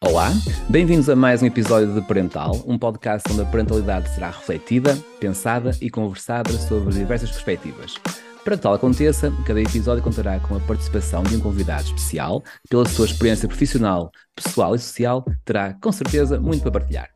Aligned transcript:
Olá, 0.00 0.32
bem-vindos 0.70 1.10
a 1.10 1.14
mais 1.14 1.42
um 1.42 1.46
episódio 1.46 1.92
de 1.92 2.00
Parental, 2.00 2.64
um 2.66 2.78
podcast 2.78 3.30
onde 3.30 3.42
a 3.42 3.44
parentalidade 3.44 4.08
será 4.08 4.30
refletida, 4.30 4.96
pensada 5.20 5.76
e 5.82 5.90
conversada 5.90 6.50
sobre 6.52 6.94
diversas 6.94 7.30
perspectivas. 7.30 7.96
Para 8.44 8.58
que 8.58 8.62
tal 8.62 8.74
aconteça, 8.74 9.32
cada 9.46 9.58
episódio 9.58 10.04
contará 10.04 10.38
com 10.38 10.54
a 10.54 10.60
participação 10.60 11.22
de 11.22 11.34
um 11.34 11.40
convidado 11.40 11.84
especial, 11.84 12.42
que, 12.42 12.68
pela 12.68 12.84
sua 12.84 13.06
experiência 13.06 13.48
profissional, 13.48 14.12
pessoal 14.34 14.74
e 14.74 14.78
social, 14.78 15.24
terá, 15.46 15.72
com 15.80 15.90
certeza, 15.90 16.38
muito 16.38 16.60
para 16.60 16.72
partilhar. 16.72 17.08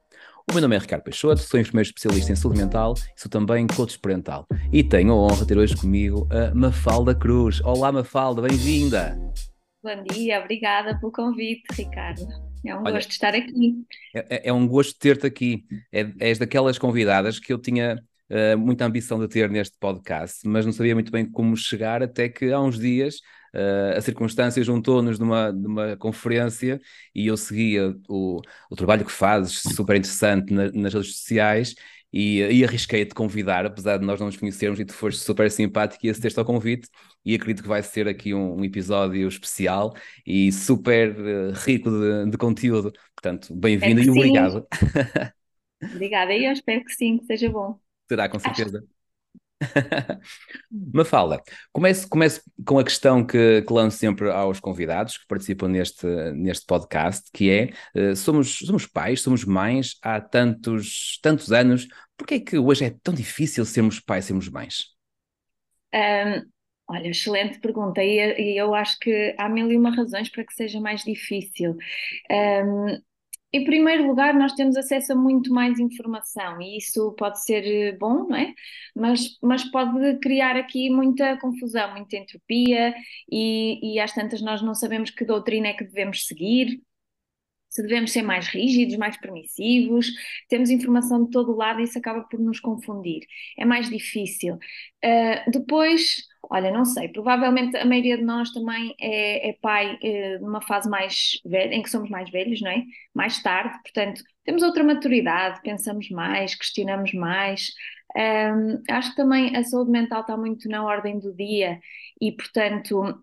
O 0.50 0.54
meu 0.54 0.62
nome 0.62 0.76
é 0.76 0.78
Ricardo 0.78 1.02
Peixoto, 1.02 1.42
sou 1.42 1.60
enfermeiro 1.60 1.86
especialista 1.86 2.32
em 2.32 2.34
saúde 2.34 2.58
mental 2.58 2.94
e 2.96 3.20
sou 3.20 3.30
também 3.30 3.66
coach 3.66 3.98
parental. 3.98 4.46
E 4.72 4.82
tenho 4.82 5.12
a 5.12 5.16
honra 5.16 5.42
de 5.42 5.48
ter 5.48 5.58
hoje 5.58 5.76
comigo 5.76 6.26
a 6.30 6.54
Mafalda 6.54 7.14
Cruz. 7.14 7.60
Olá, 7.62 7.92
Mafalda, 7.92 8.40
bem-vinda! 8.40 9.18
Bom 9.82 10.02
dia, 10.10 10.40
obrigada 10.40 10.98
pelo 10.98 11.12
convite, 11.12 11.62
Ricardo. 11.72 12.26
É 12.64 12.74
um 12.74 12.80
Olha, 12.80 12.92
gosto 12.92 13.10
estar 13.10 13.34
aqui. 13.34 13.84
É, 14.14 14.36
é, 14.36 14.48
é 14.48 14.52
um 14.52 14.66
gosto 14.66 14.98
ter-te 14.98 15.26
aqui. 15.26 15.66
É, 15.92 16.10
és 16.20 16.38
daquelas 16.38 16.78
convidadas 16.78 17.38
que 17.38 17.52
eu 17.52 17.58
tinha 17.58 18.02
uh, 18.30 18.58
muita 18.58 18.84
ambição 18.84 19.18
de 19.18 19.28
ter 19.28 19.50
neste 19.50 19.76
podcast, 19.78 20.46
mas 20.46 20.64
não 20.64 20.72
sabia 20.72 20.94
muito 20.94 21.12
bem 21.12 21.24
como 21.30 21.56
chegar, 21.56 22.02
até 22.02 22.28
que 22.28 22.52
há 22.52 22.60
uns 22.60 22.78
dias 22.78 23.16
uh, 23.54 23.96
a 23.96 24.00
circunstância 24.00 24.62
juntou-nos 24.62 25.18
numa, 25.18 25.52
numa 25.52 25.96
conferência 25.96 26.80
e 27.14 27.26
eu 27.26 27.36
seguia 27.36 27.94
o, 28.08 28.40
o 28.70 28.76
trabalho 28.76 29.04
que 29.04 29.12
fazes, 29.12 29.62
super 29.74 29.96
interessante 29.96 30.52
na, 30.52 30.70
nas 30.72 30.94
redes 30.94 31.16
sociais, 31.16 31.74
e, 32.12 32.40
e 32.40 32.64
arrisquei-te 32.64 33.14
convidar, 33.14 33.66
apesar 33.66 33.98
de 33.98 34.06
nós 34.06 34.18
não 34.18 34.26
nos 34.26 34.36
conhecermos, 34.36 34.80
e 34.80 34.84
tu 34.84 34.94
foste 34.94 35.20
super 35.20 35.50
simpático 35.50 36.06
e 36.06 36.10
acedeste 36.10 36.38
ao 36.38 36.44
convite, 36.44 36.88
e 37.24 37.34
acredito 37.34 37.62
que 37.62 37.68
vai 37.68 37.82
ser 37.82 38.08
aqui 38.08 38.32
um, 38.32 38.56
um 38.58 38.64
episódio 38.64 39.28
especial 39.28 39.94
e 40.26 40.50
super 40.50 41.10
uh, 41.10 41.52
rico 41.52 41.90
de, 41.90 42.30
de, 42.30 42.38
conteúdo. 42.38 42.92
Portanto, 43.14 43.54
bem-vindo 43.54 44.00
e 44.00 44.10
obrigado. 44.10 44.66
Obrigada, 45.80 46.34
e 46.34 46.44
eu 46.44 46.52
espero 46.52 46.84
que 46.84 46.92
sim, 46.92 47.18
que 47.18 47.26
seja 47.26 47.48
bom. 47.48 47.78
Será, 48.08 48.28
com 48.28 48.38
certeza. 48.38 48.82
Mafalda, 50.70 51.42
comece, 51.72 52.08
comece 52.08 52.42
com 52.64 52.78
a 52.78 52.84
questão 52.84 53.26
que, 53.26 53.62
que 53.62 53.72
lanço 53.72 53.98
sempre 53.98 54.30
aos 54.30 54.60
convidados 54.60 55.18
que 55.18 55.26
participam 55.26 55.68
neste, 55.68 56.06
neste 56.32 56.64
podcast, 56.64 57.28
que 57.32 57.50
é, 57.50 57.70
uh, 57.94 58.14
somos, 58.14 58.58
somos 58.58 58.86
pais, 58.86 59.20
somos 59.20 59.44
mães 59.44 59.98
há 60.02 60.20
tantos, 60.20 61.18
tantos 61.22 61.52
anos, 61.52 61.88
por 62.16 62.32
é 62.32 62.38
que 62.38 62.58
hoje 62.58 62.84
é 62.84 62.94
tão 63.02 63.12
difícil 63.12 63.64
sermos 63.64 64.00
pais, 64.00 64.24
sermos 64.24 64.48
mães? 64.48 64.96
Um, 65.94 66.48
olha, 66.88 67.08
excelente 67.08 67.58
pergunta, 67.58 68.02
e, 68.02 68.18
e, 68.38 68.56
eu 68.56 68.74
acho 68.74 68.98
que 68.98 69.34
há 69.38 69.48
mil 69.48 69.70
e 69.70 69.76
uma 69.76 69.94
razões 69.94 70.28
para 70.28 70.44
que 70.44 70.54
seja 70.54 70.80
mais 70.80 71.02
difícil. 71.02 71.76
Um, 72.30 73.00
em 73.52 73.64
primeiro 73.64 74.06
lugar, 74.06 74.34
nós 74.34 74.52
temos 74.52 74.76
acesso 74.76 75.12
a 75.12 75.16
muito 75.16 75.52
mais 75.52 75.78
informação 75.78 76.60
e 76.60 76.76
isso 76.76 77.12
pode 77.12 77.42
ser 77.42 77.64
eh, 77.66 77.92
bom, 77.96 78.28
não 78.28 78.36
é? 78.36 78.54
Mas, 78.94 79.38
mas 79.42 79.64
pode 79.70 80.18
criar 80.20 80.56
aqui 80.56 80.90
muita 80.90 81.38
confusão, 81.38 81.92
muita 81.92 82.16
entropia 82.16 82.94
e, 83.30 83.94
e 83.94 84.00
às 84.00 84.12
tantas 84.12 84.42
nós 84.42 84.60
não 84.62 84.74
sabemos 84.74 85.10
que 85.10 85.24
doutrina 85.24 85.68
é 85.68 85.72
que 85.74 85.84
devemos 85.84 86.26
seguir, 86.26 86.82
se 87.70 87.82
devemos 87.82 88.12
ser 88.12 88.22
mais 88.22 88.48
rígidos, 88.48 88.96
mais 88.96 89.16
permissivos, 89.18 90.08
temos 90.48 90.70
informação 90.70 91.24
de 91.24 91.30
todo 91.30 91.54
lado 91.54 91.80
e 91.80 91.84
isso 91.84 91.98
acaba 91.98 92.22
por 92.24 92.40
nos 92.40 92.60
confundir. 92.60 93.26
É 93.58 93.64
mais 93.64 93.88
difícil. 93.88 94.54
Uh, 95.04 95.50
depois, 95.50 96.16
olha, 96.50 96.70
não 96.70 96.84
sei, 96.84 97.08
provavelmente 97.08 97.76
a 97.76 97.84
maioria 97.84 98.16
de 98.16 98.24
nós 98.24 98.50
também 98.52 98.94
é, 99.00 99.50
é 99.50 99.52
pai 99.60 99.98
uh, 100.02 100.40
numa 100.40 100.60
fase 100.62 100.88
mais 100.88 101.40
velha, 101.44 101.74
em 101.74 101.82
que 101.82 101.90
somos 101.90 102.10
mais 102.10 102.30
velhos, 102.30 102.60
não 102.60 102.70
é? 102.70 102.82
Mais 103.14 103.42
tarde, 103.42 103.78
portanto, 103.82 104.22
temos 104.44 104.62
outra 104.62 104.82
maturidade, 104.82 105.60
pensamos 105.62 106.08
mais, 106.10 106.54
questionamos 106.54 107.12
mais. 107.12 107.70
Um, 108.16 108.82
acho 108.90 109.10
que 109.10 109.16
também 109.16 109.54
a 109.56 109.62
saúde 109.64 109.90
mental 109.90 110.22
está 110.22 110.36
muito 110.36 110.68
na 110.68 110.82
ordem 110.84 111.18
do 111.18 111.34
dia 111.34 111.78
e, 112.20 112.32
portanto, 112.32 113.22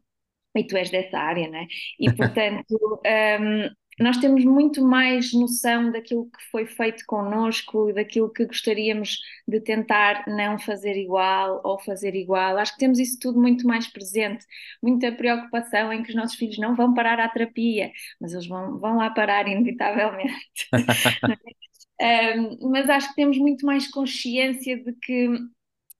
e 0.56 0.64
tu 0.66 0.78
és 0.78 0.90
dessa 0.90 1.18
área, 1.18 1.50
não 1.50 1.60
é? 1.60 1.68
E, 2.00 2.12
portanto, 2.14 3.02
um, 3.06 3.70
nós 4.00 4.18
temos 4.18 4.44
muito 4.44 4.84
mais 4.84 5.34
noção 5.34 5.92
daquilo 5.92 6.26
que 6.26 6.44
foi 6.52 6.66
feito 6.66 7.04
connosco, 7.06 7.94
daquilo 7.94 8.32
que 8.32 8.46
gostaríamos 8.46 9.20
de 9.48 9.60
tentar 9.62 10.26
não 10.28 10.60
fazer 10.60 10.98
igual 10.98 11.62
ou 11.64 11.80
fazer 11.80 12.14
igual. 12.16 12.58
Acho 12.58 12.74
que 12.74 12.80
temos 12.80 13.00
isso 13.00 13.18
tudo 13.20 13.40
muito 13.40 13.66
mais 13.66 13.88
presente, 13.88 14.46
muita 14.82 15.12
preocupação 15.12 15.94
em 15.94 16.04
que 16.04 16.10
os 16.10 16.16
nossos 16.16 16.36
filhos 16.36 16.58
não 16.58 16.76
vão 16.76 16.94
parar 16.94 17.20
à 17.20 17.30
terapia, 17.30 17.92
mas 18.20 18.34
eles 18.34 18.48
vão, 18.48 18.78
vão 18.80 18.98
lá 18.98 19.10
parar 19.10 19.48
inevitavelmente. 19.48 20.68
um, 22.02 22.70
mas 22.70 22.90
acho 22.90 23.10
que 23.10 23.16
temos 23.16 23.38
muito 23.38 23.66
mais 23.66 23.88
consciência 23.88 24.78
de 24.78 24.94
que 24.94 25.30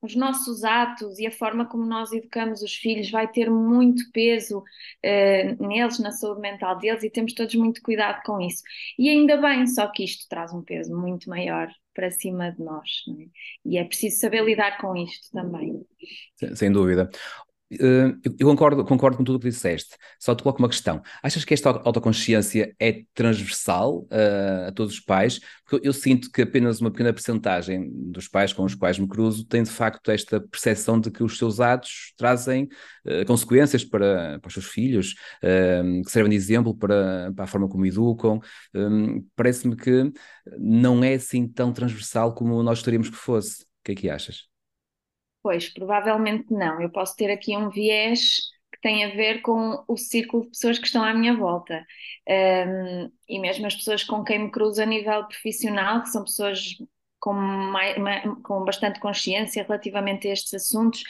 os 0.06 0.16
nossos 0.16 0.64
atos 0.64 1.20
e 1.20 1.28
a 1.28 1.32
forma 1.32 1.66
como 1.66 1.86
nós 1.86 2.12
educamos 2.12 2.62
os 2.62 2.74
filhos 2.76 3.10
vai 3.10 3.28
ter 3.28 3.50
muito 3.50 4.04
peso 4.12 4.60
uh, 4.60 5.68
neles, 5.68 6.00
na 6.00 6.12
saúde 6.12 6.42
mental 6.42 6.78
deles, 6.78 7.04
e 7.04 7.10
temos 7.10 7.34
todos 7.34 7.56
muito 7.56 7.82
cuidado 7.82 8.22
com 8.24 8.40
isso. 8.40 8.64
E 8.98 9.10
ainda 9.10 9.38
bem, 9.38 9.66
só 9.68 9.88
que 9.88 10.04
isto 10.04 10.28
traz 10.30 10.54
um 10.54 10.62
peso 10.62 10.96
muito 10.96 11.30
maior 11.30 11.70
para 11.94 12.12
cima 12.12 12.52
de 12.52 12.62
nós, 12.62 12.90
é? 13.20 13.26
e 13.66 13.78
é 13.78 13.84
preciso 13.84 14.20
saber 14.20 14.44
lidar 14.44 14.78
com 14.80 14.96
isto 14.96 15.32
também. 15.32 15.82
Sem 16.54 16.72
dúvida. 16.72 17.10
Uh, 17.74 18.16
eu 18.38 18.48
concordo, 18.48 18.86
concordo 18.86 19.18
com 19.18 19.24
tudo 19.24 19.38
o 19.38 19.40
que 19.40 19.50
disseste, 19.50 19.98
só 20.20 20.36
te 20.36 20.44
coloco 20.44 20.60
uma 20.60 20.70
questão. 20.70 21.02
Achas 21.24 21.44
que 21.44 21.54
esta 21.54 21.70
autoconsciência 21.70 22.76
é 22.80 23.04
transversal 23.14 24.02
uh, 24.04 24.68
a 24.68 24.72
todos 24.72 24.94
os 24.94 25.00
pais? 25.00 25.40
Porque 25.68 25.88
eu, 25.88 25.92
sinto 25.92 26.32
que 26.32 26.44
apenas 26.44 26.80
uma 26.80 26.92
pequena 26.92 27.12
percentagem 27.12 27.90
dos 27.92 28.28
pais 28.28 28.54
com 28.54 28.64
os 28.64 28.76
quais 28.76 29.00
me 29.00 29.08
cruzo 29.08 29.46
tem 29.46 29.64
de 29.64 29.72
facto 29.72 30.12
esta 30.12 30.40
percepção 30.40 31.00
de 31.00 31.10
que 31.10 31.24
os 31.24 31.40
seus 31.40 31.60
atos 31.60 32.14
trazem 32.16 32.70
uh, 33.06 33.26
consequências 33.26 33.84
para, 33.84 34.40
para 34.40 34.48
os 34.48 34.54
seus 34.54 34.68
filhos, 34.68 35.16
que 36.04 36.12
servem 36.12 36.30
de 36.30 36.36
exemplo 36.36 36.76
para, 36.76 37.32
para 37.36 37.46
a 37.46 37.48
forma 37.48 37.68
como 37.68 37.86
educam. 37.86 38.40
Parece-me 39.36 39.76
que 39.76 40.12
não 40.58 41.04
é 41.04 41.16
assim 41.16 41.48
tão 41.48 41.72
transversal 41.74 42.34
como 42.34 42.62
nós 42.64 42.80
gostaríamos 42.80 43.10
que 43.10 43.16
fosse. 43.16 43.64
O 43.64 43.66
que 43.86 43.92
é 43.92 43.96
que 43.96 44.10
achas? 44.10 44.55
Pois, 45.46 45.70
provavelmente 45.70 46.52
não. 46.52 46.82
Eu 46.82 46.90
posso 46.90 47.16
ter 47.16 47.30
aqui 47.30 47.56
um 47.56 47.70
viés 47.70 48.50
que 48.74 48.82
tem 48.82 49.06
a 49.06 49.10
ver 49.10 49.44
com 49.44 49.84
o 49.88 49.96
círculo 49.96 50.46
de 50.46 50.50
pessoas 50.50 50.80
que 50.80 50.88
estão 50.88 51.04
à 51.04 51.14
minha 51.14 51.38
volta. 51.38 51.86
Um, 52.28 53.12
e 53.30 53.38
mesmo 53.38 53.68
as 53.68 53.76
pessoas 53.76 54.04
com 54.04 54.24
quem 54.24 54.40
me 54.40 54.50
cruzo 54.50 54.82
a 54.82 54.88
nível 54.88 55.24
profissional, 55.28 56.02
que 56.02 56.10
são 56.10 56.24
pessoas 56.24 56.76
com, 57.20 57.34
mais, 57.34 57.96
com 58.42 58.66
bastante 58.66 59.00
consciência 59.00 59.62
relativamente 59.62 60.28
a 60.28 60.34
estes 60.34 60.52
assuntos, 60.56 61.04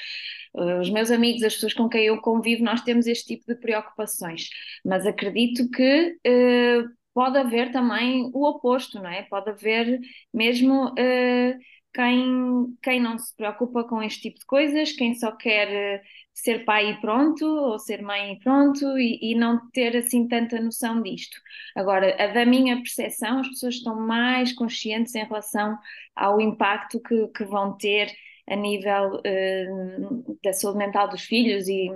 uh, 0.54 0.82
os 0.82 0.90
meus 0.90 1.12
amigos, 1.12 1.42
as 1.42 1.54
pessoas 1.54 1.74
com 1.74 1.88
quem 1.88 2.04
eu 2.08 2.20
convivo, 2.20 2.62
nós 2.62 2.82
temos 2.82 3.08
este 3.08 3.38
tipo 3.38 3.46
de 3.48 3.58
preocupações. 3.58 4.50
Mas 4.84 5.06
acredito 5.06 5.72
que 5.72 6.18
uh, 6.28 6.90
pode 7.14 7.38
haver 7.38 7.72
também 7.72 8.30
o 8.34 8.46
oposto, 8.46 9.02
não 9.02 9.10
é? 9.10 9.22
Pode 9.22 9.50
haver 9.50 9.98
mesmo. 10.34 10.90
Uh, 10.90 11.58
quem, 11.96 12.78
quem 12.84 13.00
não 13.00 13.18
se 13.18 13.34
preocupa 13.38 13.86
com 13.86 14.04
este 14.04 14.24
tipo 14.24 14.40
de 14.40 14.46
coisas, 14.46 14.92
quem 14.92 15.16
só 15.16 15.32
quer 15.32 15.70
eh, 15.72 16.02
ser 16.34 16.66
pai 16.66 16.92
e 16.92 17.00
pronto, 17.00 17.46
ou 17.46 17.80
ser 17.80 18.02
mãe 18.02 18.34
e 18.34 18.40
pronto, 18.40 18.98
e, 19.00 19.32
e, 19.32 19.34
não 19.36 19.70
ter 19.72 19.96
assim 19.96 20.28
tanta 20.28 20.60
noção 20.60 21.02
disto. 21.02 21.38
Agora, 21.74 22.14
a 22.22 22.28
da 22.28 22.46
minha 22.46 22.76
percepção, 22.76 23.40
as 23.40 23.48
pessoas 23.48 23.76
estão 23.76 23.96
mais 23.96 24.52
conscientes 24.52 25.16
em 25.16 25.24
relação 25.24 25.78
ao 26.14 26.42
impacto 26.42 27.00
que, 27.00 27.30
que 27.30 27.46
vão 27.46 27.78
ter 27.78 28.12
a 28.50 28.58
nível 28.58 29.16
uh, 29.16 30.38
da 30.44 30.52
saúde 30.52 30.78
mental 30.78 31.08
dos 31.08 31.22
filhos 31.22 31.70
e, 31.70 31.90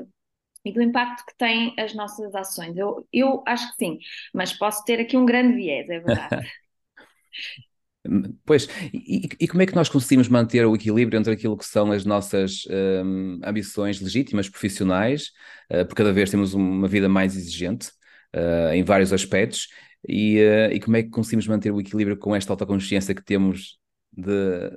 e 0.63 0.71
do 0.71 0.81
impacto 0.81 1.25
que 1.25 1.37
têm 1.37 1.75
as 1.77 1.93
nossas 1.93 2.33
ações. 2.33 2.77
Eu, 2.77 3.05
eu 3.11 3.43
acho 3.45 3.69
que 3.71 3.85
sim, 3.85 3.99
mas 4.33 4.53
posso 4.53 4.85
ter 4.85 5.01
aqui 5.01 5.17
um 5.17 5.25
grande 5.25 5.55
viés, 5.57 5.89
é 5.89 5.99
verdade. 5.99 6.47
Pois, 8.45 8.67
e, 8.93 9.27
e, 9.39 9.47
como 9.47 9.61
é 9.61 9.65
que 9.65 9.75
nós 9.75 9.89
conseguimos 9.89 10.29
manter 10.29 10.65
o 10.65 10.73
equilíbrio 10.73 11.19
entre 11.19 11.33
aquilo 11.33 11.57
que 11.57 11.65
são 11.65 11.91
as 11.91 12.05
nossas 12.05 12.65
um, 12.69 13.39
ambições 13.43 13.99
legítimas, 13.99 14.47
profissionais, 14.47 15.31
uh, 15.69 15.85
porque 15.85 15.95
cada 15.95 16.13
vez 16.13 16.29
temos 16.29 16.53
uma 16.53 16.87
vida 16.87 17.09
mais 17.09 17.35
exigente 17.35 17.89
uh, 18.33 18.73
em 18.73 18.83
vários 18.83 19.11
aspectos, 19.11 19.67
e, 20.07 20.39
uh, 20.39 20.73
e, 20.73 20.79
como 20.79 20.95
é 20.95 21.03
que 21.03 21.09
conseguimos 21.09 21.45
manter 21.45 21.71
o 21.71 21.81
equilíbrio 21.81 22.17
com 22.17 22.33
esta 22.33 22.53
autoconsciência 22.53 23.13
que 23.13 23.23
temos 23.23 23.77
de, 24.13 24.69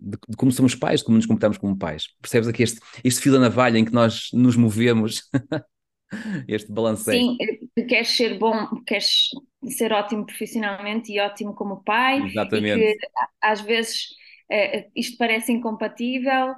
de, 0.00 0.16
de, 0.28 0.36
como 0.36 0.50
somos 0.50 0.74
pais, 0.74 1.00
de 1.00 1.04
como 1.04 1.18
nos 1.18 1.26
comportamos 1.26 1.58
como 1.58 1.76
pais? 1.76 2.08
Percebes 2.20 2.48
aqui 2.48 2.62
este, 2.62 2.80
este 3.04 3.20
fio 3.20 3.32
da 3.32 3.38
navalha 3.38 3.78
em 3.78 3.84
que 3.84 3.92
nós 3.92 4.30
nos 4.32 4.56
movemos? 4.56 5.28
este 6.48 6.72
balanceio. 6.72 7.20
Sim, 7.20 7.36
que 7.74 7.84
queres 7.84 8.08
ser 8.08 8.38
bom, 8.38 8.66
queres 8.86 9.30
ser 9.68 9.92
ótimo 9.92 10.26
profissionalmente 10.26 11.12
e 11.12 11.20
ótimo 11.20 11.54
como 11.54 11.82
pai, 11.84 12.22
Exatamente. 12.26 12.82
e 12.82 12.96
que 12.96 13.06
às 13.40 13.60
vezes 13.60 14.06
uh, 14.50 14.90
isto 14.94 15.16
parece 15.18 15.52
incompatível, 15.52 16.54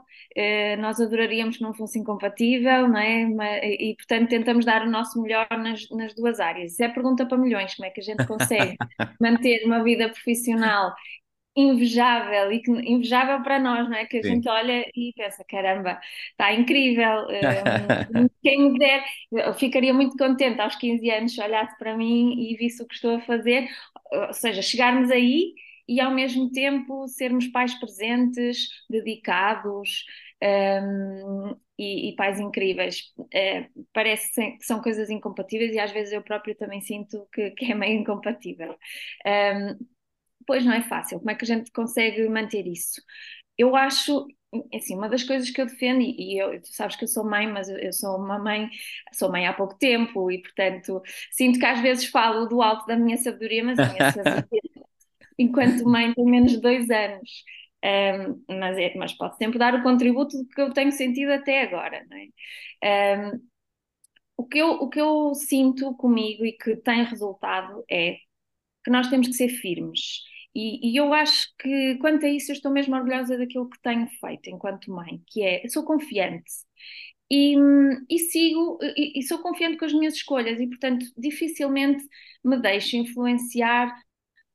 nós 0.78 0.99
adoraríamos 0.99 1.58
que 1.58 1.62
não 1.62 1.75
fosse 1.75 1.99
incompatível, 1.99 2.88
não 2.88 2.99
é? 2.99 3.69
E 3.75 3.94
portanto 3.96 4.31
tentamos 4.31 4.64
dar 4.64 4.81
o 4.81 4.90
nosso 4.90 5.20
melhor 5.20 5.46
nas, 5.50 5.87
nas 5.90 6.14
duas 6.14 6.40
áreas. 6.40 6.72
Isso 6.72 6.82
é 6.82 6.88
pergunta 6.88 7.26
para 7.26 7.37
milhões, 7.37 7.75
como 7.75 7.87
é 7.87 7.90
que 7.90 8.00
a 8.00 8.02
gente 8.02 8.26
consegue 8.26 8.75
manter 9.20 9.62
uma 9.66 9.84
vida 9.84 10.08
profissional 10.08 10.94
invejável 11.54 12.50
e 12.52 12.60
que, 12.60 12.70
invejável 12.70 13.43
para 13.43 13.58
nós, 13.58 13.88
não 13.88 13.96
é? 13.96 14.06
Que 14.06 14.19
a 14.19 14.22
Sim. 14.22 14.28
gente 14.31 14.49
olha 14.49 14.84
e 14.94 15.12
pensa, 15.14 15.44
caramba, 15.44 16.00
está 16.31 16.52
incrível, 16.52 17.26
um, 17.26 18.28
quem 18.43 18.72
me 18.72 18.78
der, 18.78 19.04
eu 19.32 19.54
ficaria 19.54 19.93
muito 19.93 20.16
contente 20.16 20.60
aos 20.60 20.76
15 20.76 21.10
anos 21.10 21.34
se 21.34 21.43
olhasse 21.43 21.76
para 21.78 21.96
mim 21.96 22.34
e 22.38 22.56
visse 22.56 22.82
o 22.82 22.87
que 22.87 22.94
estou 22.94 23.16
a 23.16 23.20
fazer, 23.20 23.69
ou 24.10 24.32
seja, 24.32 24.62
chegarmos 24.62 25.10
aí 25.10 25.52
e 25.88 26.00
ao 26.00 26.10
mesmo 26.10 26.50
tempo 26.50 27.06
sermos 27.08 27.46
pais 27.49 27.75
presentes, 27.78 28.69
dedicados 28.88 30.04
um, 30.43 31.56
e, 31.78 32.10
e, 32.10 32.16
pais 32.16 32.40
incríveis. 32.40 33.12
É, 33.32 33.69
parece 33.93 34.56
que 34.58 34.64
são 34.64 34.81
coisas 34.81 35.10
incompatíveis 35.10 35.75
e 35.75 35.78
às 35.78 35.90
vezes 35.90 36.12
eu 36.12 36.22
próprio 36.22 36.54
também 36.54 36.81
sinto 36.81 37.26
que, 37.32 37.50
que 37.50 37.72
é 37.72 37.75
meio 37.75 38.00
incompatível. 38.00 38.76
Um, 39.26 39.78
Pois 40.47 40.65
não 40.65 40.73
é 40.73 40.83
fácil. 40.83 41.19
Como 41.19 41.31
é 41.31 41.35
que 41.35 41.44
a 41.44 41.47
gente 41.47 41.71
consegue 41.73 42.29
manter 42.29 42.67
isso? 42.67 43.00
Eu 43.56 43.77
acho, 43.77 44.27
assim, 44.75 44.97
uma 44.97 45.09
das 45.09 45.23
coisas 45.23 45.50
que 45.50 45.61
eu 45.61 45.67
defendo, 45.67 46.00
e, 46.00 46.39
eu, 46.39 46.61
tu 46.61 46.69
sabes 46.75 46.97
que 46.97 47.05
eu 47.05 47.09
sou 47.09 47.25
mãe, 47.25 47.47
mas 47.47 47.69
eu 47.69 47.93
sou 47.93 48.17
uma 48.17 48.39
mãe, 48.39 48.69
sou 49.12 49.31
mãe 49.31 49.47
há 49.47 49.53
pouco 49.53 49.77
tempo 49.79 50.31
e, 50.31 50.41
portanto, 50.43 51.03
sinto 51.31 51.59
que 51.59 51.67
às 51.67 51.81
vezes 51.81 52.06
falo 52.06 52.47
do 52.47 52.62
alto 52.62 52.87
da 52.87 52.97
minha 52.97 53.17
sabedoria, 53.19 53.65
mas 53.65 53.79
a 53.79 53.93
minha 53.93 54.11
sabedoria, 54.12 54.62
enquanto 55.39 55.85
mãe, 55.85 56.12
tem 56.15 56.25
menos 56.25 56.53
de 56.53 56.61
dois 56.61 56.91
anos. 56.91 57.45
Um, 57.85 58.45
mas, 58.61 58.79
é, 58.79 58.95
mas 58.97 59.12
posso 59.12 59.37
sempre 59.38 59.59
dar 59.59 59.75
o 59.75 59.83
contributo 59.83 60.37
que 60.55 60.61
eu 60.61 60.73
tenho 60.73 60.93
sentido 60.93 61.33
até 61.33 61.62
agora, 61.62 62.06
não 62.09 62.17
é? 62.17 63.19
Um, 63.19 63.53
o 64.37 64.45
que, 64.47 64.59
eu, 64.59 64.71
o 64.73 64.88
que 64.88 65.00
eu 65.00 65.35
sinto 65.35 65.95
comigo 65.97 66.45
e 66.45 66.53
que 66.53 66.77
tem 66.77 67.05
resultado 67.05 67.85
é 67.91 68.19
que 68.85 68.91
nós 68.91 69.09
temos 69.09 69.29
que 69.29 69.35
ser 69.35 69.49
firmes 69.49 70.23
e, 70.54 70.93
e, 70.93 70.96
eu 70.96 71.12
acho 71.14 71.49
que, 71.58 71.96
quanto 71.99 72.26
a 72.26 72.28
isso, 72.28 72.50
eu 72.52 72.54
estou 72.54 72.72
mesmo 72.72 72.94
orgulhosa 72.94 73.38
daquilo 73.38 73.69
que 73.70 73.81
tenho 73.81 74.06
feito 74.20 74.50
enquanto 74.50 74.90
mãe, 74.90 75.22
que 75.26 75.43
é, 75.43 75.66
sou 75.69 75.84
confiante. 75.84 76.50
E, 77.31 77.56
e 78.10 78.19
sigo, 78.19 78.78
e, 78.82 79.19
e, 79.20 79.22
sou 79.22 79.38
confiante 79.38 79.78
com 79.78 79.87
as 79.87 79.93
minhas 79.94 80.14
escolhas 80.14 80.60
e, 80.60 80.66
portanto, 80.69 81.06
dificilmente 81.16 82.04
me 82.44 82.60
deixo 82.60 82.96
influenciar 82.96 83.90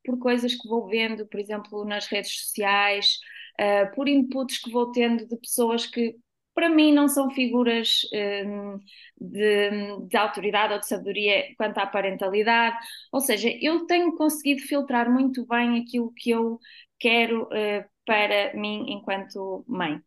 por 0.05 0.19
coisas 0.19 0.53
que 0.55 0.67
vou 0.67 0.88
vendo, 0.88 1.27
por 1.27 1.39
exemplo, 1.39 1.83
nas 1.85 2.07
redes 2.07 2.31
sociais, 2.45 3.17
uh, 3.59 3.94
por 3.95 4.07
inputs 4.07 4.59
que 4.59 4.71
vou 4.71 4.91
tendo 4.91 5.27
de 5.27 5.38
pessoas 5.38 5.85
que, 5.88 6.15
para 6.57 6.69
mim, 6.69 6.92
não 6.92 7.07
são 7.07 7.30
figuras 7.30 8.01
um, 8.12 8.80
de, 9.21 10.07
de, 10.07 10.18
autoridade 10.18 10.74
ou 10.74 10.80
de 10.80 10.88
sabedoria 10.88 11.54
quanto 11.56 11.77
à 11.77 11.86
parentalidade. 11.86 12.75
Ou 13.12 13.21
seja, 13.21 13.48
eu 13.62 13.86
tenho 13.86 14.15
conseguido 14.15 14.63
filtrar 14.63 15.07
muito 15.07 15.45
bem 15.45 15.80
aquilo 15.80 16.12
que 16.13 16.31
eu 16.31 16.59
quero 16.98 17.44
uh, 17.44 17.86
para 18.04 18.56
mim 18.56 18.86
enquanto 18.92 19.63
mãe. 19.68 19.98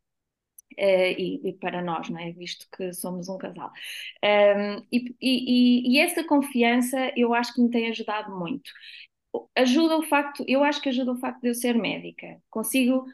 Uh, 0.72 1.14
e, 1.16 1.40
e, 1.50 1.52
para 1.52 1.80
nós, 1.82 2.08
não 2.08 2.18
é? 2.18 2.32
visto 2.32 2.66
que 2.76 2.92
somos 2.94 3.28
um 3.28 3.38
casal. 3.38 3.70
Um, 4.24 4.84
e, 4.90 5.14
e, 5.20 5.94
e, 5.94 6.00
essa 6.00 6.24
confiança 6.24 7.12
eu 7.16 7.32
acho 7.32 7.54
que 7.54 7.60
me 7.60 7.70
tem 7.70 7.88
ajudado 7.90 8.36
muito. 8.36 8.72
Ajuda 9.54 9.96
o 9.98 10.02
facto, 10.02 10.44
eu 10.48 10.64
acho 10.64 10.80
que 10.82 10.88
ajuda 10.88 11.12
o 11.12 11.18
facto 11.18 11.42
de 11.42 11.48
eu 11.50 11.54
ser 11.54 11.76
médica. 11.76 12.42
Consigo 12.50 13.04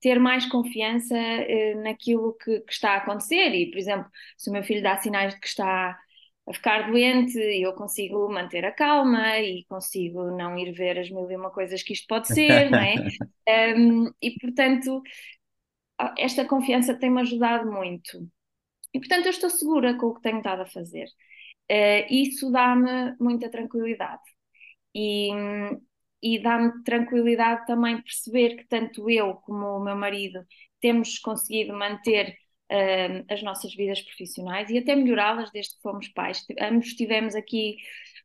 ter 0.00 0.18
mais 0.18 0.46
confiança 0.46 1.14
uh, 1.14 1.82
naquilo 1.82 2.34
que, 2.34 2.60
que, 2.60 2.72
está 2.72 2.92
a 2.92 2.96
acontecer. 2.96 3.54
E, 3.54 3.70
por 3.70 3.78
exemplo, 3.78 4.10
se 4.36 4.50
o 4.50 4.52
meu 4.52 4.62
filho 4.62 4.82
dá 4.82 4.96
sinais 4.98 5.34
de 5.34 5.40
que 5.40 5.46
está 5.46 5.98
a 6.48 6.52
ficar 6.52 6.90
doente, 6.90 7.36
eu 7.38 7.72
consigo 7.74 8.28
manter 8.30 8.64
a 8.64 8.72
calma 8.72 9.38
e 9.38 9.64
consigo 9.64 10.30
não 10.36 10.56
ir 10.56 10.72
ver 10.72 10.98
as 10.98 11.10
mil 11.10 11.28
e 11.30 11.36
uma 11.36 11.50
coisas 11.50 11.82
que 11.82 11.92
isto 11.92 12.06
pode 12.06 12.28
ser, 12.28 12.70
não 12.70 12.78
é? 12.78 12.94
Um, 13.48 14.10
e, 14.20 14.36
portanto, 14.40 15.00
esta 16.18 16.44
confiança 16.44 16.98
tem-me 16.98 17.20
ajudado 17.20 17.70
muito. 17.70 18.28
E, 18.92 18.98
portanto, 18.98 19.26
eu 19.26 19.30
estou 19.30 19.50
segura 19.50 19.96
com 19.96 20.06
o 20.06 20.14
que 20.14 20.22
tenho 20.22 20.38
estado 20.38 20.62
a 20.62 20.66
fazer. 20.66 21.06
Uh, 21.70 22.06
isso 22.10 22.50
dá-me 22.50 23.14
muita 23.20 23.50
tranquilidade. 23.50 24.22
E, 24.94 25.30
e 26.22 26.38
dá-me 26.38 26.82
tranquilidade 26.82 27.66
também 27.66 28.00
perceber 28.00 28.56
que 28.56 28.64
tanto 28.66 29.08
eu 29.10 29.34
como 29.34 29.76
o 29.76 29.84
meu 29.84 29.96
marido 29.96 30.44
temos 30.80 31.18
conseguido 31.18 31.72
manter 31.72 32.36
uh, 32.70 33.24
as 33.32 33.42
nossas 33.42 33.74
vidas 33.74 34.00
profissionais 34.02 34.70
e 34.70 34.78
até 34.78 34.94
melhorá-las 34.94 35.50
desde 35.50 35.76
que 35.76 35.82
fomos 35.82 36.08
pais. 36.08 36.44
Ambos 36.60 36.94
tivemos 36.94 37.34
aqui 37.34 37.76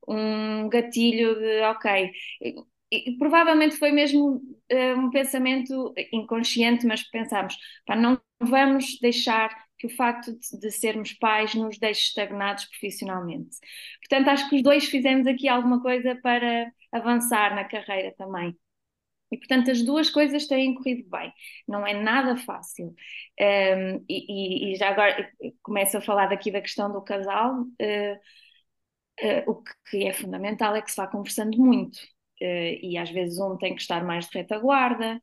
um 0.07 0.67
gatilho 0.69 1.35
de, 1.35 1.61
ok, 1.61 2.11
e, 2.91 3.17
provavelmente 3.17 3.77
foi 3.77 3.91
mesmo 3.91 4.35
uh, 4.71 4.99
um 4.99 5.09
pensamento 5.09 5.93
inconsciente, 6.11 6.85
mas 6.85 7.03
pensámos, 7.03 7.57
pá, 7.85 7.95
não 7.95 8.19
vamos 8.39 8.99
deixar 8.99 9.49
que 9.77 9.87
o 9.87 9.89
facto 9.89 10.31
de, 10.33 10.59
de, 10.59 10.71
sermos 10.71 11.13
pais 11.13 11.55
nos 11.55 11.79
deixe 11.79 12.01
estagnados 12.01 12.65
profissionalmente. 12.65 13.57
Portanto, 14.01 14.27
acho 14.29 14.49
que 14.49 14.57
os 14.57 14.63
dois 14.63 14.85
fizemos 14.85 15.25
aqui 15.25 15.47
alguma 15.47 15.81
coisa 15.81 16.15
para 16.21 16.71
avançar 16.91 17.55
na 17.55 17.65
carreira 17.65 18.13
também. 18.17 18.55
E, 19.31 19.37
portanto, 19.37 19.71
as 19.71 19.81
duas 19.81 20.09
coisas 20.09 20.45
têm 20.45 20.75
corrido 20.75 21.09
bem. 21.09 21.31
Não 21.67 21.87
é 21.87 21.93
nada 21.93 22.35
fácil. 22.37 22.93
Um, 23.39 24.05
e, 24.09 24.73
e, 24.73 24.75
já 24.75 24.89
agora 24.89 25.31
começo 25.63 25.97
a 25.97 26.01
falar 26.01 26.27
daqui 26.27 26.51
da 26.51 26.61
questão 26.61 26.91
do 26.91 27.01
casal. 27.01 27.61
Uh, 27.61 28.17
uh, 29.21 29.51
o 29.51 29.63
que 29.89 30.05
é 30.05 30.13
fundamental 30.13 30.75
é 30.75 30.81
que 30.81 30.91
se 30.91 30.97
vá 30.97 31.07
conversando 31.07 31.57
muito. 31.57 31.97
Uh, 32.41 32.75
e 32.81 32.97
às 32.97 33.09
vezes 33.09 33.39
um 33.39 33.57
tem 33.57 33.73
que 33.73 33.81
estar 33.81 34.03
mais 34.03 34.27
de 34.27 34.37
retaguarda, 34.37 35.21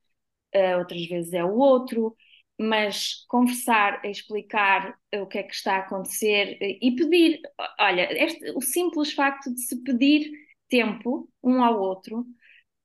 outras 0.79 1.06
vezes 1.06 1.35
é 1.35 1.44
o 1.44 1.55
outro 1.59 2.17
mas 2.61 3.25
conversar, 3.29 4.05
explicar 4.05 4.99
o 5.14 5.26
que 5.26 5.38
é 5.38 5.43
que 5.44 5.55
está 5.55 5.76
a 5.76 5.79
acontecer 5.79 6.59
e 6.61 6.91
pedir, 6.97 7.41
olha, 7.79 8.12
este, 8.25 8.50
o 8.50 8.61
simples 8.61 9.12
facto 9.12 9.55
de 9.55 9.61
se 9.61 9.81
pedir 9.85 10.29
tempo 10.69 11.29
um 11.43 11.62
ao 11.62 11.81
outro 11.81 12.26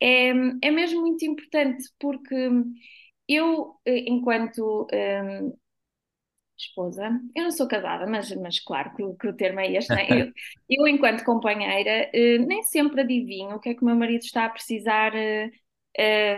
é, 0.02 0.30
é 0.30 0.72
mesmo 0.72 1.02
muito 1.02 1.26
importante, 1.26 1.84
porque 2.00 2.36
eu, 3.28 3.80
enquanto 3.86 4.88
um, 4.94 5.58
esposa, 6.58 7.20
eu 7.36 7.44
não 7.44 7.52
sou 7.52 7.68
casada, 7.68 8.06
mas, 8.08 8.34
mas 8.36 8.60
claro 8.60 8.94
que, 8.96 9.04
que 9.16 9.28
o 9.28 9.36
termo 9.36 9.60
é 9.60 9.72
este, 9.74 9.94
né? 9.94 10.08
eu, 10.10 10.32
eu, 10.70 10.88
enquanto 10.88 11.24
companheira, 11.24 12.10
uh, 12.14 12.46
nem 12.46 12.64
sempre 12.64 13.02
adivinho 13.02 13.56
o 13.56 13.60
que 13.60 13.70
é 13.70 13.74
que 13.74 13.82
o 13.82 13.86
meu 13.86 13.96
marido 13.96 14.22
está 14.22 14.46
a 14.46 14.50
precisar 14.50 15.14
uh, 15.14 15.52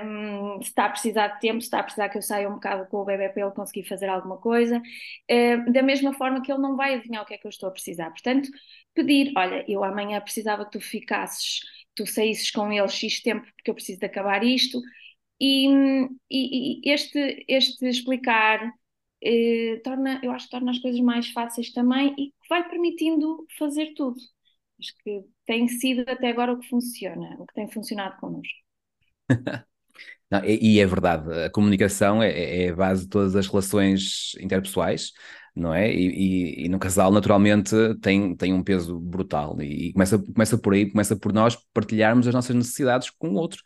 um, 0.05 0.61
se 0.61 0.69
está 0.69 0.85
a 0.85 0.89
precisar 0.89 1.27
de 1.29 1.39
tempo, 1.39 1.61
se 1.61 1.67
está 1.67 1.79
a 1.79 1.83
precisar 1.83 2.09
que 2.09 2.17
eu 2.17 2.21
saia 2.21 2.49
um 2.49 2.55
bocado 2.55 2.87
com 2.89 2.97
o 2.97 3.05
bebê 3.05 3.29
para 3.29 3.43
ele 3.43 3.51
conseguir 3.51 3.87
fazer 3.87 4.07
alguma 4.07 4.37
coisa, 4.37 4.79
uh, 4.79 5.71
da 5.71 5.81
mesma 5.81 6.13
forma 6.13 6.41
que 6.41 6.51
ele 6.51 6.61
não 6.61 6.75
vai 6.75 6.95
adivinhar 6.95 7.23
o 7.23 7.25
que 7.25 7.33
é 7.33 7.37
que 7.37 7.47
eu 7.47 7.49
estou 7.49 7.69
a 7.69 7.71
precisar. 7.71 8.09
Portanto, 8.09 8.49
pedir, 8.95 9.31
olha, 9.37 9.63
eu 9.67 9.83
amanhã 9.83 10.19
precisava 10.21 10.65
que 10.65 10.71
tu 10.71 10.81
ficasses, 10.81 11.59
tu 11.93 12.07
saísses 12.07 12.49
com 12.51 12.71
ele 12.71 12.87
X 12.87 13.21
tempo 13.21 13.45
porque 13.55 13.69
eu 13.69 13.75
preciso 13.75 13.99
de 13.99 14.05
acabar 14.05 14.43
isto, 14.43 14.81
e, 15.39 15.67
e, 16.31 16.81
e 16.83 16.91
este, 16.91 17.45
este 17.47 17.87
explicar 17.87 18.65
uh, 18.65 19.81
torna, 19.83 20.21
eu 20.23 20.31
acho 20.31 20.45
que 20.45 20.51
torna 20.51 20.71
as 20.71 20.79
coisas 20.79 21.01
mais 21.01 21.29
fáceis 21.29 21.71
também 21.71 22.15
e 22.17 22.33
vai 22.49 22.67
permitindo 22.67 23.45
fazer 23.57 23.93
tudo. 23.95 24.17
Acho 24.79 24.93
que 25.03 25.23
tem 25.45 25.67
sido 25.67 26.09
até 26.09 26.29
agora 26.29 26.53
o 26.53 26.59
que 26.59 26.67
funciona, 26.67 27.35
o 27.39 27.45
que 27.45 27.53
tem 27.53 27.69
funcionado 27.69 28.17
connosco. 28.19 28.53
Não, 30.29 30.43
e, 30.43 30.75
e, 30.75 30.79
é 30.79 30.85
verdade, 30.85 31.31
a 31.43 31.49
comunicação 31.49 32.21
é, 32.21 32.65
é, 32.65 32.69
a 32.69 32.75
base 32.75 33.03
de 33.03 33.09
todas 33.09 33.35
as 33.35 33.47
relações 33.47 34.35
interpessoais, 34.39 35.11
não 35.55 35.73
é? 35.73 35.91
E, 35.93 36.07
e, 36.63 36.65
e, 36.65 36.69
no 36.69 36.77
casal, 36.77 37.11
naturalmente, 37.11 37.73
tem, 38.01 38.35
tem 38.35 38.53
um 38.53 38.61
peso 38.61 38.99
brutal. 38.99 39.55
E, 39.61 39.93
começa, 39.93 40.19
começa 40.19 40.57
por 40.57 40.73
aí, 40.73 40.91
começa 40.91 41.15
por 41.15 41.31
nós 41.31 41.57
partilharmos 41.73 42.27
as 42.27 42.33
nossas 42.33 42.55
necessidades 42.55 43.09
com 43.09 43.29
o 43.29 43.35
outro. 43.35 43.63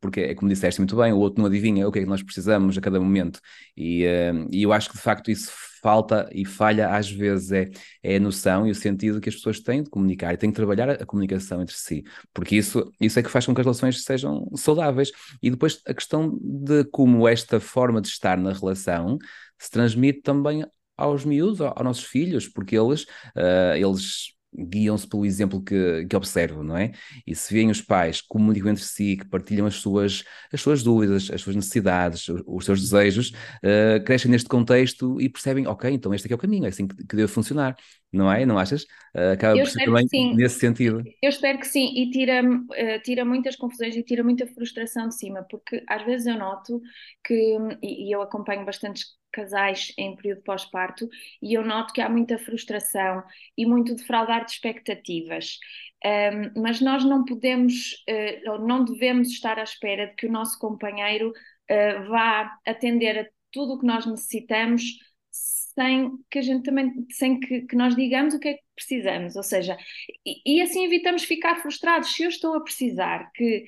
Porque 0.00 0.20
é 0.20 0.34
como 0.34 0.48
disseste 0.48 0.80
muito 0.80 0.96
bem, 0.96 1.12
o 1.12 1.18
outro 1.18 1.40
não 1.40 1.48
adivinha 1.48 1.88
o 1.88 1.92
que 1.92 1.98
é 1.98 2.02
que 2.02 2.08
nós 2.08 2.22
precisamos 2.22 2.78
a 2.78 2.80
cada 2.80 3.00
momento. 3.00 3.40
E, 3.76 4.04
uh, 4.06 4.48
e 4.52 4.62
eu 4.62 4.72
acho 4.72 4.88
que 4.90 4.96
de 4.96 5.02
facto 5.02 5.30
isso 5.30 5.50
falta 5.82 6.28
e 6.32 6.44
falha 6.44 6.94
às 6.94 7.10
vezes 7.10 7.50
é, 7.50 7.68
é 8.04 8.16
a 8.16 8.20
noção 8.20 8.64
e 8.64 8.70
o 8.70 8.74
sentido 8.74 9.20
que 9.20 9.28
as 9.28 9.34
pessoas 9.34 9.58
têm 9.58 9.82
de 9.82 9.90
comunicar 9.90 10.32
e 10.32 10.36
têm 10.36 10.50
que 10.50 10.54
trabalhar 10.54 10.88
a, 10.88 10.92
a 10.92 11.04
comunicação 11.06 11.60
entre 11.60 11.74
si, 11.74 12.04
porque 12.32 12.54
isso, 12.54 12.88
isso 13.00 13.18
é 13.18 13.22
que 13.22 13.28
faz 13.28 13.44
com 13.44 13.52
que 13.52 13.60
as 13.60 13.66
relações 13.66 14.04
sejam 14.04 14.48
saudáveis. 14.54 15.10
E 15.42 15.50
depois 15.50 15.80
a 15.84 15.92
questão 15.92 16.38
de 16.40 16.84
como 16.84 17.26
esta 17.26 17.58
forma 17.58 18.00
de 18.00 18.06
estar 18.06 18.38
na 18.38 18.52
relação 18.52 19.18
se 19.58 19.70
transmite 19.70 20.22
também 20.22 20.64
aos 20.96 21.24
miúdos, 21.24 21.60
aos 21.60 21.82
nossos 21.82 22.04
filhos, 22.04 22.48
porque 22.48 22.76
eles, 22.76 23.02
uh, 23.36 23.74
eles 23.76 24.32
guiam-se 24.54 25.08
pelo 25.08 25.24
exemplo 25.24 25.62
que, 25.62 26.06
que 26.08 26.14
observam, 26.14 26.62
não 26.62 26.76
é? 26.76 26.92
E 27.26 27.34
se 27.34 27.52
veem 27.52 27.70
os 27.70 27.80
pais 27.80 28.20
comunicam 28.20 28.70
entre 28.70 28.84
si, 28.84 29.16
que 29.16 29.26
partilham 29.26 29.66
as 29.66 29.76
suas, 29.76 30.24
as 30.52 30.60
suas 30.60 30.82
dúvidas, 30.82 31.30
as 31.30 31.40
suas 31.40 31.56
necessidades, 31.56 32.28
os, 32.28 32.42
os 32.46 32.64
seus 32.64 32.80
desejos, 32.80 33.30
uh, 33.30 34.04
crescem 34.04 34.30
neste 34.30 34.48
contexto 34.48 35.20
e 35.20 35.28
percebem, 35.28 35.66
ok, 35.66 35.90
então 35.90 36.12
este 36.12 36.30
é 36.30 36.34
o 36.34 36.38
caminho, 36.38 36.66
é 36.66 36.68
assim 36.68 36.86
que, 36.86 36.96
que 36.96 37.16
deve 37.16 37.28
funcionar, 37.28 37.74
não 38.12 38.30
é? 38.30 38.44
Não 38.44 38.58
achas? 38.58 38.82
Uh, 39.16 39.32
acaba 39.32 39.56
Eu 39.56 39.64
por 39.64 39.70
ser 39.70 39.84
também 39.84 40.06
nesse 40.34 40.58
sentido. 40.58 41.02
Eu 41.22 41.30
espero 41.30 41.58
que 41.58 41.66
sim, 41.66 41.88
e 41.96 42.10
tira, 42.10 42.42
uh, 42.44 43.02
tira 43.02 43.24
muitas 43.24 43.56
confusões 43.56 43.96
e 43.96 44.02
tira 44.02 44.22
muita 44.22 44.46
frustração 44.46 45.08
de 45.08 45.16
cima, 45.16 45.46
porque 45.48 45.82
às 45.88 46.04
vezes 46.04 46.26
eu 46.26 46.36
noto 46.38 46.80
que, 47.24 47.56
e, 47.82 48.08
e 48.08 48.14
eu 48.14 48.20
acompanho 48.20 48.66
bastantes 48.66 49.21
casais 49.32 49.92
em 49.98 50.14
período 50.14 50.42
pós-parto, 50.42 51.08
e 51.40 51.54
eu 51.54 51.64
noto 51.64 51.92
que 51.92 52.00
há 52.00 52.08
muita 52.08 52.38
frustração 52.38 53.22
e 53.56 53.66
muito 53.66 53.94
defraudar 53.94 54.44
de 54.44 54.52
expectativas. 54.52 55.58
Um, 56.04 56.60
mas 56.60 56.80
nós 56.80 57.04
não 57.04 57.24
podemos, 57.24 57.92
uh, 58.08 58.58
não 58.66 58.84
devemos 58.84 59.28
estar 59.28 59.58
à 59.58 59.62
espera 59.62 60.08
de 60.08 60.14
que 60.14 60.26
o 60.26 60.32
nosso 60.32 60.58
companheiro 60.58 61.30
uh, 61.30 62.08
vá 62.08 62.58
atender 62.66 63.18
a 63.18 63.26
tudo 63.52 63.74
o 63.74 63.78
que 63.78 63.86
nós 63.86 64.04
necessitamos 64.06 64.82
sem 65.30 66.10
que 66.30 66.38
a 66.38 66.42
gente 66.42 66.64
também, 66.64 67.06
sem 67.10 67.40
que, 67.40 67.62
que, 67.62 67.76
nós 67.76 67.96
digamos 67.96 68.34
o 68.34 68.40
que 68.40 68.48
é 68.48 68.54
que 68.54 68.62
precisamos, 68.74 69.36
ou 69.36 69.42
seja, 69.42 69.76
e, 70.24 70.58
e 70.58 70.62
assim 70.62 70.84
evitamos 70.84 71.24
ficar 71.24 71.56
frustrados. 71.62 72.12
Se 72.12 72.24
eu 72.24 72.28
estou 72.28 72.54
a 72.56 72.62
precisar 72.62 73.30
que, 73.34 73.64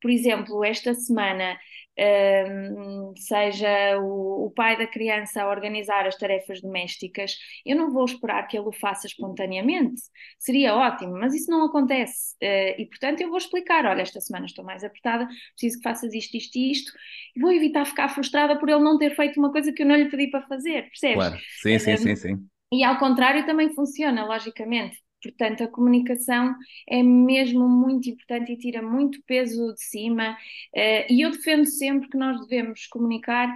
por 0.00 0.10
exemplo, 0.10 0.64
esta 0.64 0.94
semana 0.94 1.58
um, 1.98 3.12
seja 3.16 3.98
o, 4.00 4.46
o, 4.46 4.50
pai 4.50 4.78
da 4.78 4.86
criança 4.86 5.42
a 5.42 5.48
organizar 5.48 6.06
as 6.06 6.16
tarefas 6.16 6.60
domésticas, 6.60 7.36
eu 7.66 7.76
não 7.76 7.92
vou 7.92 8.04
esperar 8.04 8.46
que 8.46 8.56
ele 8.56 8.68
o 8.68 8.72
faça 8.72 9.06
espontaneamente. 9.06 10.00
Seria 10.38 10.74
ótimo, 10.74 11.12
mas 11.12 11.34
isso 11.34 11.50
não 11.50 11.66
acontece. 11.66 12.36
Uh, 12.42 12.80
e, 12.80 12.86
portanto, 12.86 13.20
eu 13.20 13.28
vou 13.28 13.38
explicar: 13.38 13.84
olha, 13.86 14.02
esta 14.02 14.20
semana 14.20 14.46
estou 14.46 14.64
mais 14.64 14.84
apertada, 14.84 15.26
preciso 15.56 15.78
que 15.78 15.82
faças 15.82 16.14
isto, 16.14 16.36
isto 16.36 16.56
e 16.56 16.70
isto, 16.70 16.92
e 17.34 17.40
vou 17.40 17.52
evitar 17.52 17.84
ficar 17.84 18.08
frustrada 18.08 18.58
por 18.58 18.68
ele 18.68 18.82
não 18.82 18.98
ter 18.98 19.14
feito 19.16 19.38
uma 19.38 19.50
coisa 19.50 19.72
que 19.72 19.82
eu 19.82 19.86
não 19.86 19.96
lhe 19.96 20.08
pedi 20.08 20.30
para 20.30 20.46
fazer, 20.46 20.82
percebes? 20.82 21.16
Claro, 21.16 21.38
sim, 21.62 21.78
sim, 21.78 21.92
um, 21.94 21.96
sim, 21.96 22.16
sim. 22.16 22.48
E 22.72 22.84
ao 22.84 22.98
contrário 22.98 23.44
também 23.46 23.74
funciona, 23.74 24.24
logicamente. 24.24 24.98
Portanto, 25.22 25.64
a 25.64 25.68
comunicação 25.68 26.54
é 26.88 27.02
mesmo 27.02 27.68
muito 27.68 28.08
importante 28.08 28.52
e 28.52 28.56
tira 28.56 28.82
muito 28.82 29.20
peso 29.26 29.72
de 29.74 29.82
cima. 29.82 30.32
Uh, 30.74 31.12
e 31.12 31.22
eu 31.22 31.30
defendo 31.30 31.66
sempre 31.66 32.08
que 32.08 32.16
nós 32.16 32.40
devemos 32.46 32.86
comunicar 32.86 33.54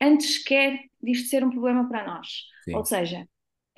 antes 0.00 0.34
sequer 0.36 0.80
disto 1.02 1.28
ser 1.28 1.44
um 1.44 1.50
problema 1.50 1.88
para 1.88 2.06
nós. 2.06 2.28
Sim. 2.64 2.74
Ou 2.74 2.84
seja, 2.84 3.22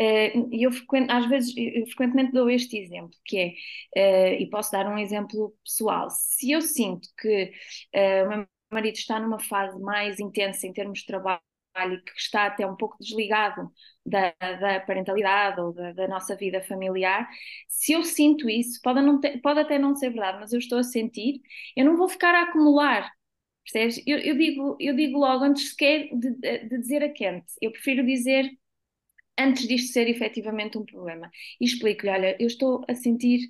uh, 0.01 0.49
eu 0.53 0.73
frequento, 0.73 1.13
às 1.13 1.27
vezes, 1.29 1.55
eu 1.57 1.87
frequentemente 1.87 2.33
dou 2.33 2.51
este 2.51 2.79
exemplo, 2.79 3.17
que 3.25 3.57
é, 3.97 4.35
uh, 4.35 4.43
e 4.43 4.51
posso 4.51 4.73
dar 4.73 4.87
um 4.87 4.99
exemplo 4.99 5.55
pessoal, 5.65 6.09
se 6.11 6.51
eu 6.51 6.61
sinto 6.61 7.09
que 7.19 7.53
o 8.25 8.29
meu 8.29 8.47
marido 8.73 8.97
está 8.97 9.19
numa 9.19 9.41
fase 9.41 9.81
mais 9.81 10.21
intensa 10.21 10.67
em 10.67 10.73
termos 10.73 11.01
de 11.01 11.07
trabalho, 11.07 11.41
e 11.89 12.03
que 12.03 12.13
está 12.17 12.47
até 12.47 12.67
um 12.67 12.77
pouco 12.77 12.97
desligado 13.01 13.71
da, 14.05 14.35
da 14.39 14.81
parentalidade 14.81 15.61
ou 15.61 15.73
da, 15.73 15.93
da, 15.93 16.09
nossa 16.09 16.37
vida 16.37 16.63
familiar, 16.63 17.29
se 17.69 17.93
eu 17.93 18.03
sinto 18.05 18.49
isso, 18.49 18.81
pode, 18.83 19.01
não 19.03 19.21
ter, 19.21 19.41
pode 19.41 19.61
até 19.61 19.79
não 19.79 19.95
ser 19.95 20.11
verdade, 20.11 20.39
mas 20.41 20.53
eu 20.53 20.59
estou 20.59 20.79
a 20.79 20.83
sentir, 20.83 21.41
eu 21.77 21.85
não 21.85 21.97
vou 21.97 22.09
ficar 22.09 22.35
a 22.35 22.43
acumular. 22.43 23.11
Percebes? 23.65 24.03
Eu, 24.07 24.19
eu 24.19 24.37
digo, 24.37 24.77
eu 24.81 24.97
digo 24.97 25.19
logo 25.19 25.45
antes 25.45 25.71
sequer 25.71 26.09
de, 26.13 26.35
de 26.69 26.79
dizer 26.79 27.03
a 27.03 27.11
quente, 27.11 27.53
eu 27.61 27.71
prefiro 27.71 28.05
dizer 28.05 28.51
antes 29.39 29.67
disto 29.67 29.93
ser 29.93 30.09
efetivamente 30.09 30.79
um 30.79 30.85
problema. 30.85 31.31
E 31.61 31.65
explico-lhe: 31.65 32.11
olha, 32.11 32.37
eu 32.41 32.47
estou 32.47 32.85
a 32.89 32.95
sentir 32.95 33.41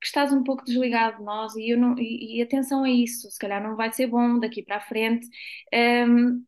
que 0.00 0.06
estás 0.06 0.32
um 0.32 0.42
pouco 0.42 0.64
desligado 0.64 1.18
de 1.18 1.24
nós 1.24 1.54
e, 1.56 1.70
eu 1.70 1.78
não, 1.78 1.98
e, 1.98 2.38
e 2.38 2.42
atenção 2.42 2.84
a 2.84 2.90
isso, 2.90 3.30
se 3.30 3.38
calhar 3.38 3.62
não 3.62 3.76
vai 3.76 3.92
ser 3.92 4.06
bom 4.08 4.38
daqui 4.38 4.62
para 4.62 4.76
a 4.76 4.80
frente. 4.80 5.26
Um, 5.74 6.44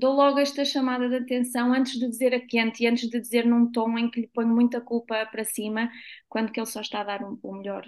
dou 0.00 0.14
logo 0.14 0.38
esta 0.38 0.64
chamada 0.64 1.08
de 1.08 1.16
atenção 1.16 1.72
antes 1.72 1.98
de 1.98 2.08
dizer 2.08 2.34
a 2.34 2.40
quente 2.40 2.82
e 2.82 2.86
antes 2.86 3.08
de 3.08 3.20
dizer 3.20 3.46
num 3.46 3.70
tom 3.70 3.98
em 3.98 4.10
que 4.10 4.22
lhe 4.22 4.28
ponho 4.28 4.48
muita 4.48 4.80
culpa 4.80 5.26
para 5.26 5.44
cima, 5.44 5.90
quando 6.28 6.52
que 6.52 6.58
ele 6.60 6.66
só 6.66 6.80
está 6.80 7.00
a 7.02 7.04
dar 7.04 7.20
o 7.22 7.52
melhor, 7.54 7.86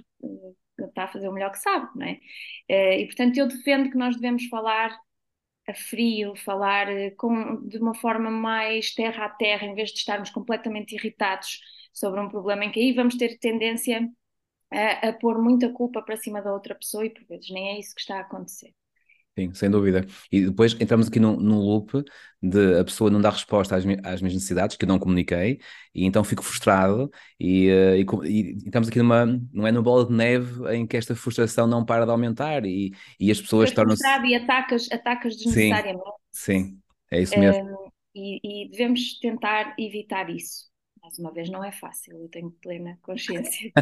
eh, 0.78 0.86
está 0.86 1.04
a 1.04 1.08
fazer 1.08 1.28
o 1.28 1.32
melhor 1.32 1.50
que 1.52 1.58
sabe, 1.58 1.88
não 1.96 2.06
é? 2.06 2.20
Eh, 2.68 3.00
e 3.00 3.06
portanto 3.06 3.36
eu 3.38 3.48
defendo 3.48 3.90
que 3.90 3.96
nós 3.96 4.14
devemos 4.16 4.46
falar 4.46 4.96
a 5.68 5.74
frio, 5.74 6.34
falar 6.36 6.88
eh, 6.88 7.10
com, 7.12 7.66
de 7.68 7.78
uma 7.78 7.94
forma 7.94 8.30
mais 8.30 8.94
terra 8.94 9.26
a 9.26 9.28
terra, 9.30 9.66
em 9.66 9.74
vez 9.74 9.90
de 9.90 9.98
estarmos 9.98 10.30
completamente 10.30 10.94
irritados 10.94 11.60
sobre 11.92 12.20
um 12.20 12.28
problema 12.28 12.64
em 12.64 12.72
que 12.72 12.80
aí 12.80 12.92
vamos 12.92 13.16
ter 13.16 13.38
tendência 13.38 14.08
a, 14.70 15.08
a 15.08 15.12
pôr 15.14 15.42
muita 15.42 15.70
culpa 15.72 16.02
para 16.02 16.16
cima 16.16 16.42
da 16.42 16.52
outra 16.52 16.74
pessoa 16.74 17.06
e 17.06 17.10
por 17.10 17.24
vezes 17.26 17.50
nem 17.50 17.76
é 17.76 17.80
isso 17.80 17.94
que 17.94 18.00
está 18.02 18.18
a 18.18 18.20
acontecer. 18.22 18.74
Sim, 19.38 19.54
sem 19.54 19.70
dúvida. 19.70 20.04
E 20.30 20.42
depois 20.44 20.76
entramos 20.78 21.08
aqui 21.08 21.18
num, 21.18 21.36
num 21.36 21.58
loop 21.58 22.04
de 22.42 22.78
a 22.78 22.84
pessoa 22.84 23.10
não 23.10 23.20
dar 23.20 23.30
resposta 23.30 23.74
às, 23.74 23.84
às 24.04 24.20
minhas 24.20 24.34
necessidades, 24.34 24.76
que 24.76 24.84
eu 24.84 24.88
não 24.88 24.98
comuniquei, 24.98 25.58
e 25.94 26.04
então 26.04 26.22
fico 26.22 26.42
frustrado, 26.42 27.10
e, 27.40 27.70
uh, 27.70 28.24
e, 28.26 28.30
e, 28.30 28.56
estamos 28.66 28.88
aqui 28.88 28.98
numa, 28.98 29.24
não 29.52 29.66
é 29.66 29.72
numa 29.72 29.82
bola 29.82 30.04
de 30.04 30.12
neve 30.12 30.74
em 30.74 30.86
que 30.86 30.96
esta 30.96 31.14
frustração 31.14 31.66
não 31.66 31.84
para 31.84 32.04
de 32.04 32.10
aumentar, 32.10 32.66
e, 32.66 32.92
e 33.18 33.30
as 33.30 33.40
pessoas 33.40 33.70
tornam-se... 33.70 34.02
e 34.04 34.34
atacas, 34.34 34.88
atacas 34.92 35.36
desnecessariamente. 35.36 36.04
Sim, 36.30 36.64
sim, 36.64 36.78
é 37.10 37.22
isso 37.22 37.38
mesmo. 37.38 37.62
Um, 37.62 37.88
e, 38.14 38.64
e 38.66 38.70
devemos 38.70 39.18
tentar 39.18 39.74
evitar 39.78 40.28
isso 40.28 40.71
mais 41.12 41.18
uma 41.18 41.32
vez 41.32 41.50
não 41.50 41.62
é 41.64 41.70
fácil, 41.72 42.16
eu 42.16 42.28
tenho 42.28 42.50
plena 42.50 42.98
consciência. 43.02 43.72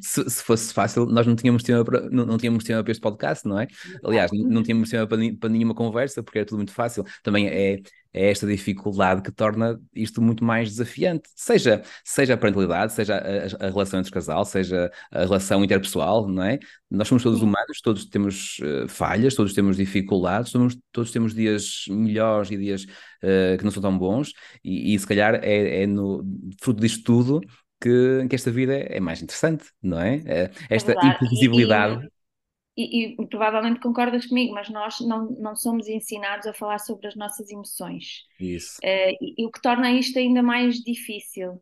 se, 0.00 0.30
se, 0.30 0.42
fosse 0.42 0.72
fácil, 0.72 1.06
nós 1.06 1.26
não 1.26 1.36
tínhamos 1.36 1.62
tema 1.62 1.84
para, 1.84 2.08
não, 2.08 2.24
não, 2.24 2.38
tínhamos 2.38 2.64
tema 2.64 2.82
para 2.82 2.92
este 2.92 3.00
podcast, 3.00 3.46
não 3.46 3.58
é? 3.58 3.66
Aliás, 4.04 4.30
não, 4.32 4.48
não 4.48 4.62
tínhamos 4.62 4.88
tema 4.88 5.06
para, 5.06 5.18
para 5.38 5.48
nenhuma 5.48 5.74
conversa, 5.74 6.22
porque 6.22 6.38
era 6.38 6.46
tudo 6.46 6.58
muito 6.58 6.72
fácil. 6.72 7.04
Também 7.22 7.48
é, 7.48 7.80
é 8.12 8.30
esta 8.30 8.46
dificuldade 8.46 9.22
que 9.22 9.30
torna 9.30 9.80
isto 9.94 10.22
muito 10.22 10.44
mais 10.44 10.70
desafiante. 10.70 11.28
Seja, 11.34 11.82
seja 12.04 12.34
a 12.34 12.36
parentalidade, 12.36 12.92
seja 12.92 13.16
a, 13.16 13.66
a, 13.66 13.70
relação 13.70 14.00
entre 14.00 14.08
os 14.08 14.14
casal, 14.14 14.44
seja 14.44 14.90
a 15.10 15.20
relação 15.20 15.64
interpessoal, 15.64 16.28
não 16.28 16.42
é? 16.42 16.58
Nós 16.90 17.08
somos 17.08 17.22
todos 17.22 17.42
humanos, 17.42 17.80
todos 17.82 18.04
temos 18.06 18.58
uh, 18.60 18.88
falhas, 18.88 19.34
todos 19.34 19.52
temos 19.52 19.76
dificuldades, 19.76 20.52
todos, 20.52 20.76
todos 20.92 21.10
temos 21.10 21.34
dias 21.34 21.84
melhores 21.88 22.50
e 22.50 22.56
dias 22.56 22.84
uh, 22.84 23.58
que 23.58 23.64
não 23.64 23.70
são 23.70 23.82
tão 23.82 23.98
bons, 23.98 24.32
e, 24.64 24.94
e 24.94 24.98
se 24.98 25.06
calhar 25.06 25.34
é, 25.42 25.82
é 25.82 25.86
no 25.86 26.24
fruto 26.60 26.80
disto 26.80 27.04
tudo 27.04 27.40
que, 27.80 28.26
que, 28.28 28.34
esta 28.34 28.50
vida 28.50 28.74
é 28.74 29.00
mais 29.00 29.20
interessante, 29.20 29.64
não 29.82 30.00
é? 30.00 30.22
é 30.24 30.50
esta 30.70 30.92
é 30.92 31.06
imprevisibilidade 31.06 32.08
e, 32.76 33.14
e, 33.14 33.26
provavelmente 33.28 33.80
concordas 33.80 34.26
comigo, 34.26 34.52
mas 34.52 34.68
nós 34.68 35.00
não, 35.00 35.30
não 35.30 35.56
somos 35.56 35.88
ensinados 35.88 36.46
a 36.46 36.52
falar 36.52 36.78
sobre 36.78 37.06
as 37.06 37.16
nossas 37.16 37.50
emoções. 37.50 38.24
Isso. 38.38 38.78
Uh, 38.84 39.16
e, 39.20 39.34
e, 39.38 39.46
o 39.46 39.50
que 39.50 39.62
torna 39.62 39.90
isto 39.92 40.18
ainda 40.18 40.42
mais 40.42 40.76
difícil. 40.76 41.52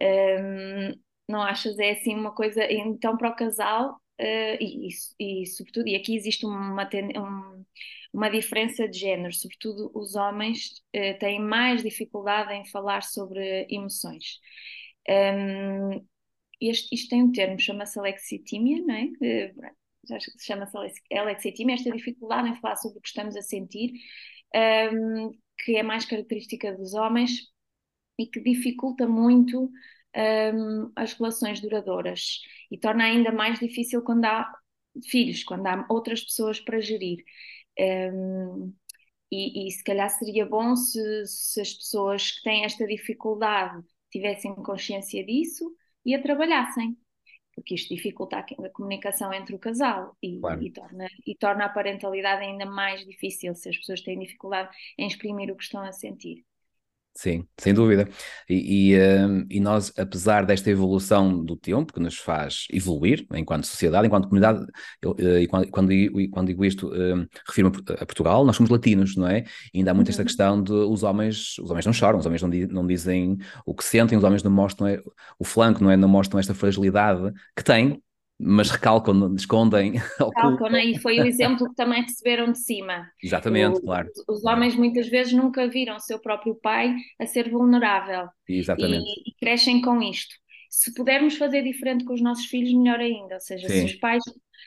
Um, 0.00 0.04
ehm, 0.04 0.94
não 1.28 1.42
achas? 1.42 1.78
É 1.78 1.90
assim 1.90 2.14
uma 2.14 2.32
coisa. 2.32 2.64
Então, 2.70 3.16
para 3.16 3.30
o 3.30 3.36
casal, 3.36 3.94
uh, 4.20 4.56
e, 4.60 4.88
e, 5.18 5.46
sobretudo, 5.46 5.88
e 5.88 5.96
aqui 5.96 6.14
existe 6.14 6.46
uma, 6.46 6.88
um, 7.16 7.64
uma 8.12 8.30
diferença 8.30 8.88
de 8.88 8.96
género, 8.96 9.34
sobretudo 9.34 9.90
os 9.92 10.14
homens 10.14 10.82
uh, 10.96 11.18
têm 11.18 11.40
mais 11.40 11.82
dificuldade 11.82 12.52
em 12.54 12.64
falar 12.66 13.02
sobre 13.02 13.66
emoções. 13.68 14.38
Um, 15.08 15.92
ehm, 15.92 16.06
este, 16.60 16.94
isto 16.94 17.08
tem 17.10 17.22
um 17.22 17.32
termo, 17.32 17.58
chama-se 17.58 17.98
alexitimia, 17.98 18.84
não 18.84 18.94
é? 18.94 19.08
Se 20.08 20.44
chama-se 20.44 20.76
alexitimia, 21.12 21.74
esta 21.74 21.90
dificuldade 21.90 22.48
em 22.48 22.60
falar 22.60 22.76
sobre 22.76 22.98
o 22.98 23.00
que 23.00 23.08
estamos 23.08 23.36
a 23.36 23.42
sentir, 23.42 23.92
um, 24.92 25.30
que 25.58 25.76
é 25.76 25.82
mais 25.82 26.04
característica 26.04 26.74
dos 26.74 26.94
homens 26.94 27.48
e 28.18 28.26
que 28.26 28.40
dificulta 28.40 29.06
muito 29.06 29.70
um, 30.16 30.92
as 30.96 31.12
relações 31.14 31.60
duradouras 31.60 32.40
e 32.70 32.78
torna 32.78 33.04
ainda 33.04 33.32
mais 33.32 33.58
difícil 33.58 34.02
quando 34.02 34.24
há 34.24 34.50
filhos, 35.06 35.44
quando 35.44 35.66
há 35.66 35.86
outras 35.88 36.22
pessoas 36.22 36.60
para 36.60 36.80
gerir. 36.80 37.24
Um, 37.78 38.74
e, 39.30 39.68
e, 39.68 39.70
se 39.70 39.84
calhar 39.84 40.08
seria 40.10 40.46
bom 40.46 40.74
se, 40.74 41.26
se 41.26 41.60
as 41.60 41.74
pessoas 41.74 42.32
que 42.32 42.42
têm 42.42 42.64
esta 42.64 42.86
dificuldade 42.86 43.84
tivessem 44.10 44.54
consciência 44.54 45.24
disso 45.24 45.70
e 46.04 46.14
a 46.14 46.22
trabalhassem 46.22 46.96
porque 47.58 47.74
isto 47.74 47.94
dificulta 47.94 48.38
a 48.38 48.70
comunicação 48.70 49.32
entre 49.32 49.54
o 49.54 49.58
casal 49.58 50.16
e, 50.22 50.38
claro. 50.38 50.62
e, 50.62 50.70
torna, 50.70 51.08
e 51.26 51.34
torna 51.34 51.64
a 51.64 51.68
parentalidade 51.68 52.42
ainda 52.42 52.64
mais 52.64 53.04
difícil 53.04 53.54
se 53.54 53.68
as 53.68 53.76
pessoas 53.76 54.00
têm 54.00 54.18
dificuldade 54.18 54.70
em 54.96 55.06
exprimir 55.06 55.50
o 55.50 55.56
que 55.56 55.64
estão 55.64 55.82
a 55.82 55.92
sentir. 55.92 56.44
Sim, 57.18 57.48
sem 57.58 57.74
dúvida. 57.74 58.08
E, 58.48 58.92
e, 58.92 58.96
uh, 58.96 59.44
e, 59.50 59.58
nós, 59.58 59.92
apesar 59.98 60.46
desta 60.46 60.70
evolução 60.70 61.44
do 61.44 61.56
tempo, 61.56 61.92
que 61.92 61.98
nos 61.98 62.16
faz 62.16 62.66
evoluir 62.72 63.26
enquanto 63.34 63.66
sociedade, 63.66 64.06
enquanto 64.06 64.28
comunidade, 64.28 64.64
eu, 65.02 65.10
uh, 65.10 65.38
e 65.38 65.48
quando, 65.48 65.68
quando, 65.68 65.90
quando, 66.30 66.46
digo 66.46 66.64
isto, 66.64 66.86
uh, 66.86 67.26
refiro-me 67.44 67.76
a 67.98 68.06
Portugal, 68.06 68.44
nós 68.44 68.54
somos 68.54 68.70
latinos, 68.70 69.16
não 69.16 69.26
é? 69.26 69.42
E 69.74 69.78
ainda 69.78 69.90
há 69.90 69.94
muito 69.94 70.06
uhum. 70.06 70.12
esta 70.12 70.22
questão 70.22 70.62
de 70.62 70.70
os 70.70 71.02
homens, 71.02 71.58
os 71.58 71.68
homens 71.68 71.86
não 71.86 71.92
choram, 71.92 72.20
os 72.20 72.26
homens 72.26 72.40
não, 72.40 72.50
não 72.70 72.86
dizem 72.86 73.36
o 73.66 73.74
que 73.74 73.82
sentem, 73.82 74.16
os 74.16 74.22
homens 74.22 74.44
não 74.44 74.52
mostram 74.52 74.86
é, 74.86 75.02
o 75.40 75.44
flanco, 75.44 75.82
não 75.82 75.90
é? 75.90 75.96
Não 75.96 76.08
mostram 76.08 76.38
esta 76.38 76.54
fragilidade 76.54 77.32
que 77.56 77.64
têm, 77.64 78.00
mas 78.38 78.70
recalcam, 78.70 79.34
escondem. 79.34 79.92
Recalcam, 80.18 80.70
né? 80.70 80.84
e 80.84 80.98
foi 80.98 81.18
o 81.18 81.26
exemplo 81.26 81.68
que 81.68 81.74
também 81.74 82.02
receberam 82.02 82.52
de 82.52 82.58
cima. 82.58 83.10
Exatamente, 83.22 83.78
o, 83.78 83.82
claro. 83.82 84.08
Os 84.28 84.44
homens 84.44 84.76
muitas 84.76 85.08
vezes 85.08 85.32
nunca 85.32 85.68
viram 85.68 85.96
o 85.96 86.00
seu 86.00 86.20
próprio 86.20 86.54
pai 86.54 86.94
a 87.18 87.26
ser 87.26 87.50
vulnerável. 87.50 88.28
Exatamente. 88.48 89.04
E, 89.04 89.30
e 89.30 89.34
crescem 89.40 89.80
com 89.80 90.00
isto. 90.00 90.34
Se 90.70 90.94
pudermos 90.94 91.36
fazer 91.36 91.62
diferente 91.62 92.04
com 92.04 92.12
os 92.12 92.20
nossos 92.20 92.46
filhos, 92.46 92.72
melhor 92.72 93.00
ainda. 93.00 93.34
Ou 93.34 93.40
seja, 93.40 93.68
se 93.68 93.84
os 93.84 93.94
pais 93.94 94.22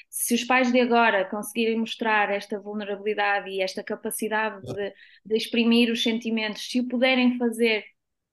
se 0.10 0.34
os 0.34 0.44
pais 0.44 0.72
de 0.72 0.80
agora 0.80 1.26
conseguirem 1.26 1.80
mostrar 1.80 2.30
esta 2.30 2.60
vulnerabilidade 2.60 3.50
e 3.50 3.62
esta 3.62 3.84
capacidade 3.84 4.62
de, 4.62 4.94
de, 5.26 5.38
exprimir 5.38 5.92
os 5.92 6.04
sentimentos, 6.04 6.70
se 6.70 6.80
o 6.80 6.88
puderem 6.88 7.38
fazer 7.38 7.86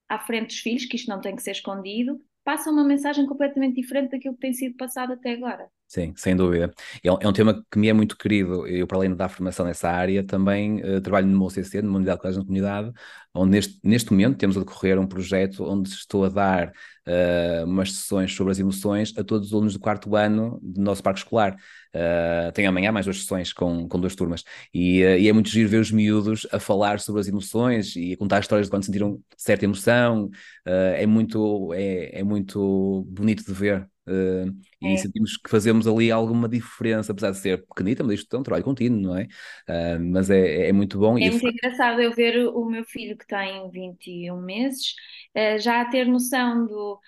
à 0.09 0.19
frente 0.19 0.49
dos 0.49 0.59
filhos, 0.59 0.85
que 0.87 0.97
isto 0.97 1.09
não 1.09 1.21
tem 1.21 1.37
que 1.37 1.43
ser 1.43 1.53
escondido, 1.53 2.21
passa 2.49 2.71
uma 2.71 2.83
mensagem 2.83 3.27
completamente 3.27 3.75
diferente 3.75 4.13
daquilo 4.13 4.33
que 4.33 4.41
tem 4.41 4.55
sido 4.55 4.75
passado 4.75 5.13
até 5.13 5.35
agora. 5.35 5.69
Sim, 5.87 6.15
sem 6.17 6.35
dúvida. 6.35 6.73
É 7.05 7.13
um, 7.13 7.19
é 7.21 7.29
um, 7.29 7.33
tema 7.33 7.63
que 7.71 7.79
me 7.79 7.89
é 7.89 7.93
muito 7.93 8.17
querido. 8.17 8.67
Eu, 8.67 8.87
para 8.87 8.97
além 8.97 9.15
da 9.15 9.29
formação 9.29 9.67
nessa 9.67 9.91
área, 9.91 10.25
também 10.25 10.81
uh, 10.81 10.99
trabalho 11.03 11.27
no 11.27 11.45
OCC, 11.45 11.83
numa 11.83 11.97
unidade 11.97 12.17
de 12.17 12.23
colégio 12.23 12.41
na 12.41 12.47
comunidade, 12.47 12.91
onde 13.35 13.51
neste, 13.51 13.79
neste 13.85 14.11
momento 14.11 14.39
temos 14.39 14.57
a 14.57 14.61
decorrer 14.61 14.99
um 14.99 15.07
projeto 15.07 15.63
onde 15.63 15.91
estou 15.91 16.25
a 16.25 16.31
dar 16.31 16.69
uh, 16.69 17.67
umas 17.67 17.93
sessões 17.93 18.35
sobre 18.35 18.53
as 18.53 18.59
emoções 18.59 19.13
a 19.19 19.23
todos 19.23 19.49
os 19.49 19.53
alunos 19.53 19.75
do 19.75 19.81
quarto 19.81 20.17
ano 20.17 20.59
do 20.63 20.81
nosso 20.81 21.03
parque 21.03 21.21
escolar. 21.21 21.55
Uh, 21.95 22.53
tenho 22.53 22.69
amanhã 22.69 22.93
mais 22.93 23.07
duas 23.07 23.21
sessões 23.21 23.53
com, 23.53 23.89
com 23.89 24.01
duas 24.01 24.15
turmas. 24.15 24.45
E, 24.73 25.03
uh, 25.03 25.19
e, 25.19 25.29
é 25.29 25.33
muito 25.33 25.49
giro 25.49 25.69
ver 25.69 25.81
os 25.81 25.91
miúdos 25.91 26.47
a 26.53 26.61
falar 26.61 27.01
sobre 27.01 27.21
as 27.21 27.29
emoções 27.29 27.97
e 27.97 28.13
a 28.13 28.17
contar 28.17 28.41
histórias 28.41 28.67
de 28.67 28.71
quando 28.71 28.85
sentiram 28.85 29.21
certa 29.37 29.65
emoção. 29.65 30.27
Uh, 30.67 30.95
é, 30.97 31.07
muito, 31.07 31.73
é, 31.75 32.21
é 32.21 32.23
muito 32.25 33.05
bonito 33.09 33.45
de 33.45 33.53
ver. 33.53 33.89
Uh, 34.09 34.49
é. 34.83 34.95
E 34.95 34.99
sentimos 34.99 35.37
que 35.37 35.51
fazemos 35.51 35.87
ali 35.87 36.11
alguma 36.11 36.49
diferença, 36.49 37.13
apesar 37.13 37.31
de 37.31 37.39
ser 37.39 37.67
pequenita, 37.67 38.03
mas 38.03 38.21
isto 38.21 38.35
é 38.35 38.39
um 38.39 38.43
trabalho 38.43 38.65
contínuo, 38.65 39.01
não 39.01 39.17
é? 39.17 39.25
Uh, 39.69 40.01
mas 40.01 40.31
é, 40.31 40.69
é 40.69 40.73
muito 40.73 40.99
bom. 40.99 41.19
É 41.19 41.31
muito 41.31 41.47
engraçado 41.47 42.01
eu 42.01 42.13
ver 42.13 42.49
o 42.49 42.65
meu 42.65 42.85
filho 42.85 43.17
que 43.17 43.27
tem 43.27 43.71
21 43.71 44.41
meses 44.41 44.95
uh, 45.37 45.59
já 45.59 45.83
a 45.83 45.85
ter 45.85 46.07
noção 46.07 46.67
do. 46.67 46.99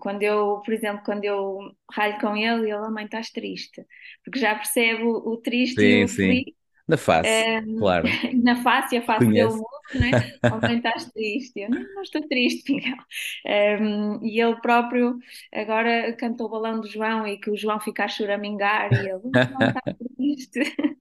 Quando 0.00 0.22
eu, 0.22 0.60
por 0.64 0.74
exemplo, 0.74 1.02
quando 1.04 1.24
eu 1.24 1.58
ralho 1.90 2.20
com 2.20 2.36
ele, 2.36 2.70
ele, 2.70 2.72
a 2.72 2.90
mãe, 2.90 3.04
estás 3.04 3.30
triste, 3.30 3.84
porque 4.24 4.38
já 4.38 4.54
percebe 4.54 5.02
o, 5.02 5.32
o 5.32 5.36
triste 5.38 5.80
sim, 5.80 6.00
e 6.00 6.04
o 6.04 6.08
feliz, 6.08 6.44
na 6.88 6.96
face, 6.96 7.28
um, 7.66 7.78
claro. 7.78 8.08
Na 8.42 8.62
face, 8.62 8.96
a 8.96 9.02
face 9.02 9.24
Conhece. 9.24 9.48
dele 9.48 9.60
muda, 9.60 10.10
né? 10.10 10.38
Ontem 10.52 10.76
estás 10.76 11.10
triste. 11.12 11.60
Eu 11.60 11.70
não, 11.70 11.80
não 11.94 12.02
estou 12.02 12.26
triste, 12.28 12.72
Miguel. 12.72 12.96
Um, 13.80 14.26
e 14.26 14.40
ele 14.40 14.56
próprio 14.56 15.18
agora 15.54 16.12
cantou 16.16 16.46
o 16.46 16.50
balão 16.50 16.80
do 16.80 16.88
João 16.88 17.26
e 17.26 17.38
que 17.38 17.50
o 17.50 17.56
João 17.56 17.80
fica 17.80 18.04
a 18.04 18.08
choramingar 18.08 18.92
e 18.92 19.08
ele 19.08 19.20
não 19.22 19.68
está 19.68 19.80
triste. 20.16 20.60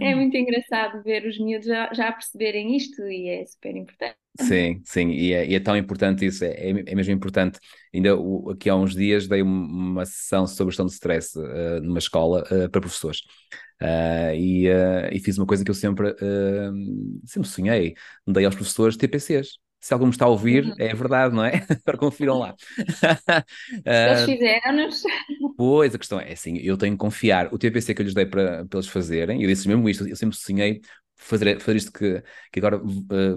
É 0.00 0.14
muito 0.14 0.36
engraçado 0.36 1.02
ver 1.02 1.26
os 1.26 1.38
miúdos 1.38 1.66
já, 1.66 1.92
já 1.92 2.12
perceberem 2.12 2.76
isto 2.76 3.02
e 3.02 3.28
é 3.28 3.44
super 3.46 3.76
importante. 3.76 4.16
Sim, 4.40 4.80
sim, 4.84 5.10
e 5.10 5.32
é, 5.32 5.46
e 5.46 5.54
é 5.54 5.60
tão 5.60 5.76
importante 5.76 6.24
isso, 6.24 6.44
é, 6.44 6.70
é 6.70 6.94
mesmo 6.94 7.12
importante. 7.12 7.58
Ainda 7.92 8.16
o, 8.16 8.50
aqui 8.50 8.70
há 8.70 8.76
uns 8.76 8.94
dias 8.94 9.26
dei 9.26 9.42
uma 9.42 10.06
sessão 10.06 10.46
sobre 10.46 10.70
gestão 10.70 10.86
de 10.86 10.92
stress 10.92 11.38
uh, 11.38 11.80
numa 11.82 11.98
escola 11.98 12.42
uh, 12.44 12.70
para 12.70 12.80
professores. 12.80 13.20
Uh, 13.82 14.34
e, 14.34 14.66
e, 15.12 15.20
fiz 15.20 15.38
uma 15.38 15.46
coisa 15.46 15.64
que 15.64 15.70
eu 15.70 15.74
sempre, 15.74 16.14
sempre 17.24 17.48
sonhei, 17.48 17.94
dei 18.26 18.44
aos 18.44 18.54
professores 18.54 18.96
TPCs. 18.96 19.58
Se 19.80 19.94
algum 19.94 20.10
está 20.10 20.26
a 20.26 20.28
ouvir, 20.28 20.64
uhum. 20.64 20.74
é 20.78 20.94
verdade, 20.94 21.34
não 21.34 21.44
é? 21.44 21.64
Para 21.84 21.96
confiram 21.96 22.38
lá. 22.38 22.54
Eles 23.84 24.24
fizeram-nos. 24.24 25.02
Pois, 25.56 25.94
a 25.94 25.98
questão 25.98 26.20
é 26.20 26.32
assim, 26.32 26.58
eu 26.58 26.76
tenho 26.76 26.94
que 26.94 26.98
confiar. 26.98 27.52
O 27.52 27.58
TPC 27.58 27.94
que 27.94 28.02
eu 28.02 28.04
lhes 28.04 28.14
dei 28.14 28.26
para, 28.26 28.66
para 28.66 28.78
eles 28.78 28.88
fazerem, 28.88 29.42
eu 29.42 29.48
disse 29.48 29.66
mesmo 29.66 29.88
isto, 29.88 30.06
eu 30.06 30.16
sempre 30.16 30.36
sonhei 30.36 30.80
fazer, 31.16 31.60
fazer 31.60 31.76
isto 31.76 31.92
que, 31.92 32.22
que 32.52 32.58
agora 32.58 32.80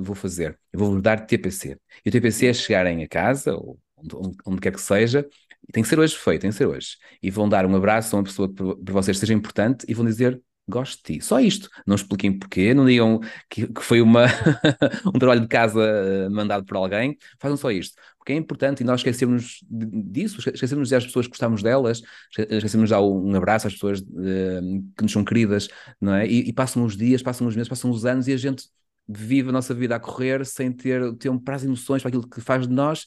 vou 0.02 0.16
fazer. 0.16 0.60
Eu 0.72 0.80
vou-vos 0.80 1.02
dar 1.02 1.26
TPC. 1.26 1.78
E 2.06 2.10
o 2.10 2.12
TPC 2.12 2.48
é 2.48 2.54
chegarem 2.54 3.04
a 3.04 3.08
casa, 3.08 3.56
ou 3.56 3.80
onde, 3.98 4.38
onde 4.46 4.62
quer 4.62 4.72
que 4.72 4.82
seja, 4.82 5.26
tem 5.72 5.84
que 5.84 5.90
ser 5.90 6.00
hoje 6.00 6.16
feito, 6.16 6.42
tem 6.42 6.50
que 6.50 6.56
ser 6.56 6.66
hoje. 6.66 6.98
E 7.22 7.32
vão 7.32 7.48
dar 7.48 7.66
um 7.66 7.76
abraço 7.76 8.16
a 8.16 8.20
uma 8.20 8.26
pessoa 8.26 8.50
que 8.50 8.56
para 8.56 8.94
vocês 8.94 9.18
seja 9.18 9.34
importante 9.34 9.86
e 9.88 9.94
vão 9.94 10.06
dizer 10.06 10.42
gosto 10.68 10.98
de 10.98 11.20
ti. 11.20 11.26
Só 11.26 11.40
isto. 11.40 11.70
Não 11.86 11.96
expliquem 11.96 12.38
porquê, 12.38 12.74
não 12.74 12.86
digam 12.86 13.20
que, 13.50 13.68
que 13.68 13.82
foi 13.82 14.02
uma 14.02 14.26
um 15.06 15.20
trabalho 15.20 15.42
de 15.42 15.48
casa 15.48 15.80
uh, 15.80 16.32
mandado 16.32 16.66
por 16.66 16.78
alguém. 16.78 17.18
Façam 17.40 17.58
só 17.58 17.72
isto. 17.72 17.96
Porque 18.18 18.34
é 18.34 18.36
importante 18.36 18.82
e 18.82 18.84
nós 18.84 19.02
esquecemos 19.02 19.60
disso, 19.70 20.38
esquecemos 20.38 20.84
de 20.84 20.84
dizer 20.84 20.96
às 20.96 21.06
pessoas 21.06 21.26
que 21.26 21.32
gostamos 21.32 21.62
delas, 21.62 22.02
esquecemos 22.32 22.88
de 22.88 22.96
dar 22.96 23.02
um 23.02 23.36
abraço 23.36 23.68
às 23.68 23.74
pessoas 23.74 24.00
uh, 24.00 24.94
que 24.98 25.04
nos 25.04 25.12
são 25.12 25.26
queridas, 25.26 25.68
não 26.00 26.16
é? 26.16 26.26
E, 26.26 26.50
e, 26.50 26.54
passam 26.54 26.84
os 26.86 26.96
dias, 26.96 27.22
passam 27.22 27.46
os 27.48 27.56
meses, 27.56 27.68
passam 27.68 27.92
os 27.92 28.06
anos 28.06 28.28
e 28.30 28.34
a 28.34 28.38
gente 28.38 28.64
vive 29.08 29.50
a 29.50 29.52
nossa 29.52 29.74
vida 29.74 29.96
a 29.96 30.00
correr 30.00 30.46
sem 30.46 30.72
ter 30.72 31.14
tempo 31.18 31.44
para 31.44 31.56
as 31.56 31.64
emoções, 31.66 32.02
para 32.02 32.10
aquilo 32.10 32.28
que 32.28 32.40
faz 32.40 32.66
de 32.66 32.74
nós 32.74 33.06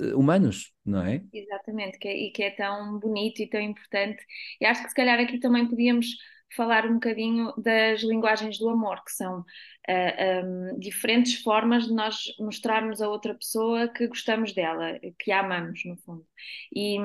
eh, 0.00 0.14
humanos, 0.14 0.72
não 0.84 1.02
é? 1.02 1.22
Exatamente, 1.32 1.98
que 1.98 2.08
é, 2.08 2.16
e 2.16 2.30
que 2.32 2.42
é 2.42 2.50
tão 2.50 2.98
bonito 2.98 3.40
e 3.40 3.48
tão 3.48 3.60
importante. 3.60 4.22
E 4.60 4.66
acho 4.66 4.82
que 4.82 4.88
se 4.88 4.94
calhar 4.94 5.18
aqui 5.20 5.38
também 5.38 5.68
podíamos 5.68 6.08
falar 6.56 6.86
um 6.86 6.94
bocadinho 6.94 7.52
das 7.56 8.02
linguagens 8.02 8.58
do 8.58 8.68
amor, 8.68 9.04
que 9.04 9.12
são 9.12 9.40
uh, 9.40 9.44
eh, 9.86 10.42
um, 10.44 10.68
ehm, 10.70 10.78
diferentes 10.78 11.42
formas 11.42 11.86
de 11.86 11.92
nós 11.94 12.34
mostrarmos 12.40 13.00
a 13.00 13.08
outra 13.08 13.34
pessoa 13.34 13.88
que 13.88 14.08
gostamos 14.08 14.52
dela, 14.52 14.98
que 15.18 15.30
a 15.30 15.40
amamos, 15.40 15.84
no 15.84 15.96
fundo. 15.98 16.26
E 16.74 16.98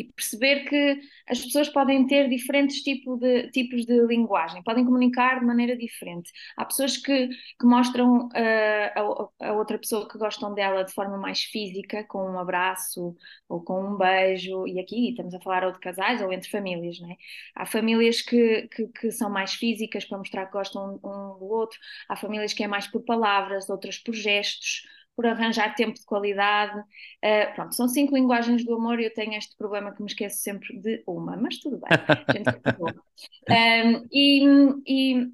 e 0.00 0.12
perceber 0.12 0.64
que 0.64 1.00
as 1.28 1.40
pessoas 1.44 1.68
podem 1.68 2.06
ter 2.06 2.28
diferentes 2.28 2.82
tipo 2.82 3.16
de, 3.16 3.50
tipos 3.50 3.84
de 3.84 4.06
linguagem, 4.06 4.62
podem 4.62 4.84
comunicar 4.84 5.40
de 5.40 5.46
maneira 5.46 5.76
diferente. 5.76 6.32
Há 6.56 6.64
pessoas 6.64 6.96
que, 6.96 7.28
que 7.28 7.66
mostram 7.66 8.28
uh, 8.28 9.30
a, 9.40 9.48
a, 9.48 9.52
outra 9.52 9.78
pessoa 9.78 10.08
que 10.08 10.16
gostam 10.16 10.54
dela 10.54 10.84
de 10.84 10.92
forma 10.92 11.18
mais 11.18 11.42
física, 11.42 12.02
com 12.04 12.30
um 12.30 12.38
abraço 12.38 13.14
ou 13.48 13.62
com 13.62 13.82
um 13.82 13.96
beijo, 13.96 14.66
e 14.66 14.80
aqui 14.80 15.10
estamos 15.10 15.34
a 15.34 15.40
falar 15.40 15.64
ou 15.64 15.72
de 15.72 15.78
casais 15.78 16.22
ou 16.22 16.32
entre 16.32 16.50
famílias, 16.50 16.98
né? 17.00 17.16
Há 17.54 17.66
famílias 17.66 18.22
que, 18.22 18.68
que, 18.68 18.86
que 18.88 19.10
são 19.10 19.28
mais 19.28 19.52
físicas 19.52 20.04
para 20.04 20.18
mostrar 20.18 20.46
que 20.46 20.52
gostam 20.52 20.94
um 21.04 21.38
do 21.38 21.44
outro, 21.44 21.78
há 22.08 22.16
famílias 22.16 22.54
que 22.54 22.64
é 22.64 22.68
mais 22.68 22.86
por 22.86 23.02
palavras, 23.02 23.68
outras 23.68 23.98
por 23.98 24.14
gestos 24.14 24.84
por 25.16 25.26
arranjar 25.26 25.74
tempo 25.74 25.94
de 25.94 26.04
qualidade. 26.04 26.78
Uh, 26.78 27.54
pronto, 27.54 27.74
são 27.74 27.88
cinco 27.88 28.14
linguagens 28.14 28.64
do 28.64 28.74
amor 28.74 28.98
e 28.98 29.04
eu 29.04 29.14
tenho 29.14 29.34
este 29.34 29.56
problema 29.56 29.92
que 29.94 30.02
me 30.02 30.08
esqueço 30.08 30.38
sempre 30.38 30.78
de 30.78 31.02
uma, 31.06 31.36
mas 31.36 31.58
tudo 31.58 31.78
bem, 31.78 31.90
um, 33.50 34.08
e, 34.10 34.44
e, 34.86 35.26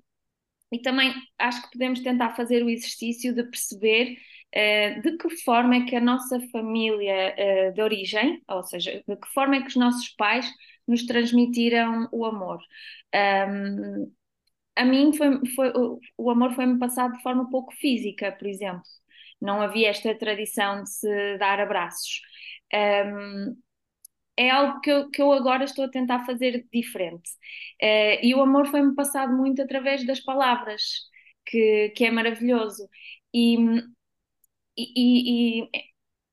e 0.72 0.78
também 0.82 1.14
acho 1.38 1.62
que 1.62 1.70
podemos 1.72 2.00
tentar 2.00 2.34
fazer 2.34 2.64
o 2.64 2.68
exercício 2.68 3.32
de 3.32 3.44
perceber 3.44 4.16
uh, 4.54 5.02
de 5.02 5.16
que 5.16 5.30
forma 5.44 5.76
é 5.76 5.84
que 5.84 5.94
a 5.94 6.00
nossa 6.00 6.40
família 6.50 7.34
uh, 7.38 7.72
de 7.72 7.80
origem, 7.80 8.42
ou 8.48 8.62
seja, 8.64 9.02
de 9.06 9.16
que 9.16 9.28
forma 9.32 9.56
é 9.56 9.60
que 9.60 9.68
os 9.68 9.76
nossos 9.76 10.08
pais 10.10 10.50
nos 10.86 11.04
transmitiram 11.06 12.08
o 12.12 12.24
amor. 12.24 12.58
Um, 13.14 14.12
a 14.76 14.84
mim 14.84 15.12
foi, 15.14 15.46
foi, 15.54 15.72
o 16.18 16.30
amor 16.30 16.54
foi-me 16.54 16.78
passado 16.78 17.16
de 17.16 17.22
forma 17.22 17.48
pouco 17.48 17.72
física, 17.74 18.32
por 18.32 18.46
exemplo 18.46 18.82
não 19.40 19.60
havia 19.60 19.88
esta 19.88 20.14
tradição 20.14 20.82
de 20.82 20.90
se 20.90 21.38
dar 21.38 21.60
abraços. 21.60 22.20
Um, 22.72 23.56
é 24.36 24.50
algo 24.50 24.80
que 24.80 24.90
eu, 24.90 25.10
que 25.10 25.22
eu 25.22 25.32
agora 25.32 25.64
estou 25.64 25.84
a 25.84 25.90
tentar 25.90 26.24
fazer 26.26 26.66
diferente. 26.72 27.30
Uh, 27.82 28.18
e 28.22 28.34
o 28.34 28.42
amor 28.42 28.66
foi-me 28.66 28.94
passado 28.94 29.32
muito 29.34 29.62
através 29.62 30.04
das 30.06 30.20
palavras, 30.20 30.82
que, 31.46 31.90
que 31.96 32.04
é 32.04 32.10
maravilhoso. 32.10 32.88
E, 33.32 33.56
e, 34.76 35.62
e, 35.62 35.70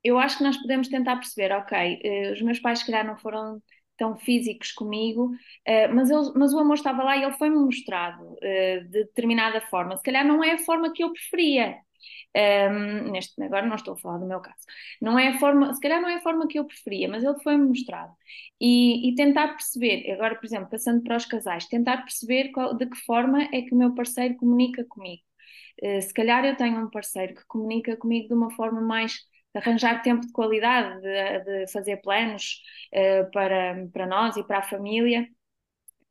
eu 0.03 0.19
acho 0.19 0.37
que 0.37 0.43
nós 0.43 0.57
podemos 0.57 0.87
tentar 0.89 1.15
perceber, 1.15 1.53
ok, 1.53 2.01
uh, 2.03 2.33
os 2.33 2.41
meus 2.41 2.59
pais 2.59 2.79
se 2.79 2.85
calhar 2.85 3.05
não 3.05 3.17
foram 3.17 3.61
tão 3.97 4.17
físicos 4.17 4.71
comigo, 4.71 5.27
uh, 5.27 5.95
mas, 5.95 6.09
ele, 6.09 6.31
mas 6.35 6.53
o 6.53 6.59
amor 6.59 6.75
estava 6.75 7.03
lá 7.03 7.15
e 7.17 7.23
ele 7.23 7.33
foi-me 7.33 7.57
mostrado 7.57 8.35
de 8.41 9.05
determinada 9.05 9.61
forma. 9.61 9.95
Se 9.97 10.03
calhar 10.03 10.25
não 10.25 10.43
é 10.43 10.53
a 10.53 10.57
forma 10.57 10.91
que 10.91 11.03
eu 11.03 11.13
preferia, 11.13 11.77
um, 12.35 13.11
neste, 13.11 13.41
agora 13.41 13.65
não 13.65 13.75
estou 13.75 13.93
a 13.93 13.97
falar 13.97 14.17
do 14.19 14.25
meu 14.25 14.39
caso. 14.39 14.63
Não 15.01 15.17
é 15.17 15.29
a 15.29 15.39
forma, 15.39 15.73
se 15.73 15.79
calhar 15.79 16.01
não 16.01 16.09
é 16.09 16.15
a 16.15 16.21
forma 16.21 16.47
que 16.47 16.59
eu 16.59 16.65
preferia, 16.65 17.07
mas 17.07 17.23
ele 17.23 17.39
foi-me 17.41 17.67
mostrado. 17.67 18.13
E, 18.59 19.09
e, 19.09 19.15
tentar 19.15 19.49
perceber, 19.49 20.11
agora, 20.11 20.35
por 20.35 20.45
exemplo, 20.45 20.69
passando 20.69 21.03
para 21.03 21.17
os 21.17 21.25
casais, 21.25 21.67
tentar 21.67 21.97
perceber 21.97 22.51
qual, 22.51 22.75
de 22.75 22.85
que 22.87 22.97
forma 23.05 23.43
é 23.53 23.61
que 23.61 23.73
o 23.73 23.77
meu 23.77 23.93
parceiro 23.95 24.35
comunica 24.37 24.85
comigo. 24.85 25.23
Uh, 25.83 26.01
se 26.01 26.13
calhar 26.13 26.45
eu 26.45 26.55
tenho 26.55 26.79
um 26.85 26.89
parceiro 26.89 27.35
que 27.35 27.45
comunica 27.47 27.97
comigo 27.97 28.27
de 28.27 28.33
uma 28.33 28.51
forma 28.51 28.81
mais 28.81 29.19
arranjar 29.53 30.01
tempo 30.01 30.25
de 30.25 30.31
qualidade, 30.31 31.01
de, 31.01 31.39
de 31.65 31.71
fazer 31.71 31.97
planos 31.97 32.61
uh, 32.93 33.31
para, 33.31 33.87
para 33.91 34.07
nós 34.07 34.37
e 34.37 34.43
para 34.43 34.59
a 34.59 34.63
família. 34.63 35.27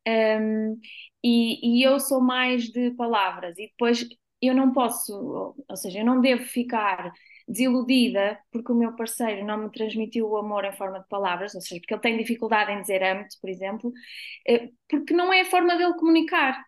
Um, 0.06 0.80
e, 1.22 1.80
e, 1.80 1.82
eu 1.84 2.00
sou 2.00 2.20
mais 2.20 2.64
de 2.68 2.90
palavras, 2.92 3.56
e 3.58 3.68
depois 3.68 4.04
eu 4.42 4.54
não 4.54 4.72
posso, 4.72 5.54
ou 5.68 5.76
seja, 5.76 6.00
eu 6.00 6.04
não 6.04 6.20
devo 6.20 6.44
ficar 6.44 7.12
desiludida 7.48 8.38
porque 8.50 8.72
o 8.72 8.74
meu 8.74 8.94
parceiro 8.96 9.44
não 9.44 9.58
me 9.58 9.70
transmitiu 9.70 10.28
o 10.28 10.36
amor 10.36 10.64
em 10.64 10.72
forma 10.72 11.00
de 11.00 11.08
palavras, 11.08 11.54
ou 11.54 11.60
seja, 11.60 11.80
porque 11.80 11.94
ele 11.94 12.00
tem 12.00 12.16
dificuldade 12.18 12.72
em 12.72 12.80
dizer 12.80 13.02
amo-te, 13.02 13.38
por 13.40 13.50
exemplo, 13.50 13.92
eh, 14.48 14.70
porque 14.88 15.14
não 15.14 15.32
é 15.32 15.42
a 15.42 15.44
forma 15.46 15.76
dele 15.76 15.94
comunicar. 15.94 16.62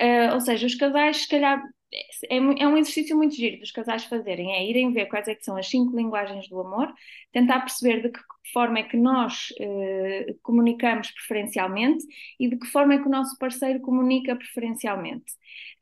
Uh, 0.00 0.34
ou 0.34 0.40
seja, 0.40 0.66
os 0.66 0.74
casais, 0.74 1.18
se 1.18 1.28
calhar, 1.28 1.62
é, 1.92 2.36
é, 2.36 2.66
um 2.66 2.76
exercício 2.76 3.16
muito 3.16 3.34
giro 3.34 3.58
dos 3.58 3.70
casais 3.70 4.04
fazerem, 4.04 4.52
é 4.52 4.66
irem 4.66 4.92
ver 4.92 5.06
quais 5.06 5.28
é 5.28 5.36
são 5.40 5.56
as 5.56 5.68
cinco 5.68 5.96
linguagens 5.96 6.48
do 6.48 6.60
amor, 6.60 6.92
tentar 7.32 7.60
perceber 7.60 8.02
de 8.02 8.08
que 8.08 8.20
forma 8.52 8.78
é 8.78 8.82
que 8.82 8.96
nós 8.96 9.52
uh, 9.60 10.38
comunicamos 10.42 11.10
preferencialmente 11.10 12.04
e 12.40 12.48
de 12.48 12.56
que 12.56 12.66
forma 12.66 12.94
é 12.94 12.98
que 12.98 13.06
o 13.06 13.10
nosso 13.10 13.36
parceiro 13.38 13.80
comunica 13.80 14.34
preferencialmente. 14.34 15.32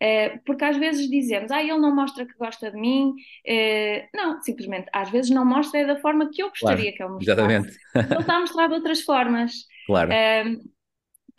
Uh, 0.02 0.40
porque 0.44 0.64
às 0.64 0.76
vezes 0.76 1.08
dizemos, 1.08 1.50
ah, 1.52 1.62
ele 1.62 1.78
não 1.78 1.94
mostra 1.94 2.26
que 2.26 2.34
gosta 2.34 2.70
de 2.70 2.76
mim. 2.76 3.14
Uh, 3.46 4.08
não, 4.14 4.42
simplesmente, 4.42 4.88
às 4.92 5.10
vezes 5.10 5.30
não 5.30 5.44
mostra 5.44 5.80
é 5.80 5.86
da 5.86 6.00
forma 6.00 6.30
que 6.30 6.42
eu 6.42 6.48
gostaria 6.48 6.96
claro, 6.96 6.96
que 6.96 7.02
ele 7.02 7.12
mostrasse. 7.12 7.40
Exatamente. 7.40 7.78
Ele 7.94 8.20
está 8.20 8.36
a 8.36 8.40
mostrar 8.40 8.66
de 8.66 8.74
outras 8.74 9.00
formas. 9.02 9.52
Claro. 9.86 10.10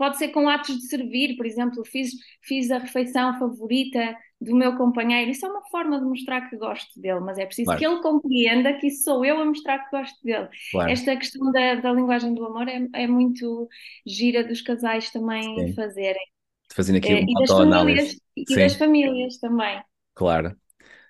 Pode 0.01 0.17
ser 0.17 0.29
com 0.29 0.49
atos 0.49 0.77
de 0.77 0.87
servir, 0.87 1.37
por 1.37 1.45
exemplo, 1.45 1.85
fiz, 1.85 2.09
fiz 2.41 2.71
a 2.71 2.79
refeição 2.79 3.37
favorita 3.37 4.17
do 4.41 4.55
meu 4.55 4.75
companheiro, 4.75 5.29
isso 5.29 5.45
é 5.45 5.49
uma 5.49 5.61
forma 5.69 5.99
de 5.99 6.05
mostrar 6.07 6.49
que 6.49 6.57
gosto 6.57 6.99
dele, 6.99 7.19
mas 7.19 7.37
é 7.37 7.45
preciso 7.45 7.65
claro. 7.65 7.79
que 7.79 7.85
ele 7.85 8.01
compreenda 8.01 8.73
que 8.73 8.87
isso 8.87 9.03
sou 9.03 9.23
eu 9.23 9.39
a 9.39 9.45
mostrar 9.45 9.77
que 9.77 9.95
gosto 9.95 10.17
dele. 10.23 10.49
Claro. 10.71 10.89
Esta 10.89 11.15
questão 11.15 11.51
da, 11.51 11.75
da, 11.75 11.93
linguagem 11.93 12.33
do 12.33 12.43
amor 12.43 12.67
é, 12.67 12.81
é, 12.95 13.05
muito 13.05 13.69
gira 14.03 14.43
dos 14.43 14.59
casais 14.63 15.11
também 15.11 15.67
Sim. 15.67 15.73
fazerem. 15.75 16.25
Fazendo 16.73 16.95
aqui 16.95 17.11
é, 17.11 17.19
uma 17.19 17.29
e 17.29 17.33
das 17.33 17.51
famílias 17.51 18.15
E 18.35 18.43
Sim. 18.47 18.55
das 18.55 18.75
famílias 18.75 19.37
também. 19.37 19.83
Claro. 20.15 20.55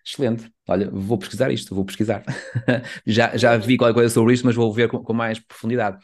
Excelente. 0.05 0.51
Olha, 0.67 0.89
vou 0.91 1.17
pesquisar 1.17 1.49
isto, 1.49 1.73
vou 1.73 1.85
pesquisar. 1.85 2.25
já, 3.07 3.37
já 3.37 3.55
vi 3.55 3.77
qualquer 3.77 3.93
coisa 3.93 4.13
sobre 4.13 4.33
isto, 4.33 4.45
mas 4.45 4.55
vou 4.55 4.73
ver 4.73 4.89
com, 4.89 5.01
com 5.01 5.13
mais 5.13 5.39
profundidade. 5.39 5.97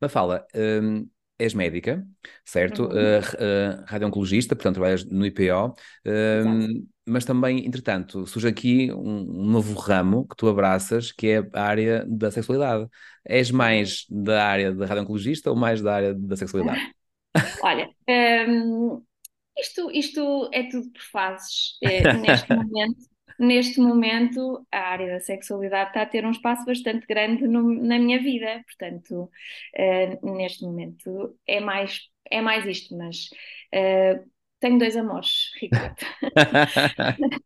Mafala, 0.00 0.44
hum, 0.52 1.06
és 1.38 1.54
médica, 1.54 2.06
certo? 2.44 2.84
Uhum. 2.84 2.90
Uh, 2.90 3.80
uh, 3.80 3.84
radio-oncologista, 3.86 4.54
portanto 4.54 4.74
trabalhas 4.74 5.04
no 5.04 5.26
IPO, 5.26 5.74
uh, 6.06 6.84
mas 7.06 7.24
também, 7.24 7.66
entretanto, 7.66 8.26
surge 8.26 8.48
aqui 8.48 8.92
um, 8.92 9.42
um, 9.42 9.44
novo 9.44 9.78
ramo 9.78 10.26
que 10.26 10.36
tu 10.36 10.48
abraças, 10.48 11.12
que 11.12 11.28
é 11.28 11.48
a 11.52 11.62
área 11.62 12.04
da 12.08 12.30
sexualidade. 12.30 12.88
És 13.24 13.50
mais 13.50 14.06
da 14.08 14.46
área 14.46 14.72
da 14.72 14.86
radio-oncologista 14.86 15.50
ou 15.50 15.56
mais 15.56 15.82
da 15.82 15.94
área 15.94 16.14
da 16.14 16.36
sexualidade? 16.36 16.80
Olha, 17.62 17.90
um, 18.48 19.02
isto, 19.58 19.90
isto 19.90 20.48
é 20.52 20.62
tudo 20.68 20.90
por 20.90 21.02
fases. 21.02 21.76
É, 21.82 22.14
neste 22.14 22.48
momento 22.54 23.13
neste 23.38 23.80
momento 23.80 24.66
a 24.70 24.78
área 24.78 25.14
da 25.14 25.20
sexualidade 25.20 25.90
está 25.90 26.02
a 26.02 26.06
ter 26.06 26.24
um 26.24 26.30
espaço 26.30 26.64
bastante 26.64 27.06
grande 27.06 27.46
no, 27.46 27.62
na 27.62 27.98
minha 27.98 28.18
vida, 28.20 28.62
portanto, 28.66 29.30
uh, 29.78 30.36
neste 30.36 30.64
momento 30.64 31.36
é 31.46 31.60
mais, 31.60 32.00
é 32.30 32.40
mais 32.40 32.66
isto, 32.66 32.96
mas 32.96 33.28
uh, 33.74 34.30
tenho 34.60 34.78
dois 34.78 34.96
amores, 34.96 35.50
Ricardo. 35.60 35.96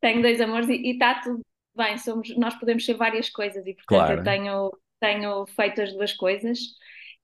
tenho 0.00 0.22
dois 0.22 0.40
amores 0.40 0.68
e, 0.68 0.90
está 0.92 1.20
tudo 1.20 1.44
bem, 1.76 1.96
somos, 1.98 2.36
nós 2.36 2.54
podemos 2.58 2.84
ser 2.84 2.94
várias 2.94 3.30
coisas 3.30 3.64
e 3.66 3.74
portanto 3.74 3.88
claro. 3.88 4.20
eu 4.20 4.24
tenho, 4.24 4.70
tenho 5.00 5.46
feito 5.46 5.80
as 5.80 5.92
duas 5.92 6.12
coisas 6.12 6.58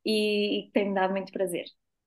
e, 0.05 0.69
e 0.69 0.71
tem-me 0.73 0.95
dado 0.95 1.13
muito 1.13 1.33
prazer. 1.33 1.65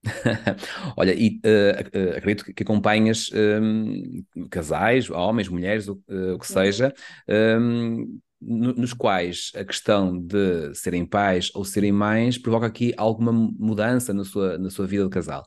Olha, 0.95 1.13
e 1.13 1.39
uh, 1.45 2.13
uh, 2.13 2.17
acredito 2.17 2.45
que 2.53 2.63
acompanhas 2.63 3.29
um, 3.33 4.23
casais, 4.49 5.09
homens, 5.09 5.49
mulheres, 5.49 5.87
o, 5.87 5.93
uh, 6.07 6.33
o 6.35 6.39
que 6.39 6.47
seja, 6.47 6.93
um, 7.27 8.19
nos 8.39 8.93
quais 8.93 9.51
a 9.55 9.65
questão 9.65 10.17
de 10.17 10.73
serem 10.75 11.05
pais 11.05 11.49
ou 11.55 11.65
serem 11.65 11.91
mães 11.91 12.37
provoca 12.37 12.67
aqui 12.67 12.93
alguma 12.95 13.31
mudança 13.31 14.13
na 14.13 14.23
sua, 14.23 14.57
na 14.57 14.69
sua 14.69 14.85
vida 14.85 15.03
de 15.03 15.09
casal. 15.09 15.43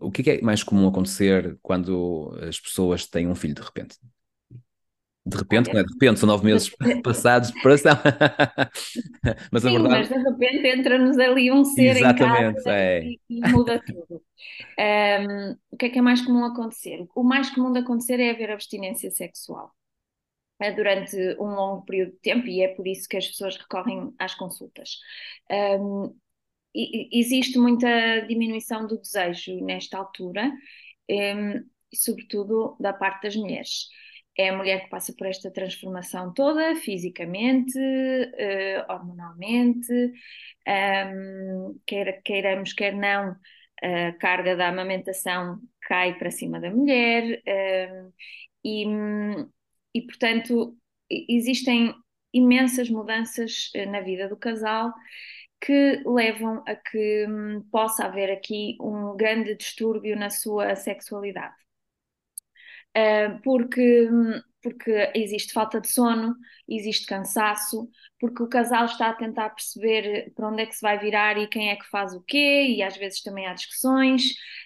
O 0.00 0.10
que 0.10 0.20
é, 0.22 0.24
que 0.24 0.30
é 0.30 0.40
mais 0.40 0.62
comum 0.62 0.86
acontecer 0.86 1.58
quando 1.60 2.36
as 2.46 2.60
pessoas 2.60 3.06
têm 3.06 3.26
um 3.26 3.34
filho 3.34 3.54
de 3.54 3.62
repente? 3.62 3.96
De 5.28 5.36
repente, 5.36 5.72
não 5.72 5.80
é 5.80 5.84
de 5.84 5.92
repente, 5.92 6.20
são 6.20 6.26
nove 6.26 6.44
meses 6.44 6.70
passados 7.02 7.48
de 7.48 7.54
preparação. 7.54 7.92
mas 9.52 9.62
Sim, 9.62 9.68
a 9.68 9.72
verdade... 9.72 9.88
mas 9.88 10.08
de 10.08 10.14
repente 10.14 10.66
entra-nos 10.66 11.18
ali 11.18 11.52
um 11.52 11.64
ser 11.64 11.96
Exatamente, 11.96 12.50
em 12.50 12.54
casa 12.54 12.72
é. 12.72 13.04
e, 13.04 13.20
e, 13.28 13.40
muda 13.50 13.82
tudo. 13.84 14.22
Um, 14.78 15.56
o 15.70 15.76
que 15.76 15.86
é 15.86 15.88
que 15.90 15.98
é 15.98 16.02
mais 16.02 16.22
comum 16.22 16.44
acontecer? 16.44 17.06
O 17.14 17.22
mais 17.22 17.50
comum 17.50 17.72
de 17.72 17.80
acontecer 17.80 18.18
é 18.20 18.30
haver 18.30 18.50
abstinência 18.50 19.10
sexual 19.10 19.72
é 20.60 20.72
durante 20.72 21.16
um 21.38 21.54
longo 21.54 21.84
período 21.84 22.12
de 22.12 22.18
tempo 22.18 22.46
e 22.46 22.62
é 22.62 22.68
por 22.68 22.86
isso 22.86 23.08
que 23.08 23.16
as 23.16 23.28
pessoas 23.28 23.56
recorrem 23.56 24.12
às 24.18 24.34
consultas. 24.34 24.98
Um, 25.84 26.16
existe 26.74 27.58
muita 27.58 28.20
diminuição 28.26 28.86
do 28.86 28.98
desejo 28.98 29.64
nesta 29.64 29.98
altura, 29.98 30.50
um, 31.08 31.64
sobretudo 31.94 32.76
da 32.80 32.92
parte 32.92 33.22
das 33.22 33.36
mulheres 33.36 33.88
é 34.38 34.50
a 34.50 34.56
mulher 34.56 34.84
que 34.84 34.90
passa 34.90 35.12
por 35.12 35.26
esta 35.26 35.50
transformação 35.50 36.32
toda, 36.32 36.76
fisicamente, 36.76 37.76
uh, 37.78 38.92
hormonalmente, 38.92 39.92
um, 41.12 41.78
quer 41.84 42.22
queiramos, 42.22 42.72
quer 42.72 42.94
não, 42.94 43.36
a 43.82 44.12
carga 44.12 44.56
da 44.56 44.68
amamentação 44.68 45.60
cai 45.82 46.16
para 46.18 46.30
cima 46.30 46.60
da 46.60 46.70
mulher, 46.70 47.42
um, 47.92 48.12
e, 48.64 48.84
e, 49.94 50.02
portanto, 50.02 50.76
existem 51.10 51.94
imensas 52.32 52.90
mudanças 52.90 53.70
eh, 53.74 53.86
na 53.86 54.00
vida 54.00 54.28
do 54.28 54.36
casal 54.36 54.92
que 55.60 56.02
levam 56.06 56.62
a 56.66 56.76
que 56.76 57.26
um, 57.28 57.62
possa 57.70 58.04
haver 58.04 58.30
aqui 58.30 58.76
um 58.80 59.16
grande 59.16 59.56
distúrbio 59.56 60.16
na 60.16 60.30
sua 60.30 60.76
sexualidade. 60.76 61.54
Uh, 62.96 63.40
porque, 63.42 64.08
porque 64.62 65.12
existe 65.14 65.52
falta 65.52 65.80
de 65.80 65.88
sono, 65.88 66.34
existe 66.68 67.06
cansaço, 67.06 67.88
porque 68.18 68.42
o 68.42 68.48
casal 68.48 68.86
está 68.86 69.10
a 69.10 69.14
tentar 69.14 69.50
perceber 69.50 70.32
para 70.34 70.48
onde 70.48 70.62
é 70.62 70.66
que 70.66 70.74
se 70.74 70.82
vai 70.82 70.98
virar 70.98 71.38
e 71.38 71.46
quem 71.46 71.70
é 71.70 71.76
que 71.76 71.88
faz 71.88 72.12
o 72.14 72.22
quê, 72.22 72.66
e 72.68 72.82
às 72.82 72.96
vezes 72.96 73.22
também 73.22 73.46
há 73.46 73.54
discussões, 73.54 74.22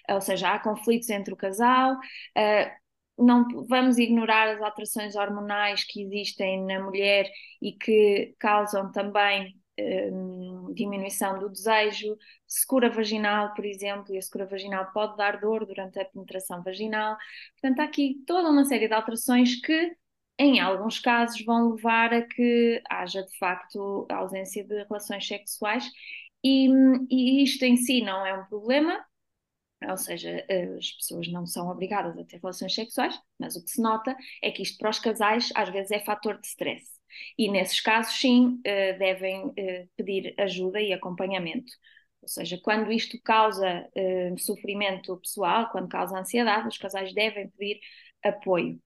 ou 0.09 0.21
seja, 0.21 0.49
há 0.53 0.59
conflitos 0.59 1.09
entre 1.09 1.33
o 1.33 1.37
casal. 1.37 1.93
Uh, 2.37 2.83
não 3.17 3.45
vamos 3.67 3.97
ignorar 3.97 4.49
as 4.49 4.61
alterações 4.61 5.15
hormonais 5.15 5.83
que 5.83 6.01
existem 6.01 6.65
na 6.65 6.81
mulher 6.81 7.29
e 7.61 7.71
que 7.73 8.35
causam 8.39 8.91
também 8.91 9.55
um, 9.79 10.52
diminuição 10.73 11.39
do 11.39 11.49
desejo, 11.49 12.17
secura 12.47 12.89
vaginal, 12.89 13.53
por 13.53 13.65
exemplo, 13.65 14.13
e 14.13 14.17
a 14.17 14.21
secura 14.21 14.45
vaginal 14.45 14.91
pode 14.93 15.17
dar 15.17 15.39
dor 15.39 15.65
durante 15.65 15.99
a 15.99 16.05
penetração 16.05 16.61
vaginal. 16.63 17.17
Portanto, 17.59 17.79
há 17.79 17.83
aqui 17.85 18.23
toda 18.27 18.49
uma 18.49 18.65
série 18.65 18.87
de 18.87 18.93
alterações 18.93 19.59
que, 19.61 19.95
em 20.37 20.59
alguns 20.59 20.99
casos, 20.99 21.43
vão 21.45 21.73
levar 21.73 22.13
a 22.13 22.21
que 22.21 22.81
haja 22.89 23.23
de 23.23 23.37
facto 23.37 24.07
a 24.09 24.15
ausência 24.17 24.63
de 24.63 24.83
relações 24.83 25.27
sexuais, 25.27 25.89
e, 26.43 26.67
e 27.09 27.43
isto 27.43 27.63
em 27.63 27.77
si 27.77 28.01
não 28.01 28.25
é 28.25 28.33
um 28.33 28.45
problema. 28.45 29.03
Ou 29.89 29.97
seja, 29.97 30.45
as 30.77 30.91
pessoas 30.93 31.27
não 31.31 31.45
são 31.45 31.69
obrigadas 31.69 32.17
a 32.17 32.23
ter 32.23 32.37
relações 32.37 32.73
sexuais, 32.73 33.19
mas 33.37 33.55
o 33.55 33.63
que 33.63 33.69
se 33.69 33.81
nota 33.81 34.15
é 34.41 34.51
que 34.51 34.61
isto 34.61 34.77
para 34.77 34.89
os 34.89 34.99
casais 34.99 35.51
às 35.55 35.69
vezes 35.69 35.91
é 35.91 35.99
fator 35.99 36.39
de 36.39 36.47
stress. 36.47 36.85
E 37.37 37.49
nesses 37.51 37.79
casos, 37.79 38.13
sim, 38.19 38.59
eh, 38.63 38.93
devem 38.93 39.51
eh, 39.57 39.87
pedir 39.95 40.33
ajuda 40.37 40.81
e 40.81 40.93
acompanhamento. 40.93 41.71
Ou 42.23 42.27
seja, 42.27 42.57
quando 42.63 42.91
isto 42.91 43.19
causa 43.21 43.85
uh, 43.85 44.39
sofrimento 44.39 45.17
pessoal, 45.17 45.69
quando 45.71 45.89
causa 45.89 46.17
ansiedade, 46.17 46.69
os 46.69 46.77
casais 46.77 47.13
devem 47.13 47.49
pedir 47.49 47.81
apoio. 48.23 48.79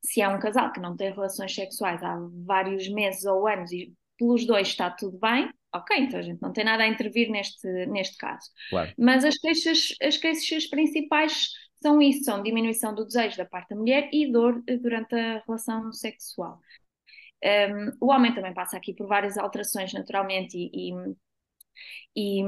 Se 0.00 0.20
é 0.20 0.28
um 0.28 0.38
casal 0.38 0.72
que 0.72 0.80
não 0.80 0.96
tem 0.96 1.12
relações 1.12 1.52
sexuais 1.52 2.00
há 2.04 2.16
vários 2.46 2.88
meses 2.88 3.24
ou 3.24 3.48
anos 3.48 3.72
e 3.72 3.92
pelos 4.16 4.46
dois 4.46 4.68
está 4.68 4.90
tudo 4.90 5.18
bem, 5.18 5.50
ok, 5.74 5.96
então 5.98 6.20
a 6.20 6.22
gente 6.22 6.40
não 6.40 6.52
tem 6.52 6.64
nada 6.64 6.84
a 6.84 6.88
intervir 6.88 7.28
neste, 7.30 7.66
neste 7.86 8.16
caso. 8.16 8.48
Claro. 8.70 8.92
Mas 8.96 9.24
as 9.24 9.36
queixas, 9.38 9.88
as 10.00 10.16
queixas 10.16 10.66
principais 10.66 11.48
são 11.82 12.00
isso, 12.00 12.24
são 12.24 12.42
diminuição 12.42 12.94
do 12.94 13.04
desejo 13.04 13.36
da 13.36 13.44
parte 13.44 13.70
da 13.70 13.76
mulher 13.76 14.08
e 14.12 14.30
dor 14.30 14.62
durante 14.80 15.14
a 15.16 15.42
relação 15.44 15.92
sexual. 15.92 16.60
Um, 17.44 17.92
o 18.00 18.10
homem 18.12 18.34
também 18.34 18.54
passa 18.54 18.76
aqui 18.76 18.94
por 18.94 19.06
várias 19.06 19.36
alterações, 19.38 19.92
naturalmente, 19.92 20.56
e, 20.56 20.90
e, 20.90 21.16
E, 22.16 22.40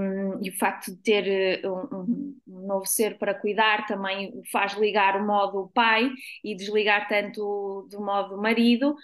e, 0.43 0.51
o 0.51 0.59
facto 0.59 0.93
de 0.93 0.99
ter 1.03 1.27
eh, 1.27 1.69
um, 1.69 2.39
um, 2.47 2.67
novo 2.67 2.87
ser 2.87 3.19
para 3.19 3.35
cuidar 3.35 3.87
também 3.87 4.41
faz 4.53 4.75
ligar 4.75 5.21
o 5.21 5.27
modo 5.27 5.71
pai 5.75 6.09
e 6.45 6.55
desligar 6.57 7.09
tanto 7.09 7.87
do 7.91 8.01
modo 8.01 8.37
marido. 8.41 8.95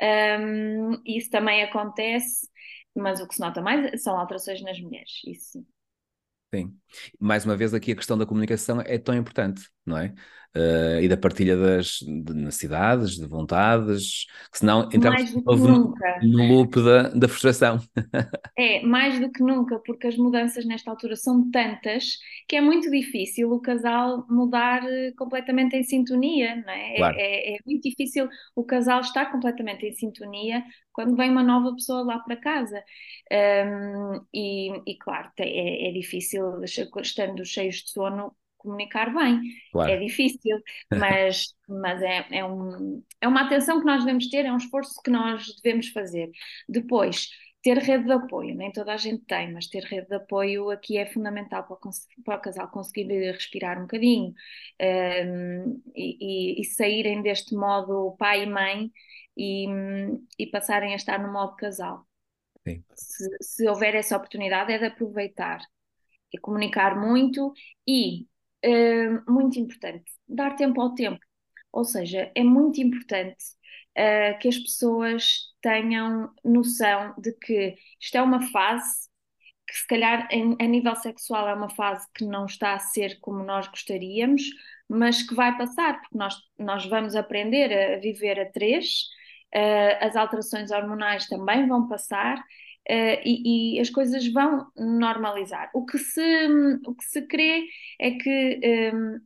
Um, 0.00 1.00
isso 1.04 1.30
também 1.30 1.62
acontece, 1.62 2.48
mas 2.94 3.20
o 3.20 3.26
que 3.28 3.34
se 3.34 3.40
nota 3.40 3.60
mais 3.60 4.02
são 4.02 4.16
alterações 4.18 4.62
nas 4.62 4.80
mulheres, 4.80 5.10
isso 5.26 5.52
sim. 5.52 5.66
Sim. 6.54 6.78
Mais 7.18 7.44
uma 7.46 7.56
vez, 7.56 7.72
aqui 7.72 7.92
a 7.92 7.96
questão 7.96 8.18
da 8.18 8.26
comunicação 8.26 8.80
é 8.82 8.98
tão 8.98 9.14
importante, 9.14 9.70
não 9.84 9.98
é? 9.98 10.14
Uh, 10.54 11.00
e 11.00 11.08
da 11.08 11.16
partilha 11.16 11.56
das 11.56 12.00
de 12.00 12.34
necessidades, 12.34 13.16
de 13.16 13.26
vontades, 13.26 14.26
que 14.50 14.58
senão 14.58 14.86
entramos 14.92 15.34
no, 15.34 15.94
no 16.22 16.46
loop 16.46 16.74
da, 16.82 17.08
da 17.08 17.26
frustração. 17.26 17.80
é, 18.58 18.82
mais 18.82 19.18
do 19.18 19.32
que 19.32 19.42
nunca, 19.42 19.78
porque 19.78 20.08
as 20.08 20.16
mudanças 20.18 20.66
nesta 20.66 20.90
altura 20.90 21.16
são 21.16 21.50
tantas 21.50 22.18
que 22.46 22.54
é 22.54 22.60
muito 22.60 22.90
difícil 22.90 23.50
o 23.50 23.60
casal 23.60 24.26
mudar 24.28 24.84
eh, 24.84 25.12
completamente 25.16 25.74
em 25.74 25.82
sintonia, 25.84 26.56
não 26.56 26.70
é? 26.70 26.92
é 26.92 26.96
claro. 26.96 27.16
É, 27.18 27.22
é, 27.22 27.54
é 27.54 27.58
muito 27.64 27.88
difícil 27.88 28.28
o 28.54 28.62
casal 28.62 29.00
estar 29.00 29.32
completamente 29.32 29.86
em 29.86 29.94
sintonia 29.94 30.62
quando 30.92 31.16
vem 31.16 31.30
uma 31.30 31.42
nova 31.42 31.74
pessoa 31.74 32.02
lá 32.02 32.18
para 32.18 32.36
casa. 32.36 32.84
Um, 33.32 34.20
e, 34.34 34.70
e, 34.86 34.98
claro, 34.98 35.30
é, 35.38 35.88
é 35.88 35.92
difícil, 35.92 36.62
estando 36.62 37.42
cheios 37.46 37.76
de 37.76 37.90
sono, 37.90 38.36
comunicar 38.62 39.12
bem. 39.12 39.40
Claro. 39.72 39.90
É 39.90 39.96
difícil, 39.96 40.58
mas, 40.92 41.54
mas 41.68 42.02
é, 42.02 42.26
é, 42.30 42.44
um, 42.44 43.02
é 43.20 43.28
uma 43.28 43.42
atenção 43.42 43.80
que 43.80 43.86
nós 43.86 44.04
devemos 44.04 44.28
ter, 44.28 44.44
é 44.44 44.52
um 44.52 44.56
esforço 44.56 45.00
que 45.02 45.10
nós 45.10 45.46
devemos 45.62 45.88
fazer. 45.88 46.30
Depois, 46.68 47.28
ter 47.62 47.78
rede 47.78 48.04
de 48.04 48.12
apoio, 48.12 48.56
nem 48.56 48.72
toda 48.72 48.92
a 48.92 48.96
gente 48.96 49.24
tem, 49.24 49.52
mas 49.52 49.68
ter 49.68 49.84
rede 49.84 50.08
de 50.08 50.16
apoio 50.16 50.70
aqui 50.70 50.98
é 50.98 51.06
fundamental 51.06 51.64
para, 51.64 51.76
para 52.24 52.36
o 52.36 52.40
casal 52.40 52.68
conseguir 52.68 53.06
respirar 53.30 53.78
um 53.78 53.82
bocadinho 53.82 54.34
um, 54.80 55.82
e, 55.94 56.60
e, 56.60 56.64
saírem 56.64 57.22
deste 57.22 57.54
modo 57.54 58.16
pai 58.18 58.42
e 58.42 58.46
mãe 58.46 58.90
e, 59.36 59.66
e 60.38 60.46
passarem 60.48 60.92
a 60.92 60.96
estar 60.96 61.18
no 61.20 61.32
modo 61.32 61.54
casal. 61.54 62.04
Se, 62.94 63.28
se 63.40 63.68
houver 63.68 63.94
essa 63.94 64.16
oportunidade, 64.16 64.72
é 64.72 64.78
de 64.78 64.86
aproveitar 64.86 65.60
e 66.32 66.38
comunicar 66.38 66.98
muito 66.98 67.52
e 67.86 68.26
uh, 68.64 69.32
muito 69.32 69.58
importante, 69.58 70.04
dar 70.28 70.56
tempo 70.56 70.80
ao 70.80 70.94
tempo. 70.94 71.20
Ou 71.72 71.84
seja, 71.84 72.30
é 72.34 72.44
muito 72.44 72.80
importante 72.80 73.42
uh, 73.98 74.38
que 74.38 74.48
as 74.48 74.58
pessoas 74.58 75.52
tenham 75.60 76.30
noção 76.44 77.14
de 77.18 77.32
que 77.32 77.76
isto 78.00 78.16
é 78.16 78.22
uma 78.22 78.42
fase 78.50 79.10
que, 79.66 79.78
se 79.78 79.86
calhar, 79.86 80.28
em, 80.30 80.56
a 80.60 80.66
nível 80.66 80.94
sexual, 80.96 81.48
é 81.48 81.54
uma 81.54 81.70
fase 81.70 82.06
que 82.14 82.24
não 82.24 82.44
está 82.46 82.74
a 82.74 82.78
ser 82.78 83.18
como 83.20 83.42
nós 83.42 83.66
gostaríamos, 83.68 84.42
mas 84.88 85.22
que 85.22 85.34
vai 85.34 85.56
passar, 85.56 86.00
porque 86.00 86.18
nós, 86.18 86.36
nós 86.58 86.84
vamos 86.86 87.14
aprender 87.16 87.72
a 87.72 87.98
viver 87.98 88.38
a 88.38 88.50
três, 88.50 89.06
uh, 89.54 90.04
as 90.04 90.16
alterações 90.16 90.70
hormonais 90.70 91.26
também 91.26 91.66
vão 91.66 91.88
passar 91.88 92.42
Uh, 92.90 93.18
e, 93.24 93.76
e, 93.76 93.80
as 93.80 93.90
coisas 93.90 94.26
vão 94.32 94.66
normalizar. 94.76 95.70
O 95.72 95.84
que 95.84 95.98
se, 95.98 96.48
o 96.86 96.94
que 96.94 97.04
se 97.04 97.22
crê 97.28 97.64
é 98.00 98.10
que 98.12 98.60
um, 98.92 99.20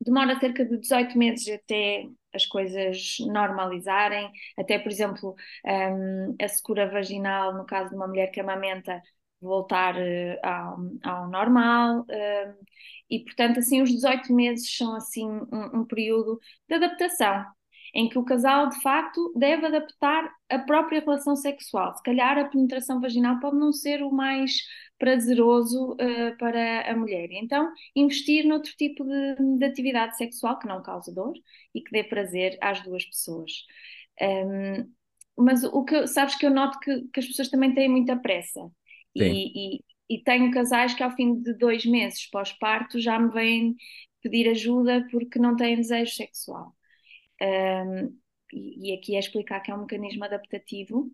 demora 0.00 0.38
cerca 0.38 0.64
de 0.64 0.78
18 0.78 1.18
meses 1.18 1.48
até 1.48 2.06
as 2.34 2.46
coisas 2.46 3.16
normalizarem, 3.20 4.30
até, 4.56 4.78
por 4.78 4.90
exemplo, 4.90 5.34
um, 5.66 6.36
a 6.40 6.48
secura 6.48 6.88
vaginal, 6.88 7.54
no 7.54 7.66
caso 7.66 7.90
de 7.90 7.96
uma 7.96 8.06
mulher 8.06 8.30
que 8.30 8.40
amamenta, 8.40 9.02
voltar 9.40 9.96
uh, 9.96 10.38
ao, 10.42 10.78
ao, 11.02 11.28
normal. 11.28 12.00
Uh, 12.02 12.54
e, 13.10 13.24
portanto, 13.24 13.58
assim, 13.58 13.82
os 13.82 13.90
18 13.90 14.32
meses 14.32 14.76
são, 14.76 14.94
assim, 14.94 15.26
um, 15.28 15.80
um 15.80 15.84
período 15.84 16.38
de 16.68 16.74
adaptação 16.76 17.44
em 17.94 18.08
que 18.08 18.18
o 18.18 18.24
casal 18.24 18.68
de 18.68 18.80
facto 18.80 19.32
deve 19.36 19.66
adaptar 19.66 20.32
a 20.48 20.58
própria 20.58 21.00
relação 21.00 21.36
sexual. 21.36 21.94
Se 21.94 22.02
calhar 22.02 22.38
a 22.38 22.48
penetração 22.48 23.00
vaginal 23.00 23.40
pode 23.40 23.56
não 23.56 23.72
ser 23.72 24.02
o 24.02 24.12
mais 24.12 24.52
prazeroso 24.98 25.92
uh, 25.94 26.36
para 26.38 26.90
a 26.90 26.96
mulher. 26.96 27.28
Então, 27.32 27.72
investir 27.96 28.46
noutro 28.46 28.72
tipo 28.76 29.02
de, 29.04 29.58
de, 29.58 29.64
atividade 29.64 30.16
sexual 30.16 30.58
que 30.58 30.68
não 30.68 30.82
cause 30.82 31.12
dor 31.14 31.32
e 31.74 31.80
que 31.80 31.90
dê 31.90 32.04
prazer 32.04 32.58
às 32.60 32.82
duas 32.82 33.04
pessoas. 33.04 33.50
Um, 34.20 34.92
mas 35.38 35.64
o 35.64 35.84
que 35.84 36.06
sabes 36.06 36.34
que 36.34 36.44
eu 36.44 36.50
noto 36.50 36.78
que, 36.80 37.08
que 37.12 37.20
as 37.20 37.26
pessoas 37.26 37.48
também 37.48 37.74
têm 37.74 37.88
muita 37.88 38.14
pressa. 38.16 38.60
E, 39.14 39.76
e, 39.76 39.84
e 40.10 40.22
tenho 40.22 40.50
casais 40.52 40.94
que 40.94 41.02
ao 41.02 41.10
fim 41.16 41.40
de 41.40 41.54
dois 41.54 41.84
meses 41.84 42.28
pós-parto 42.30 43.00
já 43.00 43.18
me 43.18 43.32
vêm 43.32 43.74
pedir 44.22 44.48
ajuda 44.48 45.06
porque 45.10 45.38
não 45.38 45.56
têm 45.56 45.76
desejo 45.76 46.14
sexual. 46.14 46.74
Um, 47.42 48.18
e, 48.52 48.92
aqui 48.94 49.16
é 49.16 49.18
explicar 49.18 49.60
que 49.60 49.70
é 49.70 49.74
um 49.74 49.82
mecanismo 49.82 50.24
adaptativo 50.24 51.10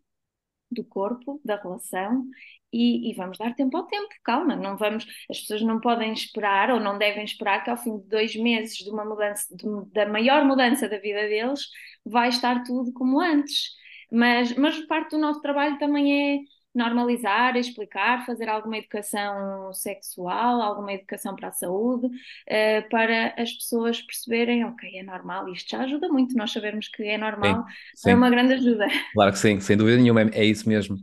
do 0.71 0.85
corpo, 0.85 1.41
da 1.45 1.57
relação, 1.57 2.25
e, 2.73 3.11
e, 3.11 3.15
vamos 3.15 3.39
dar 3.39 3.55
tempo 3.55 3.77
ao 3.77 3.87
tempo, 3.87 4.09
calma, 4.25 4.57
não 4.57 4.77
vamos, 4.77 5.07
as 5.31 5.41
pessoas 5.41 5.63
não 5.63 5.81
podem 5.81 6.13
esperar 6.13 6.71
ou 6.71 6.81
não 6.81 6.99
devem 6.99 7.25
esperar 7.25 7.63
que 7.63 7.71
ao 7.71 7.77
fim 7.77 7.99
de 7.99 8.09
dois 8.09 8.35
meses 8.37 8.77
de 8.77 8.91
uma 8.91 9.05
mudança, 9.05 9.47
de, 9.55 9.65
da 9.93 10.07
maior 10.07 10.45
mudança 10.45 10.89
da 10.89 10.99
vida 10.99 11.23
deles, 11.29 11.61
vai 12.05 12.29
estar 12.29 12.65
tudo 12.65 12.93
como 12.93 13.21
antes. 13.21 13.71
Mas, 14.11 14.55
mas 14.57 14.79
parte 14.87 15.11
do 15.11 15.19
nosso 15.19 15.41
trabalho 15.41 15.79
também 15.79 16.37
é 16.37 16.41
normalizar, 16.77 17.57
explicar, 17.57 18.25
fazer 18.27 18.49
alguma 18.49 18.77
educação 18.79 19.73
sexual, 19.73 20.61
alguma 20.61 20.93
educação 20.93 21.35
para 21.35 21.49
a 21.49 21.53
saúde, 21.53 22.07
uh, 22.07 22.89
para 22.91 23.35
as 23.37 23.53
pessoas 23.53 24.01
perceberem, 24.03 24.65
ok, 24.65 24.99
é 24.99 25.03
normal, 25.03 25.49
isto 25.49 25.71
já 25.71 25.81
ajuda 25.81 26.09
muito, 26.09 26.37
nós 26.37 26.53
sabermos 26.53 26.89
que 26.89 27.03
é 27.05 27.17
normal, 27.17 27.65
sim, 27.95 28.03
sim. 28.03 28.11
é 28.11 28.15
uma 28.15 28.31
grande 28.31 28.55
ajuda. 28.55 28.87
Claro 29.15 29.33
que 29.33 29.39
sim, 29.39 29.61
sem 29.61 29.77
dúvida 29.77 29.97
nenhuma, 29.97 30.23
é, 30.23 30.31
é 30.35 30.45
isso 30.45 30.69
mesmo. 30.69 30.97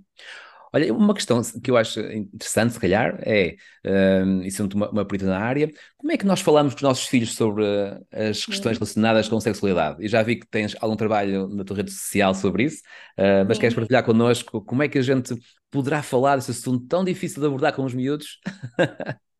Olha, 0.75 0.91
uma 0.91 1.13
questão 1.13 1.39
que 1.63 1.69
eu 1.69 1.77
acho 1.77 1.99
interessante, 1.99 2.73
se 2.73 2.79
calhar, 2.79 3.19
é, 3.21 3.55
um, 4.25 4.41
e 4.41 4.49
sendo 4.49 4.73
uma, 4.73 4.89
uma 4.89 5.05
perita 5.05 5.27
na 5.27 5.37
área, 5.37 5.71
como 5.97 6.11
é 6.11 6.17
que 6.17 6.25
nós 6.25 6.41
falamos 6.41 6.73
com 6.73 6.77
os 6.77 6.81
nossos 6.81 7.05
filhos 7.05 7.35
sobre 7.35 7.63
as 8.11 8.43
questões 8.45 8.77
relacionadas 8.77 9.29
com 9.29 9.39
sexualidade? 9.39 10.03
E 10.03 10.07
já 10.07 10.23
vi 10.23 10.37
que 10.37 10.47
tens 10.47 10.75
algum 10.81 10.95
trabalho 10.95 11.47
na 11.47 11.63
tua 11.63 11.77
rede 11.77 11.91
social 11.91 12.33
sobre 12.33 12.63
isso, 12.63 12.81
uh, 13.19 13.45
mas 13.47 13.59
queres 13.59 13.75
partilhar 13.75 14.03
connosco 14.03 14.61
como 14.63 14.81
é 14.81 14.87
que 14.87 14.97
a 14.97 15.01
gente 15.03 15.35
poderá 15.69 16.01
falar 16.01 16.37
desse 16.37 16.51
assunto 16.51 16.87
tão 16.87 17.03
difícil 17.03 17.39
de 17.39 17.45
abordar 17.47 17.73
com 17.73 17.83
os 17.85 17.93
miúdos? 17.93 18.39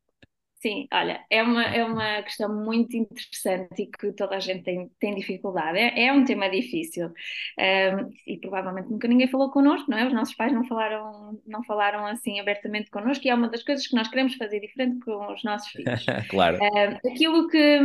Sim, 0.64 0.88
olha, 0.94 1.22
é 1.28 1.42
uma, 1.42 1.62
é 1.62 1.84
uma 1.84 2.22
questão 2.22 2.48
muito 2.48 2.96
interessante 2.96 3.82
e 3.82 3.86
que 3.86 4.10
toda 4.12 4.36
a 4.36 4.40
gente 4.40 4.62
tem, 4.62 4.90
tem 4.98 5.14
dificuldade. 5.14 5.76
É, 5.76 6.06
é 6.06 6.10
um 6.10 6.24
tema 6.24 6.48
difícil 6.48 7.08
um, 7.08 8.10
e 8.26 8.38
provavelmente 8.38 8.88
nunca 8.88 9.06
ninguém 9.06 9.28
falou 9.28 9.50
connosco, 9.50 9.90
não 9.90 9.98
é? 9.98 10.06
Os 10.06 10.14
nossos 10.14 10.34
pais 10.34 10.54
não 10.54 10.66
falaram, 10.66 11.38
não 11.46 11.62
falaram 11.64 12.06
assim 12.06 12.40
abertamente 12.40 12.90
connosco 12.90 13.26
e 13.26 13.28
é 13.28 13.34
uma 13.34 13.50
das 13.50 13.62
coisas 13.62 13.86
que 13.86 13.94
nós 13.94 14.08
queremos 14.08 14.36
fazer 14.36 14.58
diferente 14.58 15.00
com 15.04 15.34
os 15.34 15.44
nossos 15.44 15.68
filhos. 15.68 16.02
claro. 16.30 16.58
Um, 16.58 17.10
aquilo 17.10 17.46
que, 17.48 17.80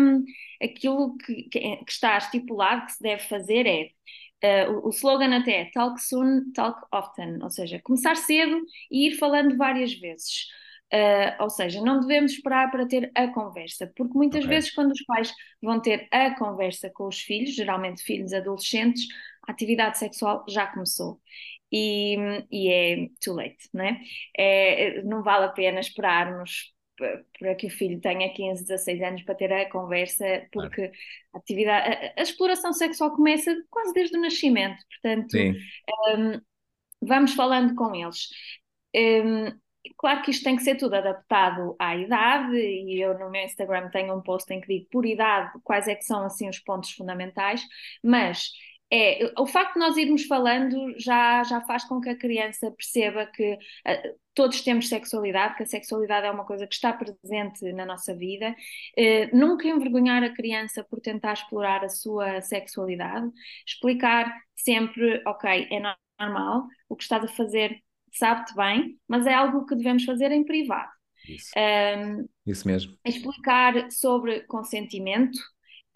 aquilo 0.63 1.17
que, 1.17 1.49
que 1.49 1.83
está 1.85 2.17
estipulado 2.17 2.85
que 2.85 2.93
se 2.93 3.03
deve 3.03 3.23
fazer 3.23 3.67
é 3.67 3.89
Uh, 4.41 4.87
o 4.87 4.89
slogan 4.91 5.35
até 5.35 5.63
é 5.63 5.65
talk 5.65 6.01
soon, 6.01 6.53
talk 6.53 6.79
often, 6.93 7.43
ou 7.43 7.49
seja, 7.49 7.81
começar 7.83 8.15
cedo 8.15 8.61
e 8.89 9.09
ir 9.09 9.17
falando 9.17 9.57
várias 9.57 9.93
vezes. 9.93 10.47
Uh, 10.91 11.43
ou 11.43 11.49
seja, 11.51 11.81
não 11.81 11.99
devemos 11.99 12.31
esperar 12.31 12.71
para 12.71 12.87
ter 12.87 13.11
a 13.13 13.27
conversa, 13.27 13.91
porque 13.95 14.17
muitas 14.17 14.43
okay. 14.43 14.55
vezes, 14.55 14.71
quando 14.71 14.91
os 14.91 15.03
pais 15.03 15.31
vão 15.61 15.79
ter 15.79 16.07
a 16.11 16.35
conversa 16.35 16.89
com 16.89 17.07
os 17.07 17.19
filhos, 17.19 17.53
geralmente 17.53 18.03
filhos 18.03 18.33
adolescentes, 18.33 19.05
a 19.47 19.51
atividade 19.51 19.99
sexual 19.99 20.43
já 20.47 20.65
começou. 20.67 21.21
E, 21.71 22.17
e 22.51 22.67
é 22.69 23.09
too 23.23 23.35
late, 23.35 23.69
não 23.71 23.85
é? 23.85 24.01
é? 24.35 25.03
Não 25.03 25.21
vale 25.21 25.45
a 25.45 25.49
pena 25.49 25.79
esperarmos 25.79 26.73
para 27.39 27.55
que 27.55 27.67
o 27.67 27.69
filho 27.69 27.99
tenha 28.01 28.33
15, 28.33 28.63
16 28.65 29.01
anos 29.01 29.23
para 29.23 29.35
ter 29.35 29.51
a 29.53 29.69
conversa, 29.69 30.47
porque 30.51 30.87
claro. 30.87 30.93
a 31.33 31.37
atividade, 31.37 31.87
a, 31.87 32.19
a, 32.19 32.23
exploração 32.23 32.73
sexual 32.73 33.15
começa 33.15 33.55
quase 33.69 33.93
desde 33.93 34.17
o 34.17 34.21
nascimento, 34.21 34.83
portanto, 34.89 35.37
um, 35.37 36.41
vamos 37.01 37.33
falando 37.33 37.75
com 37.75 37.95
eles. 37.95 38.27
Um, 38.95 39.68
Claro 39.99 40.21
que 40.21 40.31
isto 40.31 40.45
tem 40.45 40.55
que 40.55 40.63
ser 40.63 40.75
tudo 40.75 40.95
adaptado 40.95 41.75
à 41.77 41.93
idade, 41.93 42.55
e 42.55 43.01
eu 43.01 43.19
no 43.19 43.29
meu 43.29 43.43
Instagram 43.43 43.89
tenho 43.89 44.15
um 44.15 44.21
post 44.21 44.51
em 44.53 44.61
que 44.61 44.67
digo 44.67 44.87
por 44.89 45.05
idade 45.05 45.51
quais 45.61 45.89
é 45.89 45.95
que 45.95 46.05
são 46.05 46.23
assim 46.23 46.47
os 46.47 46.57
pontos 46.57 46.91
fundamentais, 46.91 47.61
mas 48.01 48.49
é, 48.91 49.31
o 49.37 49.45
facto 49.45 49.73
de 49.73 49.79
nós 49.79 49.97
irmos 49.97 50.25
falando 50.25 50.95
já, 50.97 51.43
já 51.43 51.59
faz 51.61 51.83
com 51.83 51.99
que 51.99 52.09
a 52.09 52.17
criança 52.17 52.71
perceba 52.71 53.25
que 53.25 53.53
uh, 53.53 54.19
todos 54.33 54.61
temos 54.61 54.87
sexualidade, 54.87 55.55
que 55.57 55.63
a 55.63 55.65
sexualidade 55.65 56.25
é 56.25 56.31
uma 56.31 56.45
coisa 56.45 56.65
que 56.65 56.73
está 56.73 56.93
presente 56.93 57.71
na 57.73 57.85
nossa 57.85 58.15
vida. 58.15 58.55
Uh, 58.97 59.37
nunca 59.37 59.67
envergonhar 59.67 60.23
a 60.23 60.33
criança 60.33 60.81
por 60.81 61.01
tentar 61.01 61.33
explorar 61.33 61.83
a 61.83 61.89
sua 61.89 62.41
sexualidade, 62.41 63.29
explicar 63.67 64.33
sempre, 64.55 65.21
ok, 65.27 65.67
é 65.69 65.79
normal, 66.19 66.67
o 66.87 66.95
que 66.95 67.03
estás 67.03 67.23
a 67.23 67.27
fazer 67.27 67.79
sabe-te 68.13 68.55
bem, 68.55 68.97
mas 69.07 69.25
é 69.25 69.33
algo 69.33 69.65
que 69.65 69.75
devemos 69.75 70.03
fazer 70.03 70.31
em 70.31 70.43
privado. 70.43 70.91
Isso, 71.27 71.51
um, 71.57 72.27
Isso 72.45 72.67
mesmo. 72.67 72.97
Explicar 73.05 73.91
sobre 73.91 74.41
consentimento, 74.41 75.37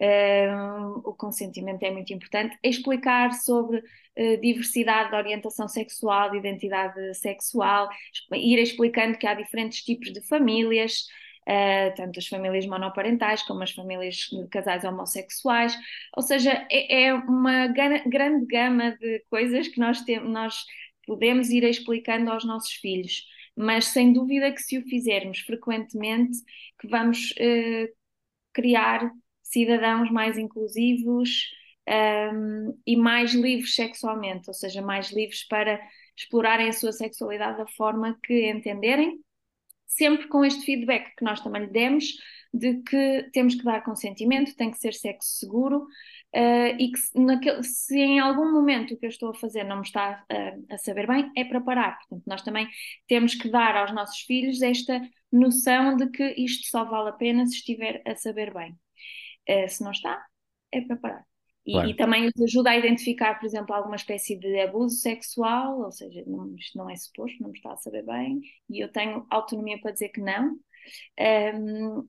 um, 0.00 1.00
o 1.04 1.14
consentimento 1.14 1.82
é 1.82 1.90
muito 1.90 2.12
importante. 2.12 2.56
Explicar 2.62 3.32
sobre 3.32 3.78
uh, 3.78 4.40
diversidade 4.40 5.10
de 5.10 5.16
orientação 5.16 5.68
sexual, 5.68 6.30
de 6.30 6.38
identidade 6.38 7.14
sexual, 7.14 7.88
ir 8.32 8.58
explicando 8.58 9.18
que 9.18 9.26
há 9.26 9.34
diferentes 9.34 9.82
tipos 9.82 10.12
de 10.12 10.20
famílias, 10.26 11.06
uh, 11.48 11.94
tanto 11.96 12.18
as 12.18 12.26
famílias 12.26 12.66
monoparentais 12.66 13.42
como 13.42 13.62
as 13.62 13.72
famílias 13.72 14.16
de 14.30 14.46
casais 14.48 14.84
homossexuais, 14.84 15.76
ou 16.16 16.22
seja, 16.22 16.66
é, 16.70 17.04
é 17.04 17.14
uma 17.14 17.68
grande 17.68 18.46
gama 18.46 18.96
de 18.98 19.24
coisas 19.30 19.68
que 19.68 19.78
nós, 19.78 20.02
temos, 20.02 20.30
nós 20.30 20.64
podemos 21.06 21.50
ir 21.50 21.64
explicando 21.64 22.30
aos 22.30 22.44
nossos 22.44 22.72
filhos, 22.72 23.24
mas 23.56 23.86
sem 23.86 24.12
dúvida 24.12 24.52
que 24.52 24.62
se 24.62 24.78
o 24.78 24.82
fizermos 24.82 25.40
frequentemente, 25.40 26.38
que 26.78 26.88
vamos 26.88 27.30
uh, 27.32 27.94
criar 28.52 29.10
cidadãos 29.42 30.10
mais 30.10 30.36
inclusivos 30.36 31.50
um, 31.86 31.92
ehm, 31.92 32.72
e 32.86 32.96
mais 32.96 33.34
livres 33.34 33.74
sexualmente, 33.74 34.48
ou 34.48 34.54
seja, 34.54 34.82
mais 34.82 35.12
livres 35.12 35.44
para 35.46 35.80
explorarem 36.16 36.68
a 36.68 36.72
sua 36.72 36.92
sexualidade 36.92 37.58
da 37.58 37.66
forma 37.66 38.18
que 38.22 38.50
entenderem 38.50 39.20
sempre 39.86 40.26
com 40.28 40.44
este 40.44 40.64
feedback 40.64 41.14
que 41.16 41.24
nós 41.24 41.40
também 41.40 41.62
lhe 41.62 41.70
demos 41.70 42.16
de 42.52 42.82
que 42.82 43.30
temos 43.32 43.54
que 43.54 43.64
dar 43.64 43.82
consentimento, 43.82 44.56
tem 44.56 44.70
que 44.70 44.78
ser 44.78 44.94
sexo 44.94 45.28
seguro 45.38 45.86
uh, 46.34 46.76
e 46.78 46.90
que 46.90 46.98
se, 46.98 47.18
naquele, 47.18 47.62
se, 47.62 47.96
em 47.96 48.18
algum 48.18 48.52
momento 48.52 48.94
o 48.94 48.96
que 48.96 49.06
eu 49.06 49.10
estou 49.10 49.30
a 49.30 49.34
fazer 49.34 49.64
não 49.64 49.76
me 49.76 49.82
está 49.82 50.24
uh, 50.30 50.74
a 50.74 50.78
saber 50.78 51.06
bem, 51.06 51.30
é 51.36 51.44
para 51.44 51.60
parar. 51.60 51.98
Portanto, 51.98 52.24
nós 52.26 52.42
também 52.42 52.68
temos 53.06 53.34
que 53.34 53.48
dar 53.48 53.76
aos 53.76 53.92
nossos 53.92 54.20
filhos 54.20 54.60
esta 54.60 55.00
noção 55.30 55.96
de 55.96 56.08
que 56.10 56.34
isto 56.36 56.66
só 56.68 56.84
vale 56.84 57.10
a 57.10 57.12
pena 57.12 57.46
se 57.46 57.56
estiver 57.56 58.02
a 58.06 58.16
saber 58.16 58.52
bem. 58.52 58.76
Uh, 59.48 59.68
se 59.68 59.82
não 59.82 59.92
está, 59.92 60.24
é 60.72 60.80
para 60.80 60.96
parar. 60.96 61.24
E, 61.66 61.72
claro. 61.72 61.88
e, 61.88 61.96
também 61.96 62.26
os 62.26 62.42
ajuda 62.42 62.70
a 62.70 62.76
identificar, 62.76 63.38
por 63.38 63.46
exemplo, 63.46 63.74
alguma 63.74 63.96
espécie 63.96 64.36
de 64.38 64.60
abuso 64.60 64.96
sexual, 64.96 65.80
ou 65.80 65.90
seja, 65.90 66.22
não, 66.26 66.54
isto 66.56 66.76
não 66.76 66.90
é 66.90 66.96
suposto, 66.96 67.42
não 67.42 67.50
me 67.50 67.56
está 67.56 67.72
a 67.72 67.76
saber 67.78 68.04
bem, 68.04 68.42
e 68.68 68.84
eu 68.84 68.92
tenho 68.92 69.26
autonomia 69.30 69.80
para 69.80 69.92
dizer 69.92 70.10
que 70.10 70.20
não. 70.20 70.58
Um, 71.18 72.06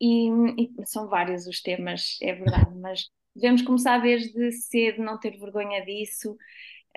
e, 0.00 0.28
e, 0.58 0.86
são 0.86 1.08
vários 1.08 1.46
os 1.46 1.62
temas, 1.62 2.18
é 2.20 2.34
verdade, 2.34 2.74
mas 2.80 3.08
devemos 3.34 3.62
começar 3.62 3.98
desde 3.98 4.52
cedo, 4.52 5.02
não 5.02 5.18
ter 5.18 5.38
vergonha 5.38 5.84
disso, 5.84 6.36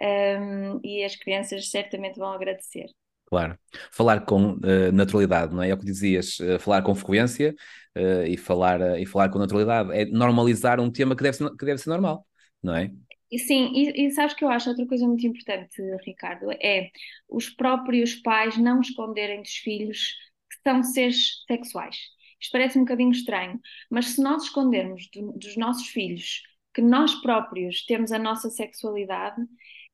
um, 0.02 0.80
e 0.84 1.04
as 1.04 1.16
crianças 1.16 1.70
certamente 1.70 2.18
vão 2.18 2.32
agradecer. 2.32 2.88
Claro. 3.26 3.58
Falar 3.92 4.26
com 4.26 4.54
uh, 4.54 4.92
naturalidade, 4.94 5.56
não 5.56 5.64
é? 5.64 5.70
É 5.70 5.74
o 5.74 5.78
que 5.78 5.86
dizias, 5.86 6.40
uh, 6.40 6.60
falar 6.60 6.82
com 6.84 6.94
frequência 6.94 7.56
uh, 7.98 8.28
e, 8.28 8.38
falar, 8.38 9.00
e 9.00 9.06
falar 9.06 9.30
com 9.30 9.40
naturalidade. 9.40 9.92
É 9.92 10.06
normalizar 10.06 10.80
um 10.80 10.92
tema 10.92 11.16
que 11.16 11.24
deve 11.24 11.38
ser, 11.38 11.50
que 11.58 11.66
deve 11.66 11.80
ser 11.80 11.90
normal, 11.90 12.28
não 12.62 12.76
é? 12.76 12.92
Sim, 13.36 13.72
e, 13.74 14.06
e 14.06 14.12
sabes 14.12 14.36
que 14.36 14.46
eu 14.46 14.50
acho 14.50 14.70
outra 14.70 14.86
coisa 14.86 15.08
muito 15.08 15.26
importante, 15.26 15.82
Ricardo, 16.06 16.52
é 16.52 16.92
os 17.28 17.50
próprios 17.50 18.14
pais 18.16 18.58
não 18.58 18.80
esconderem 18.80 19.42
dos 19.42 19.56
filhos 19.56 20.14
que 20.52 20.70
são 20.70 20.84
seres 20.84 21.44
sexuais. 21.48 21.98
Isto 22.44 22.52
parece 22.52 22.78
um 22.78 22.82
bocadinho 22.82 23.12
estranho, 23.12 23.60
mas 23.90 24.08
se 24.10 24.22
nós 24.22 24.44
escondermos 24.44 25.10
do, 25.12 25.32
dos 25.34 25.56
nossos 25.56 25.88
filhos 25.88 26.44
que 26.74 26.82
nós 26.82 27.16
próprios 27.22 27.86
temos 27.86 28.12
a 28.12 28.20
nossa 28.20 28.50
sexualidade, 28.50 29.42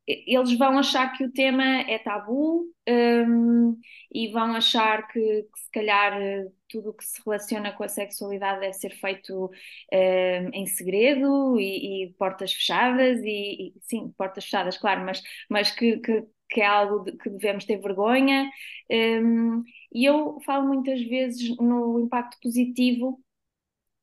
eles 0.08 0.58
vão 0.58 0.80
achar 0.80 1.16
que 1.16 1.24
o 1.24 1.32
tema 1.32 1.64
é 1.82 2.00
tabu 2.00 2.66
um, 2.88 3.78
e 4.12 4.30
vão 4.32 4.56
achar 4.56 5.08
que, 5.08 5.20
que, 5.20 5.60
se 5.60 5.72
calhar 5.72 6.20
tudo 6.68 6.90
o 6.90 6.94
que 6.94 7.06
se 7.06 7.22
relaciona 7.24 7.72
com 7.74 7.84
a 7.84 7.88
sexualidade 7.88 8.62
deve 8.62 8.74
ser 8.74 8.92
feito 8.96 9.46
um, 9.46 10.50
em 10.52 10.66
segredo 10.66 11.60
e, 11.60 12.06
e 12.06 12.14
portas 12.14 12.52
fechadas 12.52 13.20
e, 13.24 13.68
e, 13.68 13.74
sim, 13.82 14.12
portas 14.18 14.46
fechadas, 14.46 14.78
claro, 14.78 15.06
mas, 15.06 15.22
mas 15.48 15.70
que, 15.72 15.98
que, 15.98 16.24
que 16.50 16.62
é 16.62 16.66
algo 16.66 17.04
de, 17.04 17.16
que 17.16 17.30
devemos 17.30 17.66
ter 17.66 17.78
vergonha. 17.78 18.50
Um, 18.90 19.64
e 19.92 20.06
eu 20.06 20.40
falo 20.46 20.68
muitas 20.68 21.02
vezes 21.02 21.56
no 21.58 22.00
impacto 22.00 22.38
positivo 22.42 23.24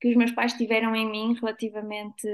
que 0.00 0.08
os 0.08 0.16
meus 0.16 0.32
pais 0.32 0.52
tiveram 0.54 0.94
em 0.94 1.10
mim 1.10 1.34
relativamente 1.34 2.28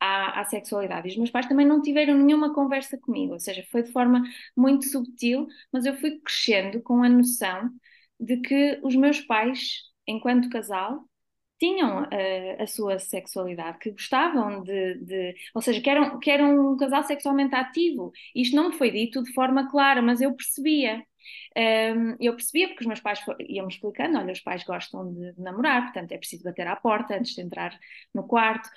à, 0.00 0.40
à, 0.40 0.44
sexualidade. 0.44 1.08
E 1.08 1.10
os 1.12 1.16
meus 1.16 1.30
pais 1.30 1.46
também 1.46 1.66
não 1.66 1.82
tiveram 1.82 2.16
nenhuma 2.16 2.54
conversa 2.54 2.98
comigo, 2.98 3.34
ou 3.34 3.40
seja, 3.40 3.66
foi 3.70 3.82
de 3.82 3.92
forma 3.92 4.22
muito 4.56 4.86
subtil, 4.86 5.46
mas 5.72 5.84
eu 5.86 5.96
fui 5.98 6.20
crescendo 6.20 6.82
com 6.82 7.02
a 7.02 7.08
noção 7.08 7.70
de 8.18 8.36
que 8.38 8.80
os 8.82 8.94
meus 8.96 9.20
pais, 9.20 9.82
enquanto 10.06 10.50
casal, 10.50 11.04
tinham 11.58 12.04
uh, 12.04 12.62
a 12.62 12.66
sua 12.66 12.98
sexualidade, 12.98 13.78
que 13.78 13.90
gostavam 13.90 14.62
de, 14.62 14.94
de, 15.04 15.34
ou 15.54 15.60
seja, 15.62 15.80
que 15.80 15.90
eram, 15.90 16.18
que 16.18 16.30
eram 16.30 16.72
um 16.72 16.76
casal 16.76 17.04
sexualmente 17.04 17.54
ativo. 17.54 18.12
Isto 18.34 18.56
não 18.56 18.70
me 18.70 18.76
foi 18.78 18.90
dito 18.90 19.22
de 19.22 19.32
forma 19.34 19.70
clara, 19.70 20.00
mas 20.02 20.20
eu 20.22 20.34
percebia. 20.34 21.04
Um, 21.56 22.16
eu 22.20 22.34
percebia 22.34 22.68
porque 22.68 22.82
os 22.82 22.86
meus 22.86 23.00
pais 23.00 23.20
iam-me 23.40 23.72
explicando: 23.72 24.18
olha, 24.18 24.32
os 24.32 24.40
pais 24.40 24.64
gostam 24.64 25.12
de, 25.12 25.34
namorar, 25.40 25.84
portanto 25.84 26.12
é 26.12 26.18
preciso 26.18 26.44
bater 26.44 26.66
à 26.66 26.76
porta 26.76 27.16
antes 27.16 27.34
de 27.34 27.42
entrar 27.42 27.78
no 28.14 28.26
quarto. 28.26 28.68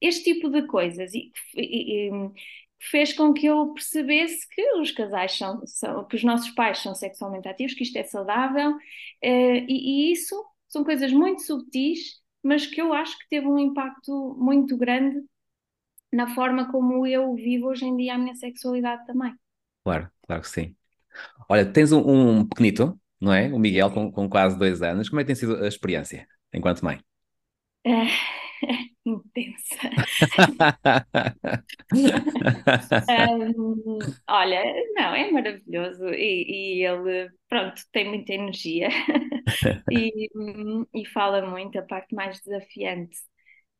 Este 0.00 0.34
tipo 0.34 0.48
de 0.50 0.66
coisas 0.66 1.12
e, 1.14 1.32
e, 1.54 2.08
e, 2.08 2.10
fez 2.90 3.12
com 3.12 3.32
que 3.32 3.46
eu 3.46 3.72
percebesse 3.72 4.48
que 4.48 4.62
os 4.74 4.90
casais 4.90 5.32
são, 5.36 5.64
são, 5.66 6.04
que 6.06 6.16
os 6.16 6.24
nossos 6.24 6.50
pais 6.50 6.78
são 6.78 6.94
sexualmente 6.94 7.48
ativos, 7.48 7.74
que 7.74 7.84
isto 7.84 7.96
é 7.96 8.02
saudável, 8.02 8.70
uh, 8.72 8.78
e, 9.22 10.10
e 10.10 10.12
isso 10.12 10.34
são 10.68 10.82
coisas 10.84 11.12
muito 11.12 11.42
subtis, 11.42 12.20
mas 12.42 12.66
que 12.66 12.80
eu 12.80 12.92
acho 12.92 13.16
que 13.18 13.28
teve 13.28 13.46
um 13.46 13.58
impacto 13.58 14.34
muito 14.38 14.76
grande 14.76 15.22
na 16.12 16.34
forma 16.34 16.70
como 16.70 17.06
eu 17.06 17.34
vivo 17.34 17.68
hoje 17.68 17.86
em 17.86 17.96
dia 17.96 18.14
a 18.14 18.18
minha 18.18 18.34
sexualidade 18.34 19.06
também. 19.06 19.34
Claro, 19.84 20.10
claro 20.26 20.42
que 20.42 20.48
sim. 20.48 20.76
Olha, 21.48 21.64
tens 21.64 21.92
um, 21.92 22.00
um 22.00 22.48
pequenito, 22.48 22.98
não 23.20 23.32
é? 23.32 23.52
O 23.52 23.58
Miguel, 23.58 23.90
com, 23.90 24.10
com 24.10 24.28
quase 24.28 24.58
dois 24.58 24.82
anos. 24.82 25.08
Como 25.08 25.20
é 25.20 25.24
que 25.24 25.28
tem 25.28 25.36
sido 25.36 25.56
a 25.56 25.68
experiência 25.68 26.26
enquanto 26.52 26.84
mãe? 26.84 27.00
É, 27.84 28.06
intensa. 29.04 29.90
um, 33.56 33.98
olha, 34.28 34.62
não, 34.94 35.14
é 35.14 35.30
maravilhoso 35.30 36.08
e, 36.08 36.80
e, 36.80 36.86
ele, 36.86 37.30
pronto, 37.48 37.82
tem 37.92 38.08
muita 38.08 38.32
energia 38.32 38.88
e, 39.90 40.28
e 40.94 41.06
fala 41.06 41.48
muito. 41.48 41.78
A 41.78 41.82
parte 41.82 42.14
mais 42.14 42.40
desafiante 42.40 43.16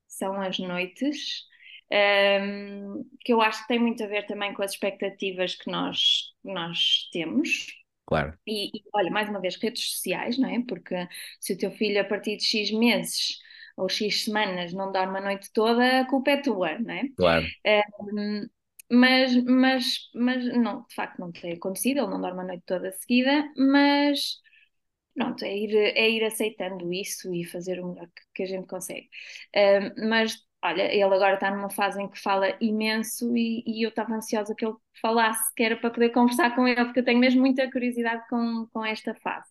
são 0.08 0.40
as 0.40 0.58
noites 0.58 1.44
um, 1.92 3.04
que 3.20 3.32
eu 3.32 3.40
acho 3.42 3.62
que 3.62 3.68
tem 3.68 3.78
muito 3.78 4.02
a 4.02 4.06
ver 4.06 4.26
também 4.26 4.54
com 4.54 4.62
as 4.62 4.72
expectativas 4.72 5.54
que 5.54 5.70
nós, 5.70 6.32
nós 6.42 7.08
temos. 7.12 7.66
Claro. 8.06 8.36
E, 8.46 8.66
e, 8.68 8.82
olha, 8.94 9.10
mais 9.10 9.28
uma 9.28 9.40
vez, 9.40 9.56
redes 9.56 9.92
sociais, 9.92 10.38
não 10.38 10.48
é? 10.48 10.62
Porque 10.66 10.94
se 11.38 11.52
o 11.52 11.58
teu 11.58 11.70
filho, 11.70 12.00
a 12.00 12.04
partir 12.04 12.36
de 12.36 12.44
X 12.44 12.70
meses 12.72 13.38
ou 13.76 13.88
X 13.88 14.24
semanas, 14.24 14.72
não 14.72 14.90
dorme 14.90 15.18
a 15.18 15.22
noite 15.22 15.50
toda, 15.52 16.00
a 16.00 16.06
culpa 16.06 16.32
é 16.32 16.36
tua, 16.42 16.78
não 16.78 16.94
é? 16.94 17.08
Claro. 17.16 17.46
Um, 18.14 18.48
mas, 18.90 19.34
mas, 19.44 20.10
mas 20.14 20.44
não, 20.56 20.84
de 20.86 20.94
facto 20.94 21.18
não 21.18 21.32
tem 21.32 21.54
acontecido, 21.54 21.98
ele 22.00 22.10
não 22.10 22.20
dorme 22.20 22.40
a 22.40 22.44
noite 22.44 22.64
toda 22.66 22.92
seguida, 22.92 23.50
mas 23.56 24.38
pronto, 25.14 25.44
é 25.44 25.56
ir, 25.56 25.74
é 25.74 26.10
ir 26.10 26.24
aceitando 26.24 26.92
isso 26.92 27.32
e 27.34 27.44
fazer 27.44 27.80
o 27.80 27.88
melhor 27.88 28.06
que, 28.08 28.22
que 28.34 28.42
a 28.42 28.46
gente 28.46 28.66
consegue. 28.66 29.08
Um, 29.56 30.08
mas 30.08 30.36
olha, 30.62 30.82
ele 30.92 31.02
agora 31.02 31.34
está 31.34 31.50
numa 31.50 31.70
fase 31.70 32.00
em 32.00 32.08
que 32.08 32.20
fala 32.20 32.56
imenso 32.60 33.36
e, 33.36 33.62
e 33.66 33.82
eu 33.84 33.88
estava 33.88 34.14
ansiosa 34.14 34.54
que 34.54 34.64
ele 34.64 34.76
falasse, 35.00 35.52
que 35.54 35.62
era 35.62 35.76
para 35.76 35.90
poder 35.90 36.10
conversar 36.14 36.54
com 36.54 36.66
ele, 36.66 36.84
porque 36.84 37.00
eu 37.00 37.04
tenho 37.04 37.18
mesmo 37.18 37.40
muita 37.40 37.70
curiosidade 37.70 38.22
com, 38.28 38.66
com 38.72 38.84
esta 38.84 39.14
fase. 39.14 39.50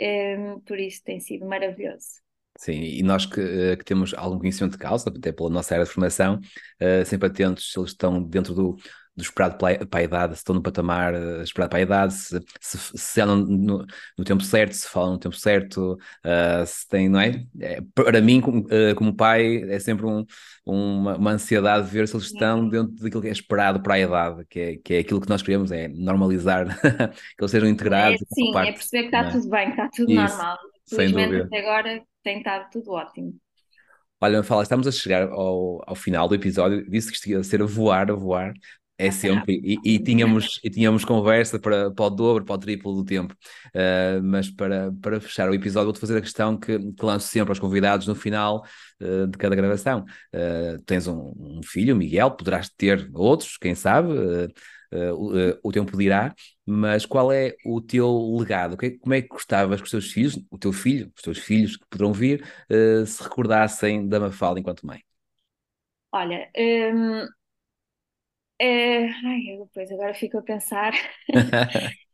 Um, 0.00 0.60
por 0.60 0.78
isso 0.78 1.02
tem 1.04 1.20
sido 1.20 1.46
maravilhoso. 1.46 2.20
Sim, 2.56 2.82
e 2.82 3.02
nós 3.02 3.26
que, 3.26 3.40
eh, 3.40 3.76
que, 3.76 3.84
temos 3.84 4.12
algum 4.12 4.38
conhecimento 4.38 4.72
de 4.72 4.78
causa, 4.78 5.08
até 5.08 5.32
pela 5.32 5.48
nossa 5.48 5.74
área 5.74 5.84
de 5.84 5.90
formação, 5.90 6.36
uh, 6.36 7.04
sempre 7.06 7.28
atentos 7.28 7.72
se 7.72 7.78
eles 7.78 7.90
estão 7.90 8.22
dentro 8.22 8.54
do, 8.54 8.76
do 9.20 9.24
esperado 9.24 9.56
para 9.56 10.00
a 10.00 10.02
idade, 10.02 10.34
se 10.34 10.38
estão 10.40 10.54
no 10.54 10.62
patamar 10.62 11.14
uh, 11.14 11.42
esperado 11.42 11.70
para 11.70 11.78
a 11.78 11.82
idade, 11.82 12.14
se, 12.14 12.40
se, 12.60 12.78
se 12.94 13.20
andam 13.20 13.36
no, 13.38 13.86
no, 14.18 14.24
tempo 14.24 14.42
certo, 14.42 14.72
se 14.72 14.88
falam 14.88 15.12
no 15.12 15.18
tempo 15.18 15.36
certo, 15.36 15.94
uh, 15.94 16.66
se 16.66 16.88
tem, 16.88 17.08
não 17.08 17.20
é? 17.20 17.44
é 17.60 17.80
para 17.94 18.20
mim, 18.20 18.40
como, 18.40 18.60
uh, 18.60 18.94
como, 18.96 19.14
pai, 19.14 19.62
é 19.70 19.78
sempre 19.78 20.06
um, 20.06 20.24
uma, 20.64 21.16
uma, 21.16 21.30
ansiedade 21.32 21.86
de 21.86 21.92
ver 21.92 22.08
se 22.08 22.16
eles 22.16 22.26
estão 22.26 22.68
dentro 22.68 22.94
daquilo 22.94 23.22
que 23.22 23.28
é 23.28 23.32
esperado 23.32 23.82
para 23.82 23.94
a 23.94 24.00
idade, 24.00 24.44
que 24.48 24.60
é, 24.60 24.76
que 24.76 24.94
é 24.94 24.98
aquilo 24.98 25.20
que 25.20 25.28
nós 25.28 25.42
queremos, 25.42 25.70
é 25.70 25.88
normalizar, 25.88 26.66
que 27.36 27.42
eles 27.42 27.50
sejam 27.50 27.68
integrados. 27.68 28.20
É, 28.20 28.34
sim, 28.34 28.52
parte, 28.52 28.70
é 28.70 28.72
perceber 28.72 29.02
que 29.02 29.16
está 29.16 29.28
é? 29.28 29.30
tudo 29.30 29.50
bem, 29.50 29.64
que 29.66 29.70
está 29.70 29.88
tudo 29.94 30.12
Isso, 30.12 30.20
normal. 30.20 30.58
Felizmente 30.88 31.36
até 31.36 31.58
agora 31.60 32.02
tem 32.22 32.38
estado 32.38 32.68
tudo 32.72 32.92
ótimo. 32.92 33.34
Olha, 34.22 34.42
fala, 34.42 34.62
estamos 34.62 34.86
a 34.86 34.92
chegar 34.92 35.30
ao, 35.30 35.82
ao 35.86 35.94
final 35.94 36.28
do 36.28 36.34
episódio. 36.34 36.88
Disse 36.90 37.10
que 37.10 37.30
ia 37.30 37.42
ser 37.42 37.62
a 37.62 37.66
voar, 37.66 38.10
a 38.10 38.14
voar. 38.14 38.52
É 39.02 39.10
sempre, 39.10 39.58
e, 39.64 39.94
e, 39.94 39.98
tínhamos, 39.98 40.60
e 40.62 40.68
tínhamos 40.68 41.06
conversa 41.06 41.58
para, 41.58 41.90
para 41.90 42.04
o 42.04 42.10
dobro, 42.10 42.44
para 42.44 42.54
o 42.54 42.58
triplo 42.58 42.94
do 42.94 43.02
tempo. 43.02 43.34
Uh, 43.68 44.22
mas 44.22 44.50
para, 44.50 44.92
para 45.00 45.18
fechar 45.18 45.48
o 45.48 45.54
episódio, 45.54 45.86
vou-te 45.86 45.98
fazer 45.98 46.18
a 46.18 46.20
questão 46.20 46.54
que, 46.54 46.78
que 46.78 47.02
lanço 47.02 47.26
sempre 47.28 47.50
aos 47.50 47.58
convidados 47.58 48.06
no 48.06 48.14
final 48.14 48.62
uh, 49.00 49.26
de 49.26 49.38
cada 49.38 49.56
gravação. 49.56 50.04
Uh, 50.34 50.82
tens 50.84 51.06
um, 51.06 51.32
um, 51.34 51.60
filho, 51.64 51.96
Miguel, 51.96 52.32
poderás 52.32 52.68
ter 52.68 53.08
outros, 53.14 53.56
quem 53.56 53.74
sabe, 53.74 54.12
o, 55.62 55.72
tempo 55.72 55.96
dirá, 55.96 56.34
mas 56.66 57.06
qual 57.06 57.32
é 57.32 57.54
o 57.64 57.80
teu 57.80 58.36
legado? 58.38 58.76
Como 59.00 59.14
é 59.14 59.22
que 59.22 59.28
gostavas 59.28 59.80
que 59.80 59.84
os 59.84 59.90
teus 59.90 60.12
filhos, 60.12 60.38
o 60.50 60.58
teu 60.58 60.74
filho, 60.74 61.10
os 61.16 61.22
teus 61.22 61.38
filhos 61.38 61.76
que 61.78 61.86
poderão 61.88 62.12
vir, 62.12 62.44
se 63.06 63.22
recordassem 63.22 64.06
da 64.06 64.20
Mafalda 64.20 64.60
enquanto 64.60 64.84
mãe? 64.84 65.00
Olha, 66.12 66.50
hum, 66.58 67.24
é, 68.60 69.06
ai, 69.06 69.58
depois 69.58 69.90
agora 69.90 70.14
fico 70.14 70.38
a 70.38 70.42
pensar. 70.42 70.92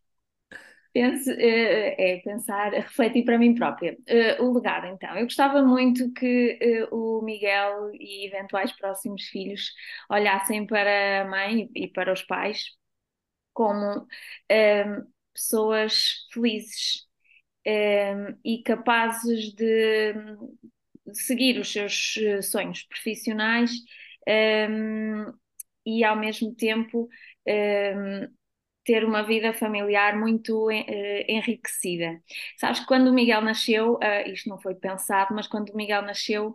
Penso, 0.97 1.31
é, 1.31 2.15
é, 2.15 2.21
pensar, 2.23 2.73
refletir 2.73 3.23
para 3.23 3.37
mim 3.37 3.55
própria. 3.55 3.99
Uh, 4.09 4.45
o 4.45 4.55
legado, 4.55 4.87
então. 4.87 5.15
Eu 5.15 5.25
gostava 5.25 5.63
muito 5.63 6.11
que 6.15 6.89
uh, 6.91 6.97
o 6.97 7.23
Miguel 7.23 7.91
e 7.93 8.27
eventuais 8.27 8.73
próximos 8.73 9.25
filhos 9.25 9.75
olhassem 10.09 10.67
para 10.67 11.21
a 11.21 11.25
mãe 11.29 11.69
e 11.75 11.87
para 11.87 12.11
os 12.11 12.23
pais 12.23 12.71
como 13.53 14.05
uh, 14.05 15.07
pessoas 15.35 16.27
felizes 16.33 17.05
e 18.43 18.63
capazes 18.65 19.53
de, 19.53 20.15
de, 20.15 21.15
seguir 21.15 21.59
os 21.59 21.71
seus 21.71 22.15
sonhos 22.43 22.85
profissionais 22.85 23.73
e 25.87 26.05
ao 26.05 26.17
mesmo 26.17 26.55
tempo 26.55 27.09
um, 27.49 28.29
ter 28.87 29.05
uma 29.05 29.23
vida 29.23 29.53
familiar 29.53 30.19
muito 30.19 30.69
uh, 30.69 30.73
enriquecida. 31.29 32.23
Sabes 32.57 32.81
que 32.81 32.87
quando 32.87 33.09
o 33.09 33.15
Miguel 33.15 33.43
nasceu, 33.43 33.95
uh, 33.95 34.31
isto 34.33 34.49
não 34.49 34.61
foi 34.61 34.75
pensado, 34.77 35.35
mas 35.35 35.47
quando 35.49 35.71
o 35.71 35.77
Miguel 35.77 36.03
nasceu, 36.03 36.55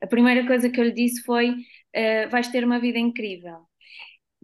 a 0.00 0.06
primeira 0.06 0.46
coisa 0.46 0.70
que 0.70 0.80
eu 0.80 0.84
lhe 0.84 0.92
disse 0.92 1.22
foi: 1.24 1.50
uh, 1.50 2.30
vais 2.30 2.48
ter 2.48 2.64
uma 2.64 2.78
vida 2.80 2.98
incrível. 2.98 3.66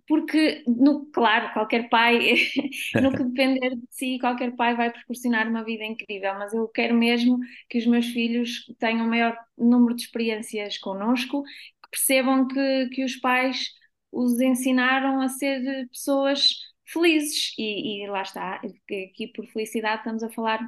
Porque, 0.08 0.64
no, 0.66 1.06
claro, 1.12 1.52
qualquer 1.52 1.88
pai, 1.90 2.18
no 3.02 3.12
que 3.12 3.22
depender 3.28 3.76
de 3.76 3.86
si, 3.90 4.18
qualquer 4.18 4.56
pai 4.56 4.74
vai 4.74 4.90
proporcionar 4.90 5.46
uma 5.46 5.62
vida 5.62 5.84
incrível, 5.84 6.34
mas 6.34 6.54
eu 6.54 6.66
quero 6.68 6.94
mesmo 6.94 7.38
que 7.68 7.78
os 7.78 7.86
meus 7.86 8.06
filhos 8.06 8.64
tenham 8.78 9.06
o 9.06 9.08
maior 9.08 9.36
número 9.56 9.94
de 9.94 10.02
experiências 10.02 10.78
connosco, 10.78 11.42
que 11.44 11.90
percebam 11.90 12.48
que, 12.48 12.88
que 12.88 13.04
os 13.04 13.16
pais 13.16 13.68
os 14.12 14.40
ensinaram 14.40 15.20
a 15.20 15.28
ser 15.28 15.88
pessoas 15.88 16.56
felizes 16.84 17.54
e, 17.58 18.04
e 18.04 18.08
lá 18.08 18.22
está, 18.22 18.56
aqui 18.56 19.30
por 19.34 19.46
felicidade 19.46 19.98
estamos 19.98 20.22
a 20.22 20.30
falar 20.30 20.60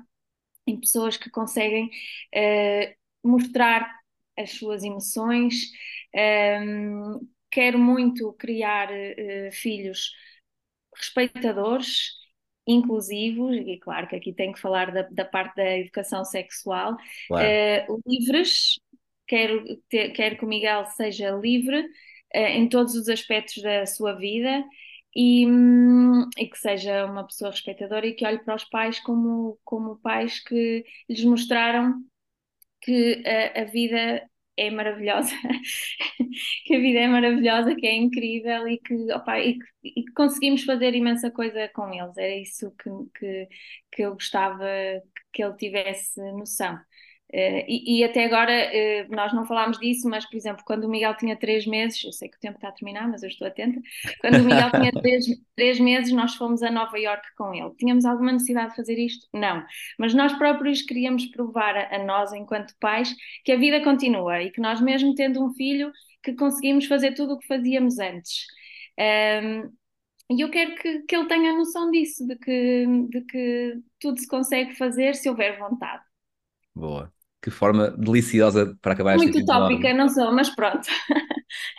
em 0.66 0.78
pessoas 0.78 1.16
que 1.16 1.30
conseguem 1.30 1.86
uh, 1.86 3.28
mostrar 3.28 3.90
as 4.38 4.52
suas 4.52 4.84
emoções. 4.84 5.70
Um, 6.14 6.18
ehm, 6.18 7.20
quero 7.50 7.78
muito 7.78 8.32
criar 8.34 8.88
uh, 8.90 9.52
filhos 9.52 10.12
respeitadores, 10.94 12.12
inclusivos, 12.66 13.56
e 13.56 13.78
claro 13.78 14.06
que 14.06 14.16
aqui 14.16 14.32
tenho 14.32 14.52
que 14.52 14.60
falar 14.60 14.92
da, 14.92 15.02
da 15.02 15.24
parte 15.24 15.56
da 15.56 15.78
educação 15.78 16.24
sexual, 16.24 16.96
claro. 17.26 17.94
uh, 17.94 18.02
livres. 18.06 18.78
Quero, 19.26 19.64
ter, 19.88 20.10
quero 20.10 20.36
que 20.36 20.44
o 20.44 20.48
Miguel 20.48 20.84
seja 20.86 21.30
livre 21.30 21.86
em 22.34 22.68
todos 22.68 22.94
os 22.94 23.08
aspectos 23.08 23.62
da 23.62 23.86
sua 23.86 24.14
vida 24.14 24.64
e, 25.14 25.46
hum, 25.46 26.28
e, 26.38 26.46
que 26.46 26.58
seja 26.58 27.04
uma 27.06 27.26
pessoa 27.26 27.50
respeitadora 27.50 28.06
e 28.06 28.14
que 28.14 28.24
olhe 28.26 28.38
para 28.44 28.54
os 28.54 28.64
pais 28.64 29.00
como, 29.00 29.58
como 29.64 29.98
pais 29.98 30.40
que 30.40 30.84
lhes 31.08 31.24
mostraram 31.24 31.94
que 32.80 33.22
a, 33.26 33.62
a 33.62 33.64
vida 33.64 34.28
é 34.56 34.70
maravilhosa, 34.70 35.30
que 36.66 36.74
a 36.76 36.80
vida 36.80 37.00
é 37.00 37.08
maravilhosa, 37.08 37.74
que 37.74 37.86
é 37.86 37.94
incrível 37.96 38.68
e 38.68 38.78
que, 38.78 38.94
opa, 39.12 39.40
e, 39.40 39.58
que, 39.58 39.66
e 39.82 40.04
que, 40.04 40.12
conseguimos 40.12 40.64
fazer 40.64 40.94
imensa 40.94 41.30
coisa 41.30 41.68
com 41.68 41.92
eles. 41.92 42.16
Era 42.18 42.36
isso 42.36 42.70
que, 42.72 42.90
que, 43.18 43.48
que 43.92 44.02
eu 44.02 44.12
gostava 44.12 44.66
que 45.32 45.42
ele 45.42 45.56
tivesse 45.56 46.20
noção. 46.32 46.78
Uh, 47.32 47.62
e, 47.68 48.00
e, 48.00 48.04
até 48.04 48.24
agora 48.24 48.50
uh, 48.52 49.14
nós 49.14 49.32
não 49.32 49.46
falámos 49.46 49.78
disso, 49.78 50.08
mas 50.08 50.26
por 50.28 50.36
exemplo, 50.36 50.64
quando 50.66 50.84
o 50.84 50.88
Miguel 50.88 51.16
tinha 51.16 51.36
três 51.36 51.64
meses, 51.64 52.02
eu 52.02 52.10
sei 52.12 52.28
que 52.28 52.36
o 52.36 52.40
tempo 52.40 52.56
está 52.56 52.68
a 52.68 52.72
terminar, 52.72 53.08
mas 53.08 53.22
eu 53.22 53.28
estou 53.28 53.46
atenta. 53.46 53.80
Quando 54.20 54.40
o 54.40 54.44
Miguel 54.44 54.68
tinha 54.72 54.90
três, 54.90 55.26
três 55.54 55.78
meses, 55.78 56.12
nós 56.12 56.34
fomos 56.34 56.60
a 56.60 56.72
Nova 56.72 56.98
York 56.98 57.24
com 57.36 57.54
ele. 57.54 57.70
Tínhamos 57.78 58.04
alguma 58.04 58.32
necessidade 58.32 58.70
de 58.70 58.76
fazer 58.76 58.98
isto? 58.98 59.28
Não. 59.32 59.64
Mas 59.96 60.12
nós 60.12 60.32
próprios 60.32 60.82
queríamos 60.82 61.26
provar 61.26 61.76
a, 61.76 61.96
a 61.96 62.04
nós, 62.04 62.32
enquanto 62.32 62.74
pais, 62.80 63.14
que 63.44 63.52
a 63.52 63.56
vida 63.56 63.80
continua 63.84 64.42
e 64.42 64.50
que 64.50 64.60
nós, 64.60 64.80
mesmo 64.80 65.14
tendo 65.14 65.40
um 65.44 65.54
filho, 65.54 65.92
que 66.24 66.34
conseguimos 66.34 66.86
fazer 66.86 67.14
tudo 67.14 67.34
o 67.34 67.38
que 67.38 67.46
fazíamos 67.46 68.00
antes. 68.00 68.44
Um, 68.98 69.72
e 70.36 70.40
eu 70.40 70.50
quero 70.50 70.74
que, 70.74 71.02
que 71.02 71.14
ele 71.14 71.28
tenha 71.28 71.56
noção 71.56 71.92
disso, 71.92 72.26
de 72.26 72.36
que, 72.36 72.86
de 73.08 73.20
que 73.22 73.74
tudo 74.00 74.18
se 74.18 74.26
consegue 74.26 74.74
fazer 74.74 75.14
se 75.14 75.28
houver 75.28 75.58
vontade. 75.58 76.02
Boa 76.74 77.12
que 77.42 77.50
forma 77.50 77.90
deliciosa 77.90 78.76
para 78.82 78.92
acabar 78.92 79.16
Muito 79.16 79.38
esta 79.38 79.56
utópica, 79.56 79.94
não 79.94 80.08
sou, 80.08 80.32
mas 80.32 80.50
pronto. 80.50 80.86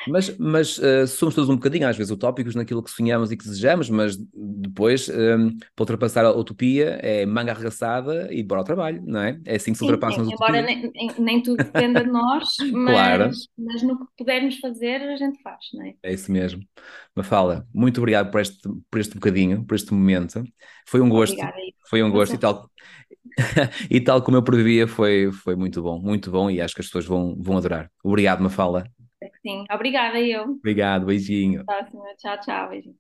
Mas, 0.07 0.37
mas 0.37 0.77
uh, 0.79 1.07
somos 1.07 1.35
todos 1.35 1.49
um 1.49 1.55
bocadinho, 1.55 1.87
às 1.87 1.95
vezes, 1.95 2.11
utópicos 2.11 2.55
naquilo 2.55 2.83
que 2.83 2.91
sonhamos 2.91 3.31
e 3.31 3.37
que 3.37 3.43
desejamos, 3.43 3.89
mas 3.89 4.17
depois, 4.33 5.07
um, 5.07 5.13
ehm, 5.13 5.49
para 5.75 5.83
ultrapassar 5.83 6.25
a 6.25 6.31
utopia, 6.31 6.99
é 7.01 7.25
manga 7.25 7.51
arregaçada 7.51 8.27
e 8.33 8.43
bora 8.43 8.61
ao 8.61 8.65
trabalho, 8.65 9.01
não 9.05 9.21
é? 9.21 9.39
É 9.45 9.55
assim 9.55 9.71
que 9.71 9.77
se 9.77 9.83
ultrapassam 9.83 10.23
as 10.23 10.27
utopias. 10.27 10.49
Embora 10.49 10.61
nem, 10.61 11.11
nem, 11.17 11.41
tudo 11.41 11.57
dependa 11.57 12.03
de 12.03 12.11
nós, 12.11 12.49
mas, 12.73 12.93
claro. 12.93 13.31
mas 13.57 13.83
no 13.83 13.99
que 13.99 14.05
pudermos 14.17 14.57
fazer, 14.57 15.01
a 15.03 15.15
gente 15.15 15.41
faz, 15.41 15.59
não 15.73 15.85
é? 15.85 15.93
É 16.03 16.13
isso 16.13 16.31
mesmo. 16.31 16.61
Mafala, 17.15 17.65
muito 17.73 17.99
obrigado 17.99 18.31
por 18.31 18.41
este, 18.41 18.59
por 18.89 18.99
este 18.99 19.13
bocadinho, 19.15 19.65
por 19.65 19.75
este 19.75 19.93
momento. 19.93 20.43
Foi 20.85 20.99
um 21.01 21.09
gosto. 21.09 21.33
Obrigada. 21.33 21.61
Foi 21.91 22.01
um 22.01 22.09
gosto 22.09 22.35
e 22.35 22.37
tal. 22.37 22.69
e 23.91 23.99
tal 23.99 24.21
como 24.21 24.37
eu 24.37 24.43
previa, 24.43 24.87
foi, 24.87 25.29
foi 25.29 25.57
muito 25.57 25.81
bom, 25.81 25.99
muito 25.99 26.31
bom 26.31 26.49
e 26.49 26.61
acho 26.61 26.73
que 26.73 26.79
as 26.79 26.87
pessoas 26.87 27.05
vão, 27.05 27.35
vão 27.37 27.57
adorar. 27.57 27.91
Obrigado, 28.01 28.41
Mafala. 28.41 28.85
Sim, 29.41 29.65
obrigada 29.69 30.17
eu. 30.21 30.43
Obrigado, 30.43 31.05
beijinho. 31.05 31.65
Próxima, 31.65 32.05
tchau, 32.17 32.39
tchau, 32.39 32.69
beijinho. 32.69 32.95